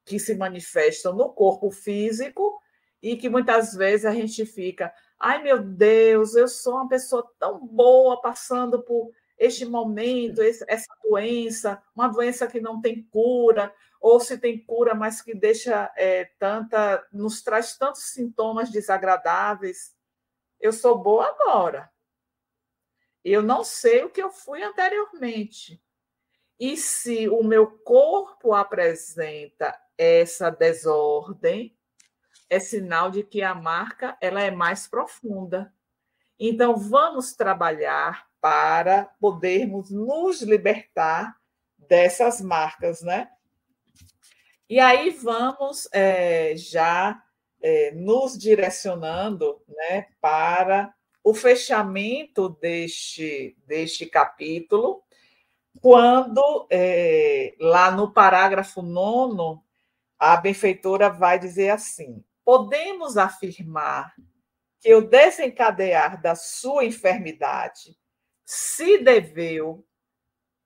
que 0.04 0.18
se 0.18 0.34
manifestam 0.34 1.14
no 1.14 1.32
corpo 1.32 1.70
físico 1.70 2.60
e 3.02 3.16
que 3.16 3.28
muitas 3.28 3.74
vezes 3.74 4.06
a 4.06 4.12
gente 4.12 4.46
fica, 4.46 4.94
Ai, 5.24 5.40
meu 5.40 5.62
Deus, 5.62 6.34
eu 6.34 6.48
sou 6.48 6.74
uma 6.74 6.88
pessoa 6.88 7.24
tão 7.38 7.64
boa 7.64 8.20
passando 8.20 8.82
por 8.82 9.12
este 9.38 9.64
momento, 9.64 10.42
essa 10.42 10.92
doença, 11.00 11.80
uma 11.94 12.08
doença 12.08 12.44
que 12.48 12.60
não 12.60 12.80
tem 12.80 13.04
cura, 13.04 13.72
ou 14.00 14.18
se 14.18 14.36
tem 14.36 14.58
cura, 14.64 14.96
mas 14.96 15.22
que 15.22 15.32
deixa 15.32 15.92
é, 15.96 16.24
tanta, 16.40 17.06
nos 17.12 17.40
traz 17.40 17.78
tantos 17.78 18.10
sintomas 18.10 18.68
desagradáveis. 18.68 19.94
Eu 20.58 20.72
sou 20.72 20.98
boa 20.98 21.28
agora. 21.28 21.88
Eu 23.24 23.44
não 23.44 23.62
sei 23.62 24.02
o 24.02 24.10
que 24.10 24.20
eu 24.20 24.32
fui 24.32 24.60
anteriormente. 24.60 25.80
E 26.58 26.76
se 26.76 27.28
o 27.28 27.44
meu 27.44 27.68
corpo 27.68 28.54
apresenta 28.54 29.80
essa 29.96 30.50
desordem, 30.50 31.78
é 32.52 32.60
sinal 32.60 33.10
de 33.10 33.22
que 33.22 33.42
a 33.42 33.54
marca 33.54 34.14
ela 34.20 34.42
é 34.42 34.50
mais 34.50 34.86
profunda. 34.86 35.72
Então, 36.38 36.76
vamos 36.76 37.32
trabalhar 37.32 38.26
para 38.42 39.06
podermos 39.18 39.90
nos 39.90 40.42
libertar 40.42 41.34
dessas 41.78 42.42
marcas, 42.42 43.00
né? 43.00 43.30
E 44.68 44.78
aí 44.78 45.08
vamos 45.08 45.88
é, 45.92 46.54
já 46.54 47.22
é, 47.62 47.90
nos 47.92 48.36
direcionando 48.36 49.62
né, 49.66 50.08
para 50.20 50.92
o 51.24 51.32
fechamento 51.32 52.50
deste, 52.60 53.56
deste 53.66 54.04
capítulo, 54.04 55.02
quando 55.80 56.66
é, 56.70 57.54
lá 57.58 57.90
no 57.90 58.12
parágrafo 58.12 58.82
nono, 58.82 59.64
a 60.18 60.36
benfeitora 60.36 61.08
vai 61.08 61.38
dizer 61.38 61.70
assim: 61.70 62.22
podemos 62.52 63.16
afirmar 63.16 64.14
que 64.78 64.94
o 64.94 65.00
desencadear 65.00 66.20
da 66.20 66.34
sua 66.34 66.84
enfermidade 66.84 67.98
se 68.44 68.98
deveu 68.98 69.88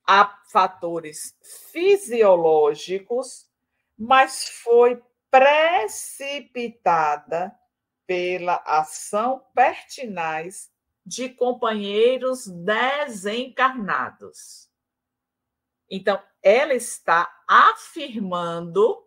a 0.04 0.36
fatores 0.50 1.38
fisiológicos, 1.70 3.48
mas 3.96 4.48
foi 4.64 5.00
precipitada 5.30 7.56
pela 8.04 8.56
ação 8.66 9.46
pertinaz 9.54 10.68
de 11.04 11.28
companheiros 11.28 12.48
desencarnados. 12.48 14.68
Então, 15.88 16.20
ela 16.42 16.74
está 16.74 17.32
afirmando 17.46 19.05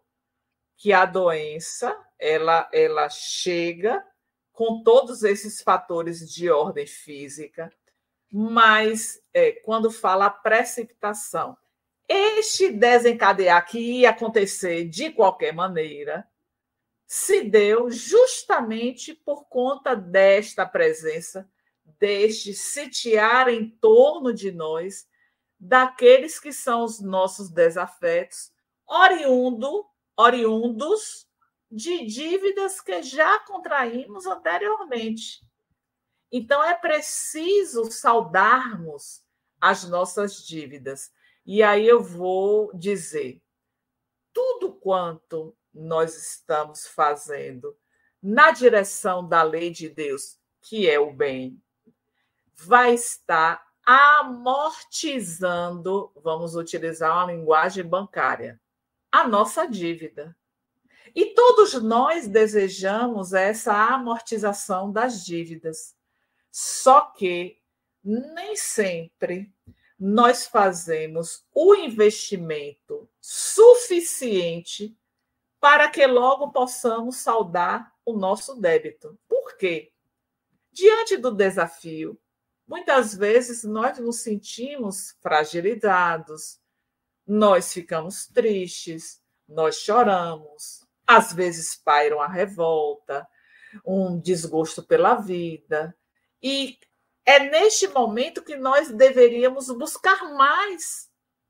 que 0.80 0.94
a 0.94 1.06
doença 1.06 1.94
ela, 2.18 2.70
ela 2.72 3.10
chega 3.10 4.02
com 4.54 4.82
todos 4.82 5.24
esses 5.24 5.62
fatores 5.62 6.28
de 6.32 6.50
ordem 6.50 6.88
física, 6.88 7.70
mas 8.32 9.22
é, 9.34 9.52
quando 9.52 9.92
fala 9.92 10.28
a 10.28 10.30
precipitação, 10.30 11.58
este 12.08 12.72
desencadear 12.72 13.66
que 13.68 13.78
ia 13.78 14.12
acontecer 14.12 14.86
de 14.86 15.12
qualquer 15.12 15.54
maneira 15.54 16.26
se 17.06 17.42
deu 17.42 17.92
justamente 17.92 19.14
por 19.14 19.50
conta 19.50 19.96
desta 19.96 20.66
presença, 20.66 21.50
deste 22.00 22.54
sitiar 22.54 23.50
em 23.50 23.70
torno 23.70 24.34
de 24.34 24.50
nós 24.50 25.06
daqueles 25.60 26.40
que 26.40 26.54
são 26.54 26.86
os 26.86 27.02
nossos 27.02 27.50
desafetos, 27.50 28.54
oriundo 28.88 29.86
oriundos 30.20 31.28
de 31.72 32.06
dívidas 32.06 32.82
que 32.82 33.02
já 33.02 33.40
contraímos 33.40 34.26
anteriormente. 34.26 35.42
Então, 36.30 36.62
é 36.62 36.76
preciso 36.76 37.90
saudarmos 37.90 39.24
as 39.62 39.88
nossas 39.88 40.46
dívidas. 40.46 41.14
E 41.46 41.64
aí 41.64 41.88
eu 41.88 42.04
vou 42.04 42.70
dizer: 42.76 43.42
tudo 44.34 44.74
quanto 44.74 45.56
nós 45.74 46.18
estamos 46.18 46.86
fazendo 46.86 47.78
na 48.22 48.52
direção 48.52 49.26
da 49.26 49.42
lei 49.42 49.72
de 49.72 49.88
Deus, 49.88 50.38
que 50.62 50.90
é 50.90 51.00
o 51.00 51.14
bem, 51.14 51.64
vai 52.56 52.94
estar 52.94 53.66
amortizando, 53.86 56.12
vamos 56.18 56.56
utilizar 56.56 57.16
uma 57.16 57.32
linguagem 57.32 57.86
bancária, 57.86 58.60
a 59.12 59.28
nossa 59.28 59.66
dívida. 59.66 60.36
E 61.16 61.34
todos 61.34 61.74
nós 61.82 62.28
desejamos 62.28 63.34
essa 63.34 63.74
amortização 63.74 64.92
das 64.92 65.26
dívidas. 65.26 65.96
Só 66.52 67.02
que 67.02 67.60
nem 68.04 68.56
sempre 68.56 69.52
nós 70.00 70.48
fazemos 70.48 71.46
o 71.54 71.76
investimento 71.76 73.10
suficiente 73.20 74.98
para 75.60 75.90
que 75.90 76.06
logo 76.08 76.52
possamos 76.52 77.18
saldar 77.18 77.94
o 78.06 78.14
nosso 78.14 78.56
débito. 78.56 79.20
Por 79.28 79.58
quê? 79.58 79.92
Diante 80.72 81.18
do 81.18 81.32
desafio, 81.32 82.18
muitas 82.66 83.14
vezes 83.14 83.64
nós 83.64 83.98
nos 84.00 84.22
sentimos 84.22 85.18
fragilizados, 85.20 86.62
nós 87.30 87.72
ficamos 87.72 88.26
tristes, 88.26 89.22
nós 89.48 89.76
choramos, 89.76 90.84
às 91.06 91.32
vezes 91.32 91.76
pairam 91.76 92.20
a 92.20 92.28
revolta, 92.28 93.28
um 93.86 94.20
desgosto 94.20 94.82
pela 94.82 95.14
vida. 95.14 95.96
E 96.42 96.80
é 97.24 97.38
neste 97.38 97.88
momento 97.88 98.44
que 98.44 98.56
nós 98.56 98.92
deveríamos 98.92 99.68
buscar 99.70 100.34
mais 100.34 101.08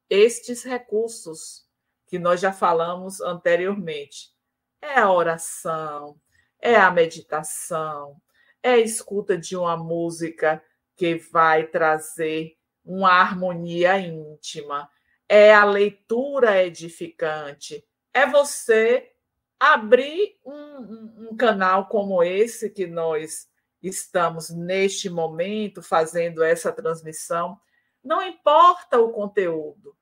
estes 0.10 0.64
recursos 0.64 1.66
que 2.08 2.20
nós 2.20 2.42
já 2.42 2.52
falamos 2.52 3.22
anteriormente. 3.22 4.34
É 4.82 5.00
a 5.00 5.10
oração, 5.10 6.20
é 6.60 6.76
a 6.76 6.92
meditação, 6.92 8.22
é 8.62 8.72
a 8.72 8.78
escuta 8.78 9.38
de 9.38 9.56
uma 9.56 9.78
música 9.78 10.62
que 10.98 11.16
vai 11.16 11.68
trazer 11.68 12.58
uma 12.84 13.12
harmonia 13.12 13.98
íntima, 13.98 14.90
é 15.30 15.54
a 15.54 15.64
leitura 15.64 16.66
edificante, 16.66 17.86
é 18.12 18.26
você 18.26 19.12
abrir 19.60 20.40
um, 20.44 21.30
um, 21.30 21.38
canal 21.38 21.88
como 21.88 22.24
esse 22.24 22.72
que 22.72 22.88
nós 22.88 23.48
estamos 23.84 24.50
neste 24.50 25.08
momento 25.08 25.84
fazendo 25.84 26.44
essa 26.44 26.72
transmissão. 26.72 27.60
Não 28.04 28.24
importa 28.24 29.00
o 29.00 29.12
conteúdo, 29.12 29.96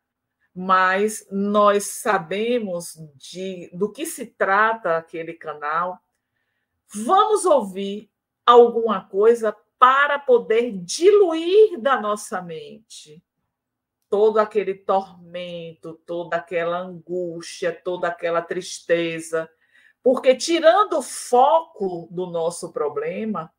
mas 0.55 1.27
nós 1.29 1.83
sabemos 1.85 2.93
de, 3.15 3.69
do 3.73 3.91
que 3.91 4.05
se 4.05 4.27
trata 4.27 4.95
aquele 4.95 5.33
canal. 5.33 5.99
Vamos 6.93 7.43
ouvir 7.45 8.09
alguma 8.45 9.05
coisa 9.09 9.53
para 9.77 10.17
poder 10.17 10.71
diluir 10.71 11.79
da 11.81 11.99
nossa 11.99 12.41
mente 12.41 13.21
todo 14.09 14.39
aquele 14.39 14.73
tormento, 14.73 15.93
toda 16.05 16.37
aquela 16.37 16.79
angústia, 16.79 17.71
toda 17.71 18.07
aquela 18.07 18.41
tristeza. 18.41 19.49
Porque 20.01 20.35
tirando 20.35 20.99
o 20.99 21.03
foco 21.03 22.07
do 22.11 22.27
nosso 22.27 22.71
problema, 22.71 23.51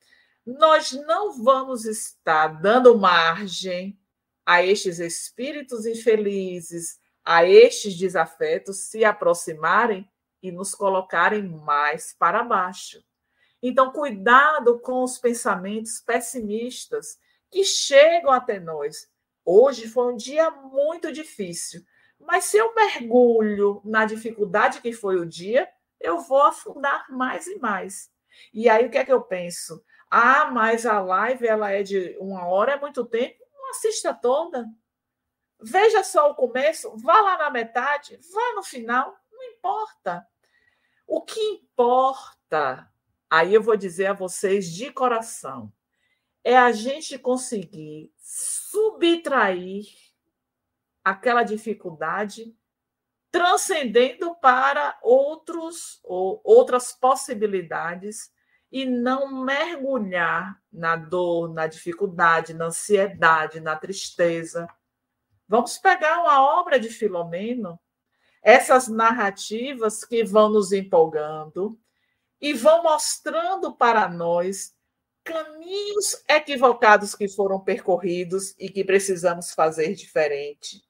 nós 0.46 0.92
não 0.92 1.42
vamos 1.42 1.84
estar 1.84 2.48
dando 2.60 2.98
margem 2.98 3.98
a 4.46 4.64
estes 4.64 4.98
espíritos 4.98 5.84
infelizes, 5.84 6.98
a 7.22 7.44
estes 7.44 7.94
desafetos 7.96 8.88
se 8.88 9.04
aproximarem 9.04 10.10
e 10.42 10.50
nos 10.50 10.74
colocarem 10.74 11.42
mais 11.42 12.14
para 12.18 12.42
baixo. 12.42 13.04
Então, 13.62 13.92
cuidado 13.92 14.78
com 14.80 15.02
os 15.02 15.18
pensamentos 15.18 16.00
pessimistas 16.00 17.18
que 17.50 17.64
chegam 17.64 18.30
até 18.30 18.58
nós. 18.58 19.08
Hoje 19.50 19.88
foi 19.88 20.12
um 20.12 20.14
dia 20.14 20.50
muito 20.50 21.10
difícil, 21.10 21.82
mas 22.20 22.44
se 22.44 22.58
eu 22.58 22.74
mergulho 22.74 23.80
na 23.82 24.04
dificuldade 24.04 24.82
que 24.82 24.92
foi 24.92 25.16
o 25.16 25.24
dia, 25.24 25.66
eu 25.98 26.20
vou 26.20 26.42
afundar 26.42 27.10
mais 27.10 27.46
e 27.46 27.58
mais. 27.58 28.12
E 28.52 28.68
aí 28.68 28.84
o 28.84 28.90
que 28.90 28.98
é 28.98 29.06
que 29.06 29.10
eu 29.10 29.22
penso? 29.22 29.82
Ah, 30.10 30.50
mas 30.50 30.84
a 30.84 31.00
live 31.00 31.46
ela 31.46 31.70
é 31.70 31.82
de 31.82 32.14
uma 32.20 32.46
hora, 32.46 32.72
é 32.72 32.78
muito 32.78 33.06
tempo. 33.06 33.42
Não 33.54 33.70
assista 33.70 34.12
toda. 34.12 34.66
Veja 35.58 36.04
só 36.04 36.30
o 36.30 36.34
começo, 36.34 36.94
vá 36.98 37.18
lá 37.18 37.38
na 37.38 37.48
metade, 37.48 38.20
vá 38.30 38.52
no 38.54 38.62
final, 38.62 39.16
não 39.32 39.42
importa. 39.44 40.28
O 41.06 41.22
que 41.22 41.40
importa 41.40 42.92
aí 43.30 43.54
eu 43.54 43.62
vou 43.62 43.78
dizer 43.78 44.08
a 44.08 44.12
vocês 44.12 44.70
de 44.70 44.92
coração, 44.92 45.72
é 46.48 46.56
a 46.56 46.72
gente 46.72 47.18
conseguir 47.18 48.10
subtrair 48.16 49.84
aquela 51.04 51.42
dificuldade 51.42 52.56
transcendendo 53.30 54.34
para 54.36 54.98
outros 55.02 56.00
ou 56.02 56.40
outras 56.42 56.90
possibilidades 56.90 58.32
e 58.72 58.86
não 58.86 59.44
mergulhar 59.44 60.58
na 60.72 60.96
dor, 60.96 61.52
na 61.52 61.66
dificuldade, 61.66 62.54
na 62.54 62.68
ansiedade, 62.68 63.60
na 63.60 63.76
tristeza. 63.76 64.66
Vamos 65.46 65.76
pegar 65.76 66.22
uma 66.22 66.58
obra 66.58 66.80
de 66.80 66.88
Filomeno, 66.88 67.78
essas 68.42 68.88
narrativas 68.88 70.02
que 70.02 70.24
vão 70.24 70.48
nos 70.48 70.72
empolgando, 70.72 71.78
e 72.40 72.54
vão 72.54 72.84
mostrando 72.84 73.76
para 73.76 74.08
nós 74.08 74.77
caminhos 75.28 76.24
equivocados 76.26 77.14
que 77.14 77.28
foram 77.28 77.60
percorridos 77.60 78.54
e 78.58 78.70
que 78.70 78.82
precisamos 78.82 79.52
fazer 79.52 79.94
diferente. 79.94 80.82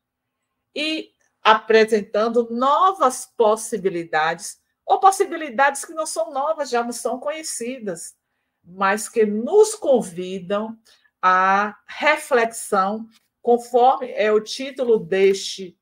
E 0.72 1.10
apresentando 1.42 2.48
novas 2.50 3.26
possibilidades, 3.36 4.60
ou 4.86 5.00
possibilidades 5.00 5.84
que 5.84 5.92
não 5.92 6.06
são 6.06 6.30
novas, 6.32 6.70
já 6.70 6.84
não 6.84 6.92
são 6.92 7.18
conhecidas, 7.18 8.16
mas 8.62 9.08
que 9.08 9.26
nos 9.26 9.74
convidam 9.74 10.78
à 11.20 11.76
reflexão, 11.86 13.08
conforme 13.42 14.12
é 14.12 14.30
o 14.30 14.40
título 14.40 15.00
deste 15.00 15.76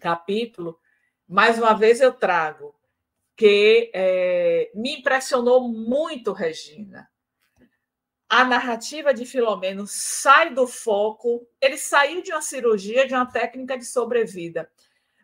capítulo. 0.00 0.78
Mais 1.28 1.58
uma 1.58 1.74
vez 1.74 2.00
eu 2.00 2.12
trago 2.12 2.74
que 3.36 3.90
é, 3.92 4.70
me 4.74 4.98
impressionou 4.98 5.68
muito, 5.68 6.32
Regina. 6.32 7.10
A 8.28 8.44
narrativa 8.44 9.14
de 9.14 9.24
Filomeno 9.24 9.86
sai 9.86 10.52
do 10.52 10.66
foco, 10.66 11.46
ele 11.60 11.76
saiu 11.78 12.22
de 12.22 12.32
uma 12.32 12.42
cirurgia, 12.42 13.06
de 13.06 13.14
uma 13.14 13.26
técnica 13.26 13.78
de 13.78 13.84
sobrevida, 13.84 14.68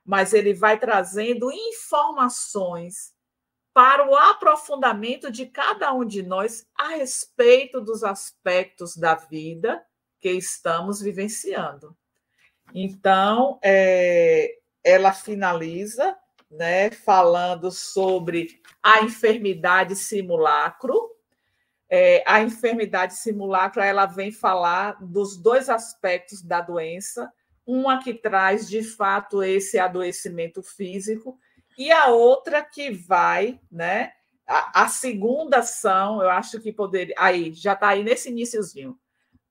mas 0.04 0.32
ele 0.32 0.54
vai 0.54 0.78
trazendo 0.78 1.50
informações 1.50 3.12
para 3.74 4.08
o 4.08 4.14
aprofundamento 4.14 5.30
de 5.30 5.46
cada 5.46 5.92
um 5.92 6.04
de 6.04 6.22
nós 6.22 6.66
a 6.78 6.88
respeito 6.88 7.80
dos 7.80 8.04
aspectos 8.04 8.96
da 8.96 9.14
vida 9.14 9.84
que 10.20 10.30
estamos 10.30 11.00
vivenciando. 11.00 11.96
Então, 12.74 13.58
é, 13.62 14.58
ela 14.84 15.12
finaliza 15.12 16.16
né, 16.50 16.90
falando 16.90 17.70
sobre 17.70 18.60
a 18.82 19.02
enfermidade 19.02 19.96
simulacro. 19.96 21.10
É, 21.94 22.24
a 22.26 22.40
enfermidade 22.40 23.16
simulacro 23.16 23.82
ela 23.82 24.06
vem 24.06 24.32
falar 24.32 24.96
dos 24.98 25.36
dois 25.36 25.68
aspectos 25.68 26.40
da 26.40 26.62
doença, 26.62 27.30
uma 27.66 28.02
que 28.02 28.14
traz 28.14 28.66
de 28.66 28.82
fato 28.82 29.42
esse 29.42 29.78
adoecimento 29.78 30.62
físico 30.62 31.38
e 31.76 31.92
a 31.92 32.06
outra 32.06 32.64
que 32.64 32.90
vai, 32.90 33.60
né? 33.70 34.14
A, 34.46 34.84
a 34.84 34.88
segunda 34.88 35.62
são, 35.62 36.22
eu 36.22 36.30
acho 36.30 36.58
que 36.62 36.72
poderia, 36.72 37.14
aí 37.18 37.52
já 37.52 37.74
está 37.74 37.88
aí 37.88 38.02
nesse 38.02 38.30
iníciozinho. 38.30 38.98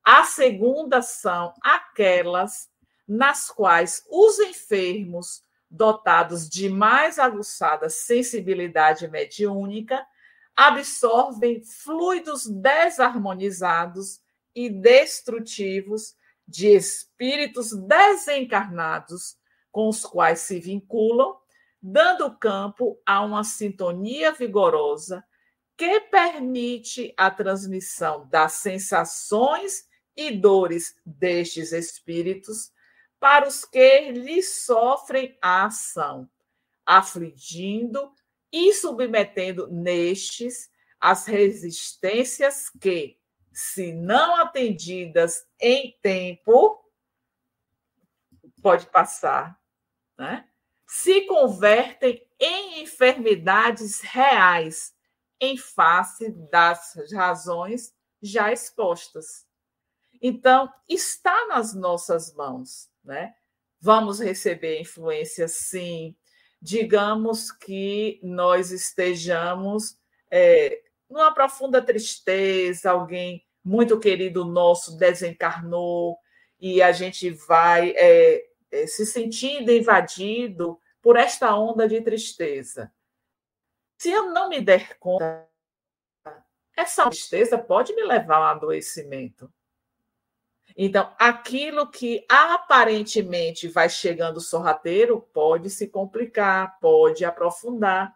A 0.04 0.24
segunda 0.24 1.04
são 1.04 1.54
aquelas 1.62 2.72
nas 3.08 3.52
quais 3.52 4.04
os 4.10 4.40
enfermos 4.40 5.44
dotados 5.70 6.50
de 6.50 6.70
mais 6.70 7.20
aguçada 7.20 7.88
sensibilidade 7.88 9.08
mediúnica, 9.08 10.04
absorvem 10.56 11.64
fluidos 11.64 12.48
desarmonizados 12.48 14.20
e 14.54 14.70
destrutivos 14.70 16.16
de 16.48 16.68
espíritos 16.68 17.72
desencarnados 17.74 19.38
com 19.72 19.88
os 19.88 20.06
quais 20.06 20.42
se 20.42 20.60
vinculam, 20.60 21.38
dando 21.82 22.38
campo 22.38 23.02
a 23.06 23.22
uma 23.22 23.44
sintonia 23.44 24.32
vigorosa 24.32 25.24
que 25.78 26.02
permite 26.02 27.14
a 27.18 27.32
transmissão 27.32 28.28
das 28.30 28.54
sensações 28.54 29.86
e 30.16 30.32
dores 30.32 30.96
destes 31.06 31.72
espíritos 31.72 32.72
para 33.20 33.48
os 33.48 33.66
que 33.66 34.12
lhe 34.12 34.44
sofrem 34.44 35.38
a 35.42 35.66
ação, 35.66 36.30
afligindo 36.86 38.12
e 38.52 38.74
submetendo 38.74 39.68
nestes 39.68 40.70
as 41.00 41.26
resistências 41.26 42.70
que, 42.70 43.18
se 43.52 43.94
não 43.94 44.36
atendidas 44.36 45.46
em 45.60 45.98
tempo, 46.02 46.84
pode 48.62 48.86
passar, 48.88 49.60
né? 50.18 50.48
se 50.88 51.22
convertem 51.22 52.22
em 52.40 52.84
enfermidades 52.84 54.02
reais 54.02 54.94
em 55.40 55.58
face 55.58 56.30
das 56.52 56.94
razões 57.14 57.96
já 58.22 58.52
expostas. 58.52 59.48
Então, 60.22 60.72
está 60.88 61.48
nas 61.48 61.74
nossas 61.74 62.34
mãos 62.36 62.92
né? 63.04 63.34
Vamos 63.80 64.20
receber 64.20 64.80
influência, 64.80 65.48
sim. 65.48 66.16
Digamos 66.62 67.52
que 67.52 68.20
nós 68.22 68.72
estejamos 68.72 69.98
é, 70.30 70.82
numa 71.10 71.34
profunda 71.34 71.82
tristeza, 71.82 72.92
alguém 72.92 73.46
muito 73.64 74.00
querido 74.00 74.46
nosso 74.46 74.98
desencarnou 74.98 76.18
e 76.60 76.82
a 76.82 76.92
gente 76.92 77.30
vai 77.30 77.92
é, 77.92 78.46
é, 78.72 78.88
se 78.88 79.06
sentindo 79.06 79.72
invadido 79.72 80.80
por 81.02 81.18
esta 81.18 81.56
onda 81.56 81.88
de 81.88 82.02
tristeza. 82.02 82.94
Se 83.98 84.12
eu 84.12 84.32
não 84.32 84.50
me 84.50 84.62
der 84.62 84.98
conta, 84.98 85.48
essa 86.76 87.08
tristeza 87.10 87.58
pode 87.58 87.94
me 87.94 88.04
levar 88.04 88.38
a 88.38 88.42
um 88.42 88.44
adoecimento. 88.44 89.52
Então, 90.78 91.14
aquilo 91.20 91.90
que 91.90 92.26
aparentemente 92.30 93.68
vai 93.68 93.90
chegando 93.90 94.40
sorrateiro 94.40 95.22
pode 95.34 95.70
se 95.70 95.88
complicar, 95.88 96.80
pode 96.80 97.26
aprofundar. 97.26 98.16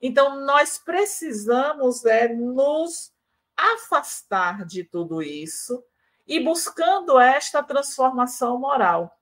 Então, 0.00 0.44
nós 0.44 0.78
precisamos 0.78 2.04
é, 2.04 2.28
nos 2.28 3.12
afastar 3.56 4.64
de 4.64 4.84
tudo 4.84 5.20
isso 5.20 5.82
e 6.26 6.38
buscando 6.40 7.18
esta 7.18 7.62
transformação 7.62 8.58
moral. 8.58 9.12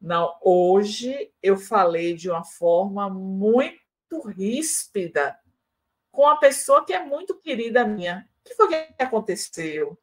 Não, 0.00 0.34
hoje 0.42 1.32
eu 1.42 1.56
falei 1.56 2.14
de 2.14 2.30
uma 2.30 2.44
forma 2.44 3.10
muito 3.10 4.20
ríspida 4.26 5.36
com 6.10 6.26
a 6.26 6.36
pessoa 6.36 6.84
que 6.84 6.92
é 6.92 7.04
muito 7.04 7.34
querida 7.40 7.84
minha. 7.84 8.28
O 8.40 8.48
que 8.48 8.54
foi 8.54 8.68
que 8.68 9.02
aconteceu? 9.02 9.98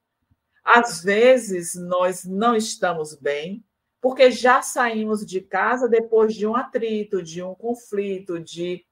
Às 0.64 1.04
vezes 1.04 1.76
nós 1.76 2.24
não 2.24 2.56
estamos 2.56 3.16
bem, 3.16 3.64
porque 4.00 4.32
já 4.32 4.62
saímos 4.62 5.26
de 5.26 5.42
casa 5.42 5.88
depois 5.88 6.34
de 6.34 6.48
um 6.48 6.56
atrito, 6.56 7.22
de 7.22 7.44
um 7.44 7.54
conflito, 7.54 8.40
de 8.40 8.86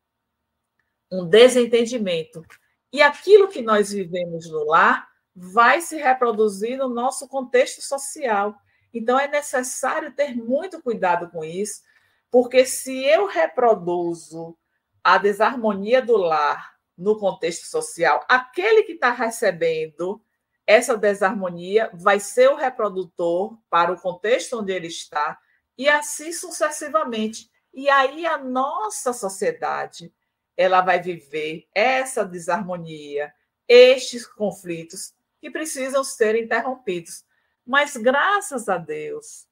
um 1.12 1.28
desentendimento. 1.28 2.44
E 2.92 3.02
aquilo 3.02 3.48
que 3.48 3.62
nós 3.62 3.92
vivemos 3.92 4.50
no 4.50 4.66
lar 4.66 5.08
vai 5.36 5.82
se 5.82 5.98
reproduzir 5.98 6.78
no 6.78 6.90
nosso 6.90 7.28
contexto 7.28 7.82
social. 7.82 8.56
Então 8.94 9.18
é 9.20 9.28
necessário 9.28 10.14
ter 10.14 10.36
muito 10.36 10.82
cuidado 10.82 11.30
com 11.30 11.44
isso, 11.44 11.82
porque 12.30 12.66
se 12.66 13.04
eu 13.06 13.28
reproduzo 13.28 14.58
a 15.04 15.18
desarmonia 15.18 16.02
do 16.02 16.18
lar 16.18 16.76
no 16.98 17.18
contexto 17.18 17.66
social, 17.66 18.24
aquele 18.30 18.84
que 18.84 18.94
está 18.94 19.12
recebendo 19.12 20.22
essa 20.66 20.96
desarmonia 20.96 21.90
vai 21.94 22.20
ser 22.20 22.50
o 22.50 22.56
reprodutor 22.56 23.58
para 23.70 23.92
o 23.92 24.00
contexto 24.00 24.60
onde 24.60 24.72
ele 24.72 24.88
está, 24.88 25.40
e 25.78 25.90
assim 25.90 26.32
sucessivamente. 26.32 27.50
E 27.74 27.90
aí 27.90 28.26
a 28.26 28.38
nossa 28.38 29.14
sociedade 29.14 30.14
ela 30.56 30.82
vai 30.82 31.02
viver 31.02 31.68
essa 31.74 32.24
desarmonia, 32.24 33.34
estes 33.68 34.28
conflitos 34.28 35.14
que 35.40 35.50
precisam 35.50 36.04
ser 36.04 36.36
interrompidos. 36.36 37.26
Mas 37.66 37.96
graças 37.96 38.70
a 38.70 38.78
Deus, 38.78 39.48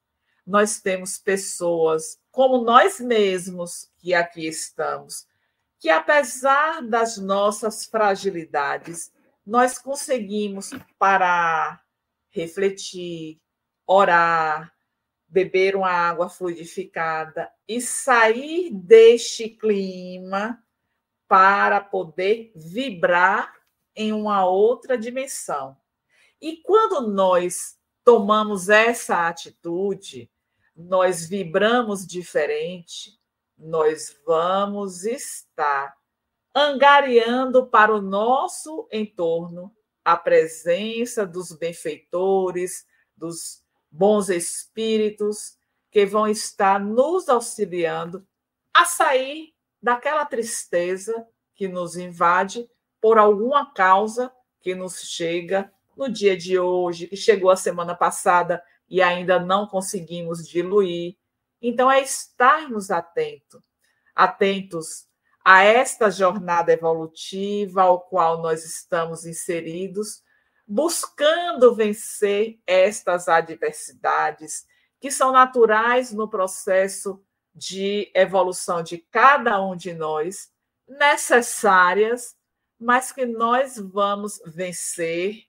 nós 0.46 0.80
temos 0.80 1.18
pessoas 1.18 2.20
como 2.32 2.64
nós 2.64 3.00
mesmos 3.00 3.90
que 3.98 4.14
aqui 4.14 4.48
estamos, 4.48 5.28
que 5.80 5.90
apesar 5.90 6.82
das 6.82 7.18
nossas 7.18 7.86
fragilidades, 7.86 9.12
nós 9.50 9.80
conseguimos 9.80 10.70
parar, 11.00 11.84
refletir, 12.30 13.42
orar, 13.84 14.72
beber 15.28 15.76
uma 15.76 15.90
água 15.90 16.30
fluidificada 16.30 17.52
e 17.68 17.82
sair 17.82 18.70
deste 18.72 19.50
clima 19.50 20.64
para 21.28 21.82
poder 21.82 22.52
vibrar 22.56 23.52
em 23.96 24.14
uma 24.14 24.46
outra 24.46 24.96
dimensão. 24.96 25.76
E 26.40 26.58
quando 26.58 27.12
nós 27.12 27.76
tomamos 28.04 28.70
essa 28.70 29.28
atitude, 29.28 30.30
nós 30.76 31.28
vibramos 31.28 32.06
diferente, 32.06 33.20
nós 33.58 34.16
vamos 34.24 35.06
estar 35.06 35.99
angariando 36.60 37.68
para 37.68 37.96
o 37.96 38.02
nosso 38.02 38.88
entorno 38.92 39.74
a 40.04 40.18
presença 40.18 41.26
dos 41.26 41.54
benfeitores, 41.54 42.86
dos 43.16 43.64
bons 43.90 44.30
espíritos 44.30 45.58
que 45.90 46.06
vão 46.06 46.28
estar 46.28 46.80
nos 46.80 47.30
auxiliando 47.30 48.28
a 48.74 48.84
sair 48.84 49.54
daquela 49.82 50.26
tristeza 50.26 51.26
que 51.56 51.68
nos 51.68 51.96
invade 51.96 52.70
por 53.02 53.18
alguma 53.18 53.74
causa 53.74 54.32
que 54.60 54.76
nos 54.76 55.02
chega 55.02 55.72
no 55.96 56.10
dia 56.10 56.36
de 56.36 56.60
hoje, 56.60 57.08
que 57.08 57.16
chegou 57.16 57.50
a 57.50 57.56
semana 57.56 57.96
passada 57.96 58.62
e 58.90 59.02
ainda 59.02 59.40
não 59.40 59.66
conseguimos 59.66 60.48
diluir. 60.48 61.16
Então, 61.62 61.90
é 61.90 62.02
estarmos 62.02 62.92
atentos, 62.92 63.64
atentos 64.14 65.09
a 65.52 65.64
esta 65.64 66.12
jornada 66.12 66.72
evolutiva 66.72 67.82
ao 67.82 68.02
qual 68.02 68.40
nós 68.40 68.64
estamos 68.64 69.26
inseridos, 69.26 70.22
buscando 70.68 71.74
vencer 71.74 72.60
estas 72.68 73.28
adversidades 73.28 74.68
que 75.02 75.10
são 75.10 75.32
naturais 75.32 76.14
no 76.14 76.30
processo 76.30 77.20
de 77.52 78.12
evolução 78.14 78.84
de 78.84 79.00
cada 79.00 79.60
um 79.60 79.76
de 79.76 79.92
nós, 79.92 80.52
necessárias, 80.88 82.36
mas 82.80 83.12
que 83.12 83.26
nós 83.26 83.76
vamos 83.76 84.40
vencer 84.46 85.46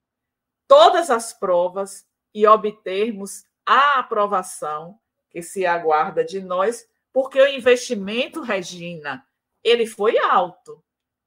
todas 0.66 1.10
as 1.10 1.34
provas 1.34 2.06
e 2.32 2.46
obtermos 2.46 3.44
a 3.66 3.98
aprovação 3.98 4.98
que 5.28 5.42
se 5.42 5.66
aguarda 5.66 6.24
de 6.24 6.40
nós, 6.40 6.88
porque 7.12 7.38
o 7.38 7.46
investimento, 7.46 8.40
Regina, 8.40 9.28
ele 9.62 9.86
foi 9.86 10.18
alto 10.18 10.82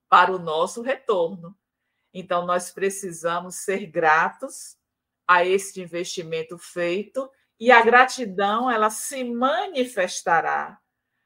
para 0.09 0.31
o 0.31 0.39
nosso 0.39 0.81
retorno. 0.81 1.57
Então, 2.13 2.45
nós 2.45 2.71
precisamos 2.71 3.55
ser 3.55 3.87
gratos 3.87 4.77
a 5.27 5.45
este 5.45 5.81
investimento 5.81 6.57
feito 6.57 7.29
e 7.59 7.71
a 7.71 7.81
gratidão 7.81 8.69
ela 8.69 8.89
se 8.89 9.23
manifestará 9.23 10.79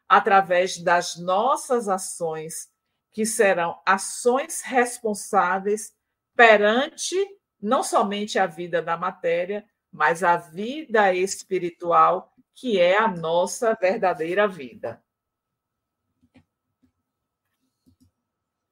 através 0.07 0.77
das 0.77 1.17
nossas 1.17 1.89
ações, 1.89 2.69
que 3.11 3.25
serão 3.25 3.81
ações 3.85 4.61
responsáveis 4.61 5.93
perante 6.35 7.15
não 7.59 7.83
somente 7.83 8.37
a 8.37 8.45
vida 8.45 8.81
da 8.81 8.95
matéria, 8.95 9.67
mas 9.91 10.23
a 10.23 10.37
vida 10.37 11.13
espiritual, 11.13 12.31
que 12.53 12.79
é 12.79 12.97
a 12.97 13.07
nossa 13.07 13.73
verdadeira 13.73 14.47
vida. 14.47 15.03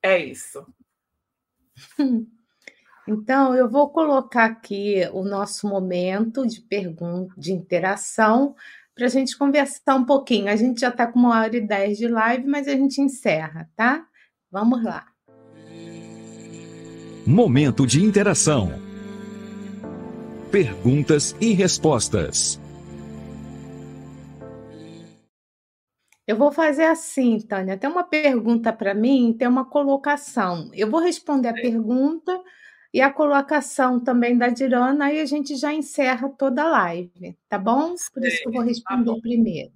É 0.05 0.23
isso. 0.23 0.63
Então, 3.07 3.53
eu 3.53 3.69
vou 3.69 3.91
colocar 3.91 4.45
aqui 4.45 5.07
o 5.13 5.23
nosso 5.23 5.67
momento 5.67 6.43
de 6.47 6.59
pergunta, 6.59 7.31
de 7.37 7.53
interação, 7.53 8.55
para 8.95 9.05
a 9.05 9.09
gente 9.09 9.37
conversar 9.37 9.93
um 9.93 10.03
pouquinho. 10.03 10.49
A 10.49 10.55
gente 10.55 10.81
já 10.81 10.89
está 10.89 11.05
com 11.05 11.19
uma 11.19 11.39
hora 11.39 11.55
e 11.55 11.61
dez 11.61 11.99
de 11.99 12.07
live, 12.07 12.47
mas 12.47 12.67
a 12.67 12.71
gente 12.71 12.99
encerra, 12.99 13.69
tá? 13.75 14.03
Vamos 14.51 14.83
lá. 14.83 15.05
Momento 17.27 17.85
de 17.85 18.03
interação. 18.03 18.73
Perguntas 20.49 21.35
e 21.39 21.53
respostas. 21.53 22.59
Eu 26.27 26.35
vou 26.37 26.51
fazer 26.51 26.85
assim, 26.85 27.39
Tânia. 27.39 27.77
Tem 27.77 27.89
uma 27.89 28.03
pergunta 28.03 28.73
para 28.73 28.93
mim, 28.93 29.35
tem 29.37 29.47
uma 29.47 29.65
colocação. 29.65 30.71
Eu 30.73 30.89
vou 30.89 30.99
responder 30.99 31.49
a 31.49 31.53
pergunta 31.53 32.41
e 32.91 33.01
a 33.01 33.11
colocação 33.11 33.99
também 33.99 34.37
da 34.37 34.47
Dirana, 34.47 35.07
aí 35.07 35.19
a 35.19 35.25
gente 35.25 35.55
já 35.55 35.73
encerra 35.73 36.29
toda 36.29 36.63
a 36.63 36.69
live, 36.69 37.37
tá 37.49 37.59
bom? 37.59 37.93
Por 38.13 38.25
isso 38.25 38.41
que 38.41 38.47
eu 38.47 38.53
vou 38.53 38.61
tá 38.61 38.67
responder 38.67 39.13
tá 39.13 39.21
primeiro. 39.21 39.73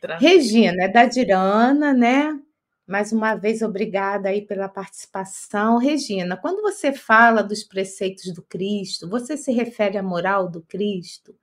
Tranquilo. 0.00 0.32
Regina, 0.32 0.82
é 0.82 0.88
da 0.88 1.06
Dirana, 1.06 1.92
né? 1.92 2.38
Mais 2.86 3.12
uma 3.12 3.34
vez, 3.34 3.62
obrigada 3.62 4.28
aí 4.28 4.42
pela 4.42 4.68
participação. 4.68 5.78
Regina, 5.78 6.36
quando 6.36 6.60
você 6.60 6.92
fala 6.92 7.42
dos 7.42 7.64
preceitos 7.64 8.32
do 8.32 8.42
Cristo, 8.42 9.08
você 9.08 9.36
se 9.36 9.52
refere 9.52 9.96
à 9.96 10.02
moral 10.02 10.48
do 10.48 10.62
Cristo, 10.62 11.34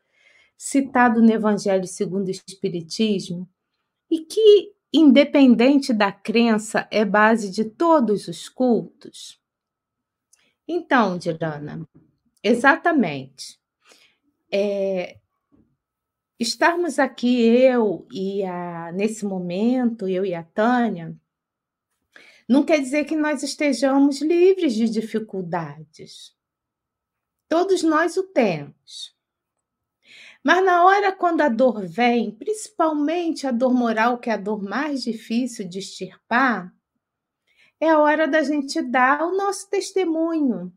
citado 0.57 1.22
no 1.22 1.31
Evangelho 1.31 1.88
segundo 1.88 2.27
o 2.27 2.31
Espiritismo, 2.31 3.49
e 4.09 4.19
que, 4.19 4.73
independente 4.93 5.93
da 5.93 6.11
crença, 6.11 6.88
é 6.91 7.03
base 7.03 7.49
de 7.49 7.65
todos 7.65 8.27
os 8.27 8.47
cultos? 8.47 9.41
Então, 10.67 11.17
Dirana, 11.17 11.88
exatamente. 12.41 13.59
É, 14.51 15.17
estarmos 16.39 16.99
aqui, 16.99 17.41
eu 17.41 18.07
e 18.11 18.43
a, 18.43 18.91
nesse 18.91 19.25
momento, 19.25 20.07
eu 20.07 20.25
e 20.25 20.34
a 20.34 20.43
Tânia, 20.43 21.15
não 22.47 22.63
quer 22.63 22.80
dizer 22.80 23.05
que 23.05 23.15
nós 23.15 23.41
estejamos 23.41 24.21
livres 24.21 24.73
de 24.73 24.88
dificuldades. 24.89 26.35
Todos 27.47 27.84
nós 27.84 28.17
o 28.17 28.23
temos. 28.23 29.15
Mas 30.44 30.64
na 30.64 30.84
hora 30.84 31.11
quando 31.14 31.41
a 31.41 31.48
dor 31.48 31.88
vem, 31.88 32.32
principalmente 32.32 33.48
a 33.48 33.52
dor 33.52 33.74
moral, 33.74 34.18
que 34.18 34.30
é 34.30 34.34
a 34.34 34.38
dor 34.38 34.61
mais 34.61 35.02
difícil 35.03 35.68
de 35.68 35.80
extirpar, 35.80 36.74
é 37.80 37.90
a 37.90 37.99
hora 37.99 38.28
da 38.28 38.44
gente 38.44 38.82
dar 38.82 39.22
o 39.24 39.36
nosso 39.38 39.70
testemunho, 39.70 40.72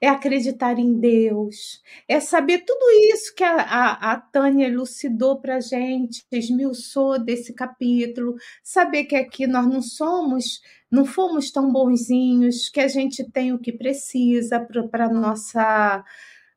é 0.00 0.08
acreditar 0.08 0.78
em 0.78 0.98
Deus, 0.98 1.82
é 2.08 2.20
saber 2.20 2.58
tudo 2.64 2.84
isso 3.14 3.34
que 3.34 3.44
a, 3.44 3.56
a, 3.56 4.12
a 4.12 4.20
Tânia 4.20 4.66
elucidou 4.66 5.40
para 5.40 5.56
a 5.56 5.60
gente, 5.60 6.24
esmiuçou 6.30 7.18
desse 7.18 7.54
capítulo, 7.54 8.34
saber 8.62 9.04
que 9.04 9.16
aqui 9.16 9.46
nós 9.46 9.66
não 9.66 9.82
somos, 9.82 10.60
não 10.90 11.04
fomos 11.04 11.50
tão 11.50 11.70
bonzinhos, 11.72 12.68
que 12.68 12.80
a 12.80 12.88
gente 12.88 13.30
tem 13.30 13.52
o 13.52 13.58
que 13.58 13.72
precisa 13.72 14.60
para 14.90 15.08
nossa 15.08 16.04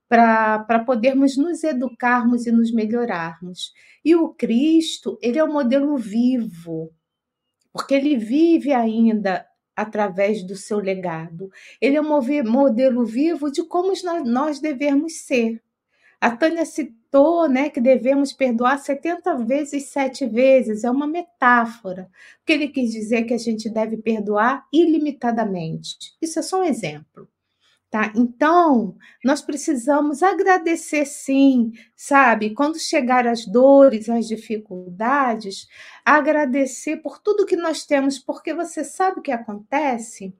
para 0.08 0.84
podermos 0.86 1.36
nos 1.38 1.64
educarmos 1.64 2.46
e 2.46 2.52
nos 2.52 2.72
melhorarmos. 2.72 3.74
E 4.04 4.16
o 4.16 4.30
Cristo, 4.30 5.18
ele 5.22 5.40
é 5.40 5.44
o 5.44 5.52
modelo 5.52 5.98
vivo, 5.98 6.94
porque 7.74 7.96
ele 7.96 8.18
vive 8.18 8.72
ainda 8.72 9.46
através 9.76 10.44
do 10.44 10.56
seu 10.56 10.80
legado. 10.80 11.50
Ele 11.82 11.98
é 11.98 12.02
um 12.02 12.22
modelo 12.46 13.06
vivo 13.06 13.52
de 13.52 13.64
como 13.64 13.92
nós 14.24 14.60
devemos 14.60 15.26
ser. 15.26 15.62
A 16.22 16.32
Tânia 16.32 16.66
citou 16.66 17.50
né, 17.50 17.70
que 17.70 17.82
devemos 17.82 18.32
perdoar 18.32 18.80
70 18.80 19.36
vezes, 19.46 19.90
sete 19.90 20.26
vezes, 20.26 20.84
é 20.84 20.90
uma 20.90 21.06
metáfora. 21.06 22.10
O 22.42 22.46
que 22.46 22.54
ele 22.54 22.70
quis 22.70 22.92
dizer 22.92 23.18
é 23.18 23.24
que 23.24 23.34
a 23.34 23.38
gente 23.38 23.70
deve 23.70 23.98
perdoar 23.98 24.66
ilimitadamente. 24.72 26.16
Isso 26.22 26.40
é 26.40 26.42
só 26.42 26.62
um 26.62 26.64
exemplo. 26.64 27.30
Tá? 27.90 28.12
Então, 28.16 28.98
nós 29.24 29.42
precisamos 29.42 30.22
agradecer 30.22 31.06
sim, 31.06 31.72
sabe? 31.96 32.54
Quando 32.54 32.80
chegar 32.80 33.26
as 33.28 33.46
dores, 33.46 34.10
as 34.10 34.28
dificuldades, 34.28 35.68
agradecer 36.04 36.98
por 36.98 37.20
tudo 37.20 37.46
que 37.46 37.56
nós 37.56 37.86
temos, 37.86 38.20
porque 38.20 38.54
você 38.54 38.84
sabe 38.84 39.20
o 39.20 39.22
que 39.22 39.32
acontece? 39.32 40.34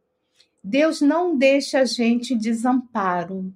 Deus 0.64 1.00
não 1.00 1.38
deixa 1.38 1.80
a 1.80 1.86
gente 1.86 2.36
desamparo. 2.36 3.54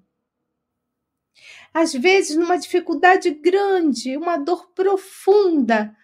Às 1.73 1.91
vezes, 1.91 2.37
numa 2.37 2.57
dificuldade 2.57 3.31
grande, 3.31 4.15
uma 4.15 4.37
dor 4.37 4.71
profunda, 4.73 5.95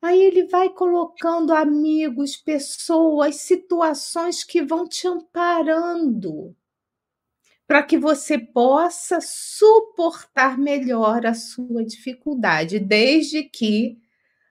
aí 0.00 0.20
ele 0.20 0.44
vai 0.44 0.70
colocando 0.70 1.52
amigos, 1.52 2.36
pessoas, 2.36 3.36
situações 3.36 4.44
que 4.44 4.62
vão 4.62 4.86
te 4.86 5.08
amparando 5.08 6.54
para 7.70 7.84
que 7.84 7.96
você 7.96 8.36
possa 8.36 9.20
suportar 9.22 10.58
melhor 10.58 11.24
a 11.24 11.34
sua 11.34 11.84
dificuldade, 11.84 12.80
desde 12.80 13.44
que 13.44 13.96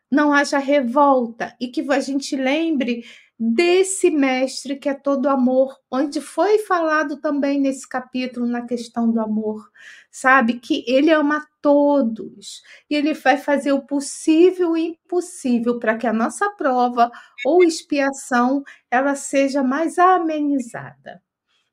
não 0.09 0.31
haja 0.31 0.57
revolta 0.57 1.53
e 1.59 1.67
que 1.67 1.81
a 1.91 1.99
gente 1.99 2.37
lembre 2.37 3.03
desse 3.37 4.09
mestre 4.09 4.77
que 4.77 4.87
é 4.87 4.93
todo 4.93 5.27
amor, 5.27 5.77
onde 5.91 6.21
foi 6.21 6.59
falado 6.59 7.19
também 7.19 7.59
nesse 7.59 7.85
capítulo 7.89 8.47
na 8.47 8.65
questão 8.65 9.11
do 9.11 9.19
amor, 9.19 9.69
sabe 10.09 10.53
que 10.53 10.85
ele 10.87 11.11
ama 11.11 11.45
todos 11.61 12.63
e 12.89 12.95
ele 12.95 13.13
vai 13.13 13.35
fazer 13.35 13.73
o 13.73 13.85
possível 13.85 14.77
e 14.77 14.91
impossível 14.91 15.77
para 15.77 15.97
que 15.97 16.07
a 16.07 16.13
nossa 16.13 16.49
prova 16.51 17.11
ou 17.45 17.65
expiação 17.65 18.63
ela 18.89 19.13
seja 19.13 19.61
mais 19.61 19.99
amenizada. 19.99 21.21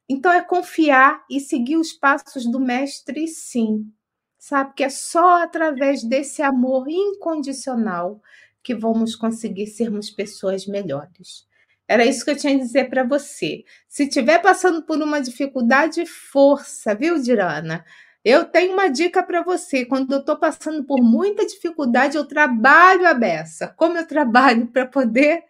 Então 0.09 0.33
é 0.33 0.43
confiar 0.43 1.25
e 1.31 1.41
seguir 1.41 1.77
os 1.77 1.93
passos 1.93 2.47
do 2.51 2.61
mestre, 2.61 3.27
sim. 3.27 3.91
Sabe 4.39 4.75
que 4.75 4.85
é 4.85 4.89
só 4.89 5.43
através 5.43 6.05
desse 6.05 6.43
amor 6.43 6.89
incondicional 6.89 8.21
que 8.63 8.75
vamos 8.75 9.17
conseguir 9.17 9.67
sermos 9.67 10.11
pessoas 10.11 10.67
melhores. 10.67 11.47
Era 11.89 12.05
isso 12.05 12.25
que 12.25 12.31
eu 12.31 12.37
tinha 12.37 12.55
a 12.55 12.59
dizer 12.59 12.89
para 12.91 13.05
você. 13.05 13.65
Se 13.89 14.05
estiver 14.05 14.41
passando 14.41 14.83
por 14.83 15.01
uma 15.01 15.21
dificuldade, 15.21 16.05
força, 16.07 16.95
viu, 16.95 17.21
Dirana? 17.21 17.85
Eu 18.25 18.45
tenho 18.45 18.73
uma 18.73 18.89
dica 18.89 19.23
para 19.23 19.43
você. 19.43 19.85
Quando 19.85 20.13
eu 20.13 20.19
estou 20.19 20.37
passando 20.37 20.83
por 20.85 21.01
muita 21.01 21.47
dificuldade, 21.47 22.17
eu 22.17 22.25
trabalho 22.27 23.07
a 23.07 23.15
beça. 23.15 23.69
Como 23.77 23.97
eu 23.97 24.07
trabalho 24.07 24.67
para 24.67 24.85
poder 24.85 25.45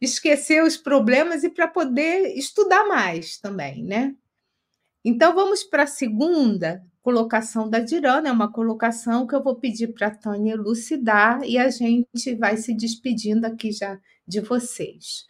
esquecer 0.00 0.62
os 0.62 0.76
problemas 0.76 1.42
e 1.44 1.50
para 1.50 1.68
poder 1.68 2.36
estudar 2.36 2.86
mais 2.86 3.38
também, 3.38 3.82
né? 3.82 4.14
Então 5.04 5.34
vamos 5.34 5.62
para 5.62 5.84
a 5.84 5.86
segunda 5.86 6.84
colocação 7.00 7.70
da 7.70 7.78
Dirana, 7.78 8.28
é 8.28 8.32
uma 8.32 8.52
colocação 8.52 9.26
que 9.26 9.34
eu 9.34 9.42
vou 9.42 9.54
pedir 9.54 9.94
para 9.94 10.08
a 10.08 10.14
Tânia 10.14 10.54
elucidar 10.54 11.40
e 11.44 11.56
a 11.56 11.70
gente 11.70 12.34
vai 12.34 12.56
se 12.56 12.74
despedindo 12.74 13.46
aqui 13.46 13.70
já 13.70 13.96
de 14.26 14.40
vocês. 14.40 15.24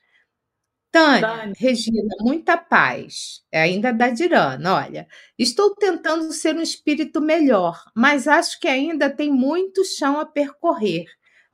Tânia, 0.90 1.20
Tânia. 1.20 1.55
Regina, 1.59 2.14
muita 2.20 2.56
paz. 2.56 3.43
É 3.52 3.60
ainda 3.60 3.93
da 3.93 4.09
Dirana. 4.09 4.74
Olha, 4.74 5.06
estou 5.38 5.74
tentando 5.74 6.32
ser 6.32 6.56
um 6.56 6.62
espírito 6.62 7.20
melhor, 7.20 7.84
mas 7.94 8.26
acho 8.26 8.59
que 8.59 8.68
ainda 8.68 9.10
tem 9.10 9.30
muito 9.30 9.84
chão 9.84 10.18
a 10.18 10.24
percorrer 10.24 11.05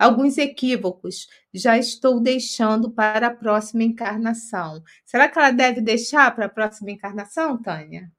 alguns 0.02 0.38
equívocos 0.38 1.28
já 1.54 1.78
estou 1.78 2.20
deixando 2.20 2.90
para 2.90 3.28
a 3.28 3.34
próxima 3.34 3.84
encarnação. 3.84 4.82
Será 5.04 5.28
que 5.28 5.38
ela 5.38 5.50
deve 5.50 5.80
deixar 5.80 6.34
para 6.34 6.46
a 6.46 6.48
próxima 6.48 6.90
encarnação, 6.90 7.60
Tânia? 7.60 8.10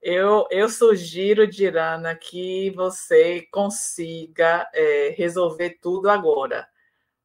Eu, 0.00 0.46
eu 0.50 0.68
sugiro, 0.68 1.46
Dirana, 1.46 2.14
que 2.14 2.70
você 2.70 3.42
consiga 3.50 4.68
é, 4.72 5.14
resolver 5.16 5.78
tudo 5.82 6.08
agora. 6.08 6.68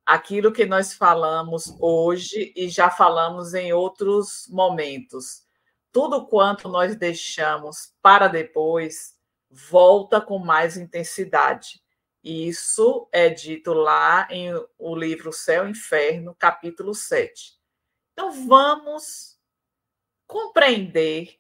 Aquilo 0.06 0.52
que 0.52 0.66
nós 0.66 0.94
falamos 0.94 1.76
hoje 1.80 2.52
e 2.56 2.68
já 2.68 2.90
falamos 2.90 3.54
em 3.54 3.72
outros 3.72 4.48
momentos. 4.50 5.44
Tudo 5.92 6.26
quanto 6.26 6.68
nós 6.68 6.96
deixamos 6.96 7.94
para 8.02 8.28
depois 8.28 9.14
volta 9.50 10.20
com 10.20 10.40
mais 10.40 10.76
intensidade. 10.76 11.83
Isso 12.24 13.10
é 13.12 13.30
dito 13.30 13.74
lá 13.74 14.28
em 14.32 14.54
o 14.78 14.96
livro 14.96 15.34
Céu 15.34 15.68
e 15.68 15.72
Inferno, 15.72 16.34
capítulo 16.34 16.94
7. 16.94 17.60
Então, 18.14 18.48
vamos 18.48 19.38
compreender 20.26 21.38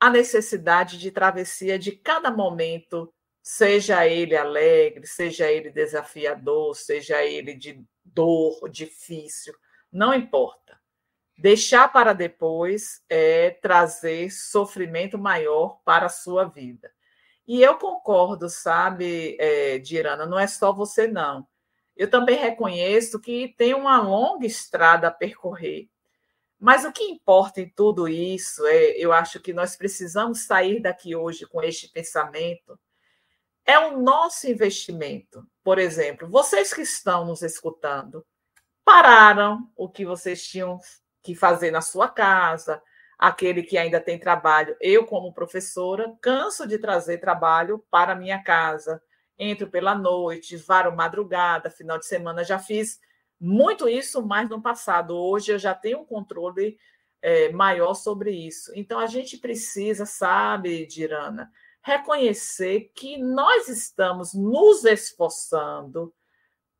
a 0.00 0.10
necessidade 0.10 0.98
de 0.98 1.12
travessia 1.12 1.78
de 1.78 1.92
cada 1.92 2.30
momento, 2.30 3.14
seja 3.40 4.06
ele 4.06 4.36
alegre, 4.36 5.06
seja 5.06 5.50
ele 5.50 5.70
desafiador, 5.70 6.74
seja 6.74 7.24
ele 7.24 7.54
de 7.54 7.86
dor, 8.04 8.68
difícil, 8.68 9.54
não 9.92 10.12
importa. 10.12 10.78
Deixar 11.38 11.88
para 11.92 12.12
depois 12.12 13.04
é 13.08 13.50
trazer 13.50 14.30
sofrimento 14.30 15.18
maior 15.18 15.80
para 15.84 16.06
a 16.06 16.10
sua 16.10 16.44
vida. 16.44 16.95
E 17.46 17.62
eu 17.62 17.76
concordo, 17.76 18.48
sabe, 18.48 19.36
é, 19.38 19.78
Dirana, 19.78 20.26
não 20.26 20.38
é 20.38 20.46
só 20.46 20.72
você, 20.72 21.06
não. 21.06 21.46
Eu 21.96 22.10
também 22.10 22.36
reconheço 22.36 23.20
que 23.20 23.54
tem 23.56 23.72
uma 23.72 24.00
longa 24.00 24.46
estrada 24.46 25.08
a 25.08 25.12
percorrer. 25.12 25.88
Mas 26.58 26.84
o 26.84 26.92
que 26.92 27.04
importa 27.04 27.60
em 27.60 27.68
tudo 27.68 28.08
isso, 28.08 28.66
é, 28.66 28.92
eu 28.92 29.12
acho 29.12 29.40
que 29.40 29.52
nós 29.52 29.76
precisamos 29.76 30.46
sair 30.46 30.80
daqui 30.80 31.14
hoje 31.14 31.46
com 31.46 31.62
este 31.62 31.88
pensamento, 31.88 32.78
é 33.64 33.78
o 33.78 34.00
nosso 34.00 34.48
investimento. 34.48 35.46
Por 35.62 35.78
exemplo, 35.78 36.28
vocês 36.28 36.72
que 36.72 36.82
estão 36.82 37.24
nos 37.24 37.42
escutando, 37.42 38.24
pararam 38.84 39.70
o 39.76 39.88
que 39.88 40.04
vocês 40.04 40.46
tinham 40.46 40.78
que 41.22 41.34
fazer 41.34 41.70
na 41.70 41.80
sua 41.80 42.08
casa, 42.08 42.82
aquele 43.18 43.62
que 43.62 43.78
ainda 43.78 44.00
tem 44.00 44.18
trabalho. 44.18 44.76
Eu, 44.80 45.06
como 45.06 45.32
professora, 45.32 46.14
canso 46.20 46.66
de 46.66 46.78
trazer 46.78 47.18
trabalho 47.18 47.84
para 47.90 48.14
minha 48.14 48.42
casa. 48.42 49.02
Entro 49.38 49.68
pela 49.68 49.94
noite, 49.94 50.56
varo 50.56 50.94
madrugada, 50.94 51.70
final 51.70 51.98
de 51.98 52.06
semana 52.06 52.44
já 52.44 52.58
fiz 52.58 53.00
muito 53.38 53.88
isso, 53.88 54.24
mas 54.24 54.48
no 54.48 54.62
passado. 54.62 55.16
Hoje 55.16 55.52
eu 55.52 55.58
já 55.58 55.74
tenho 55.74 56.00
um 56.00 56.04
controle 56.06 56.78
é, 57.20 57.50
maior 57.50 57.94
sobre 57.94 58.30
isso. 58.30 58.72
Então 58.74 58.98
a 58.98 59.06
gente 59.06 59.36
precisa, 59.36 60.06
sabe, 60.06 60.86
Dirana, 60.86 61.50
reconhecer 61.82 62.90
que 62.94 63.18
nós 63.18 63.68
estamos 63.68 64.34
nos 64.34 64.84
esforçando 64.84 66.14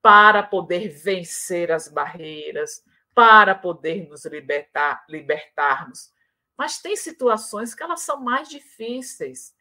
para 0.00 0.42
poder 0.42 0.88
vencer 0.88 1.70
as 1.70 1.88
barreiras, 1.88 2.82
para 3.14 3.54
poder 3.54 4.08
nos 4.08 4.24
libertar, 4.24 5.04
libertarmos 5.08 6.15
mas 6.56 6.80
tem 6.80 6.96
situações 6.96 7.74
que 7.74 7.82
elas 7.82 8.00
são 8.00 8.20
mais 8.20 8.48
difíceis. 8.48 9.54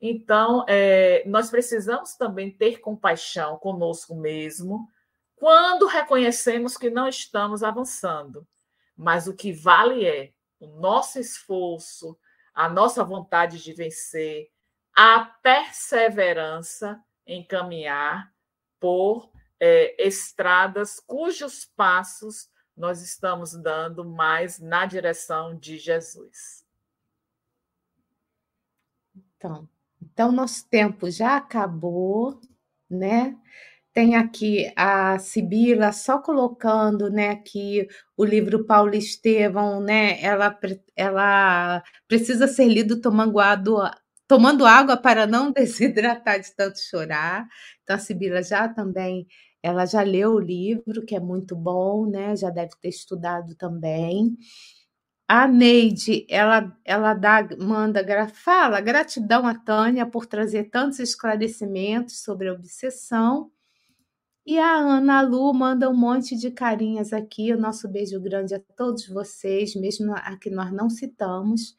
Então, 0.00 0.64
é, 0.68 1.22
nós 1.26 1.50
precisamos 1.50 2.14
também 2.14 2.50
ter 2.50 2.80
compaixão 2.80 3.56
conosco 3.56 4.14
mesmo 4.14 4.88
quando 5.36 5.86
reconhecemos 5.86 6.76
que 6.76 6.90
não 6.90 7.08
estamos 7.08 7.62
avançando. 7.62 8.46
Mas 8.96 9.26
o 9.26 9.34
que 9.34 9.52
vale 9.52 10.06
é 10.06 10.32
o 10.60 10.66
nosso 10.66 11.18
esforço, 11.18 12.18
a 12.54 12.68
nossa 12.68 13.02
vontade 13.02 13.62
de 13.62 13.72
vencer, 13.72 14.50
a 14.94 15.24
perseverança 15.24 17.02
em 17.26 17.44
caminhar 17.44 18.32
por 18.78 19.30
é, 19.58 20.06
estradas 20.06 21.00
cujos 21.00 21.64
passos 21.64 22.48
nós 22.76 23.02
estamos 23.02 23.52
dando 23.54 24.04
mais 24.04 24.58
na 24.58 24.86
direção 24.86 25.56
de 25.56 25.78
Jesus. 25.78 26.64
estão. 29.44 29.68
Então, 30.02 30.32
nosso 30.32 30.68
tempo 30.68 31.10
já 31.10 31.36
acabou, 31.36 32.40
né? 32.88 33.36
Tem 33.92 34.16
aqui 34.16 34.72
a 34.76 35.18
Sibila 35.18 35.92
só 35.92 36.18
colocando, 36.18 37.10
né, 37.10 37.30
aqui 37.30 37.86
o 38.16 38.24
livro 38.24 38.64
Paulo 38.66 38.94
Estevão, 38.94 39.80
né? 39.80 40.20
Ela, 40.22 40.58
ela 40.96 41.82
precisa 42.08 42.48
ser 42.48 42.66
lido 42.66 43.00
tomando 43.00 43.38
água, 43.38 43.92
tomando 44.26 44.66
água 44.66 44.96
para 44.96 45.26
não 45.26 45.52
desidratar 45.52 46.40
de 46.40 46.54
tanto 46.56 46.78
chorar. 46.80 47.46
Então 47.82 47.96
a 47.96 47.98
Sibila 47.98 48.42
já 48.42 48.68
também, 48.68 49.26
ela 49.64 49.86
já 49.86 50.02
leu 50.02 50.34
o 50.34 50.38
livro, 50.38 51.06
que 51.06 51.16
é 51.16 51.20
muito 51.20 51.56
bom, 51.56 52.04
né? 52.04 52.36
Já 52.36 52.50
deve 52.50 52.72
ter 52.82 52.90
estudado 52.90 53.54
também. 53.54 54.36
A 55.26 55.48
Neide, 55.48 56.26
ela, 56.28 56.76
ela 56.84 57.14
dá, 57.14 57.48
manda, 57.58 58.04
fala 58.28 58.78
gratidão 58.82 59.46
a 59.46 59.54
Tânia 59.54 60.04
por 60.04 60.26
trazer 60.26 60.64
tantos 60.64 60.98
esclarecimentos 60.98 62.22
sobre 62.22 62.50
a 62.50 62.52
obsessão. 62.52 63.50
E 64.46 64.58
a 64.58 64.76
Ana 64.76 65.22
Lu 65.22 65.54
manda 65.54 65.88
um 65.88 65.96
monte 65.96 66.36
de 66.36 66.50
carinhas 66.50 67.14
aqui. 67.14 67.50
O 67.50 67.58
nosso 67.58 67.88
beijo 67.88 68.20
grande 68.20 68.54
a 68.54 68.60
todos 68.76 69.08
vocês, 69.08 69.74
mesmo 69.74 70.12
a 70.14 70.36
que 70.36 70.50
nós 70.50 70.70
não 70.74 70.90
citamos. 70.90 71.74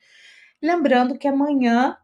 Lembrando 0.59 1.19
que 1.19 1.27
amanhã, 1.27 1.95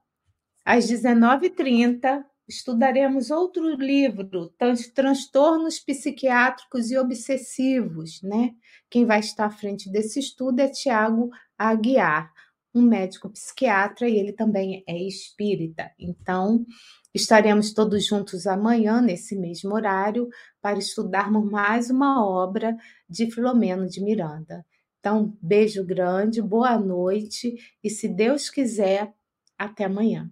às 0.64 0.86
19h30, 0.86 2.24
estudaremos 2.48 3.32
outro 3.32 3.76
livro, 3.76 4.54
Transtornos 4.94 5.80
Psiquiátricos 5.80 6.92
e 6.92 6.98
Obsessivos, 6.98 8.22
né? 8.22 8.52
Quem 8.90 9.06
vai 9.06 9.20
estar 9.20 9.46
à 9.46 9.50
frente 9.50 9.90
desse 9.90 10.20
estudo 10.20 10.60
é 10.60 10.68
Tiago 10.68 11.30
Aguiar, 11.58 12.32
um 12.74 12.82
médico 12.82 13.30
psiquiatra 13.30 14.08
e 14.08 14.18
ele 14.18 14.34
também 14.34 14.84
é 14.88 14.98
espírita. 14.98 15.92
Então, 16.00 16.66
Estaremos 17.14 17.74
todos 17.74 18.06
juntos 18.06 18.48
amanhã, 18.48 19.02
nesse 19.02 19.36
mesmo 19.36 19.74
horário, 19.76 20.30
para 20.62 20.80
estudarmos 20.80 21.50
mais 21.50 21.90
uma 21.90 22.26
obra 22.26 22.78
de 23.10 23.30
Filomeno 23.30 23.86
de 23.86 24.02
Miranda. 24.02 24.66
Então, 25.00 25.38
beijo 25.42 25.86
grande, 25.86 26.42
boa 26.42 26.78
noite 26.80 27.56
e, 27.84 27.90
se 27.90 28.08
Deus 28.08 28.50
quiser, 28.50 29.14
até 29.58 29.86
amanhã. 29.86 30.32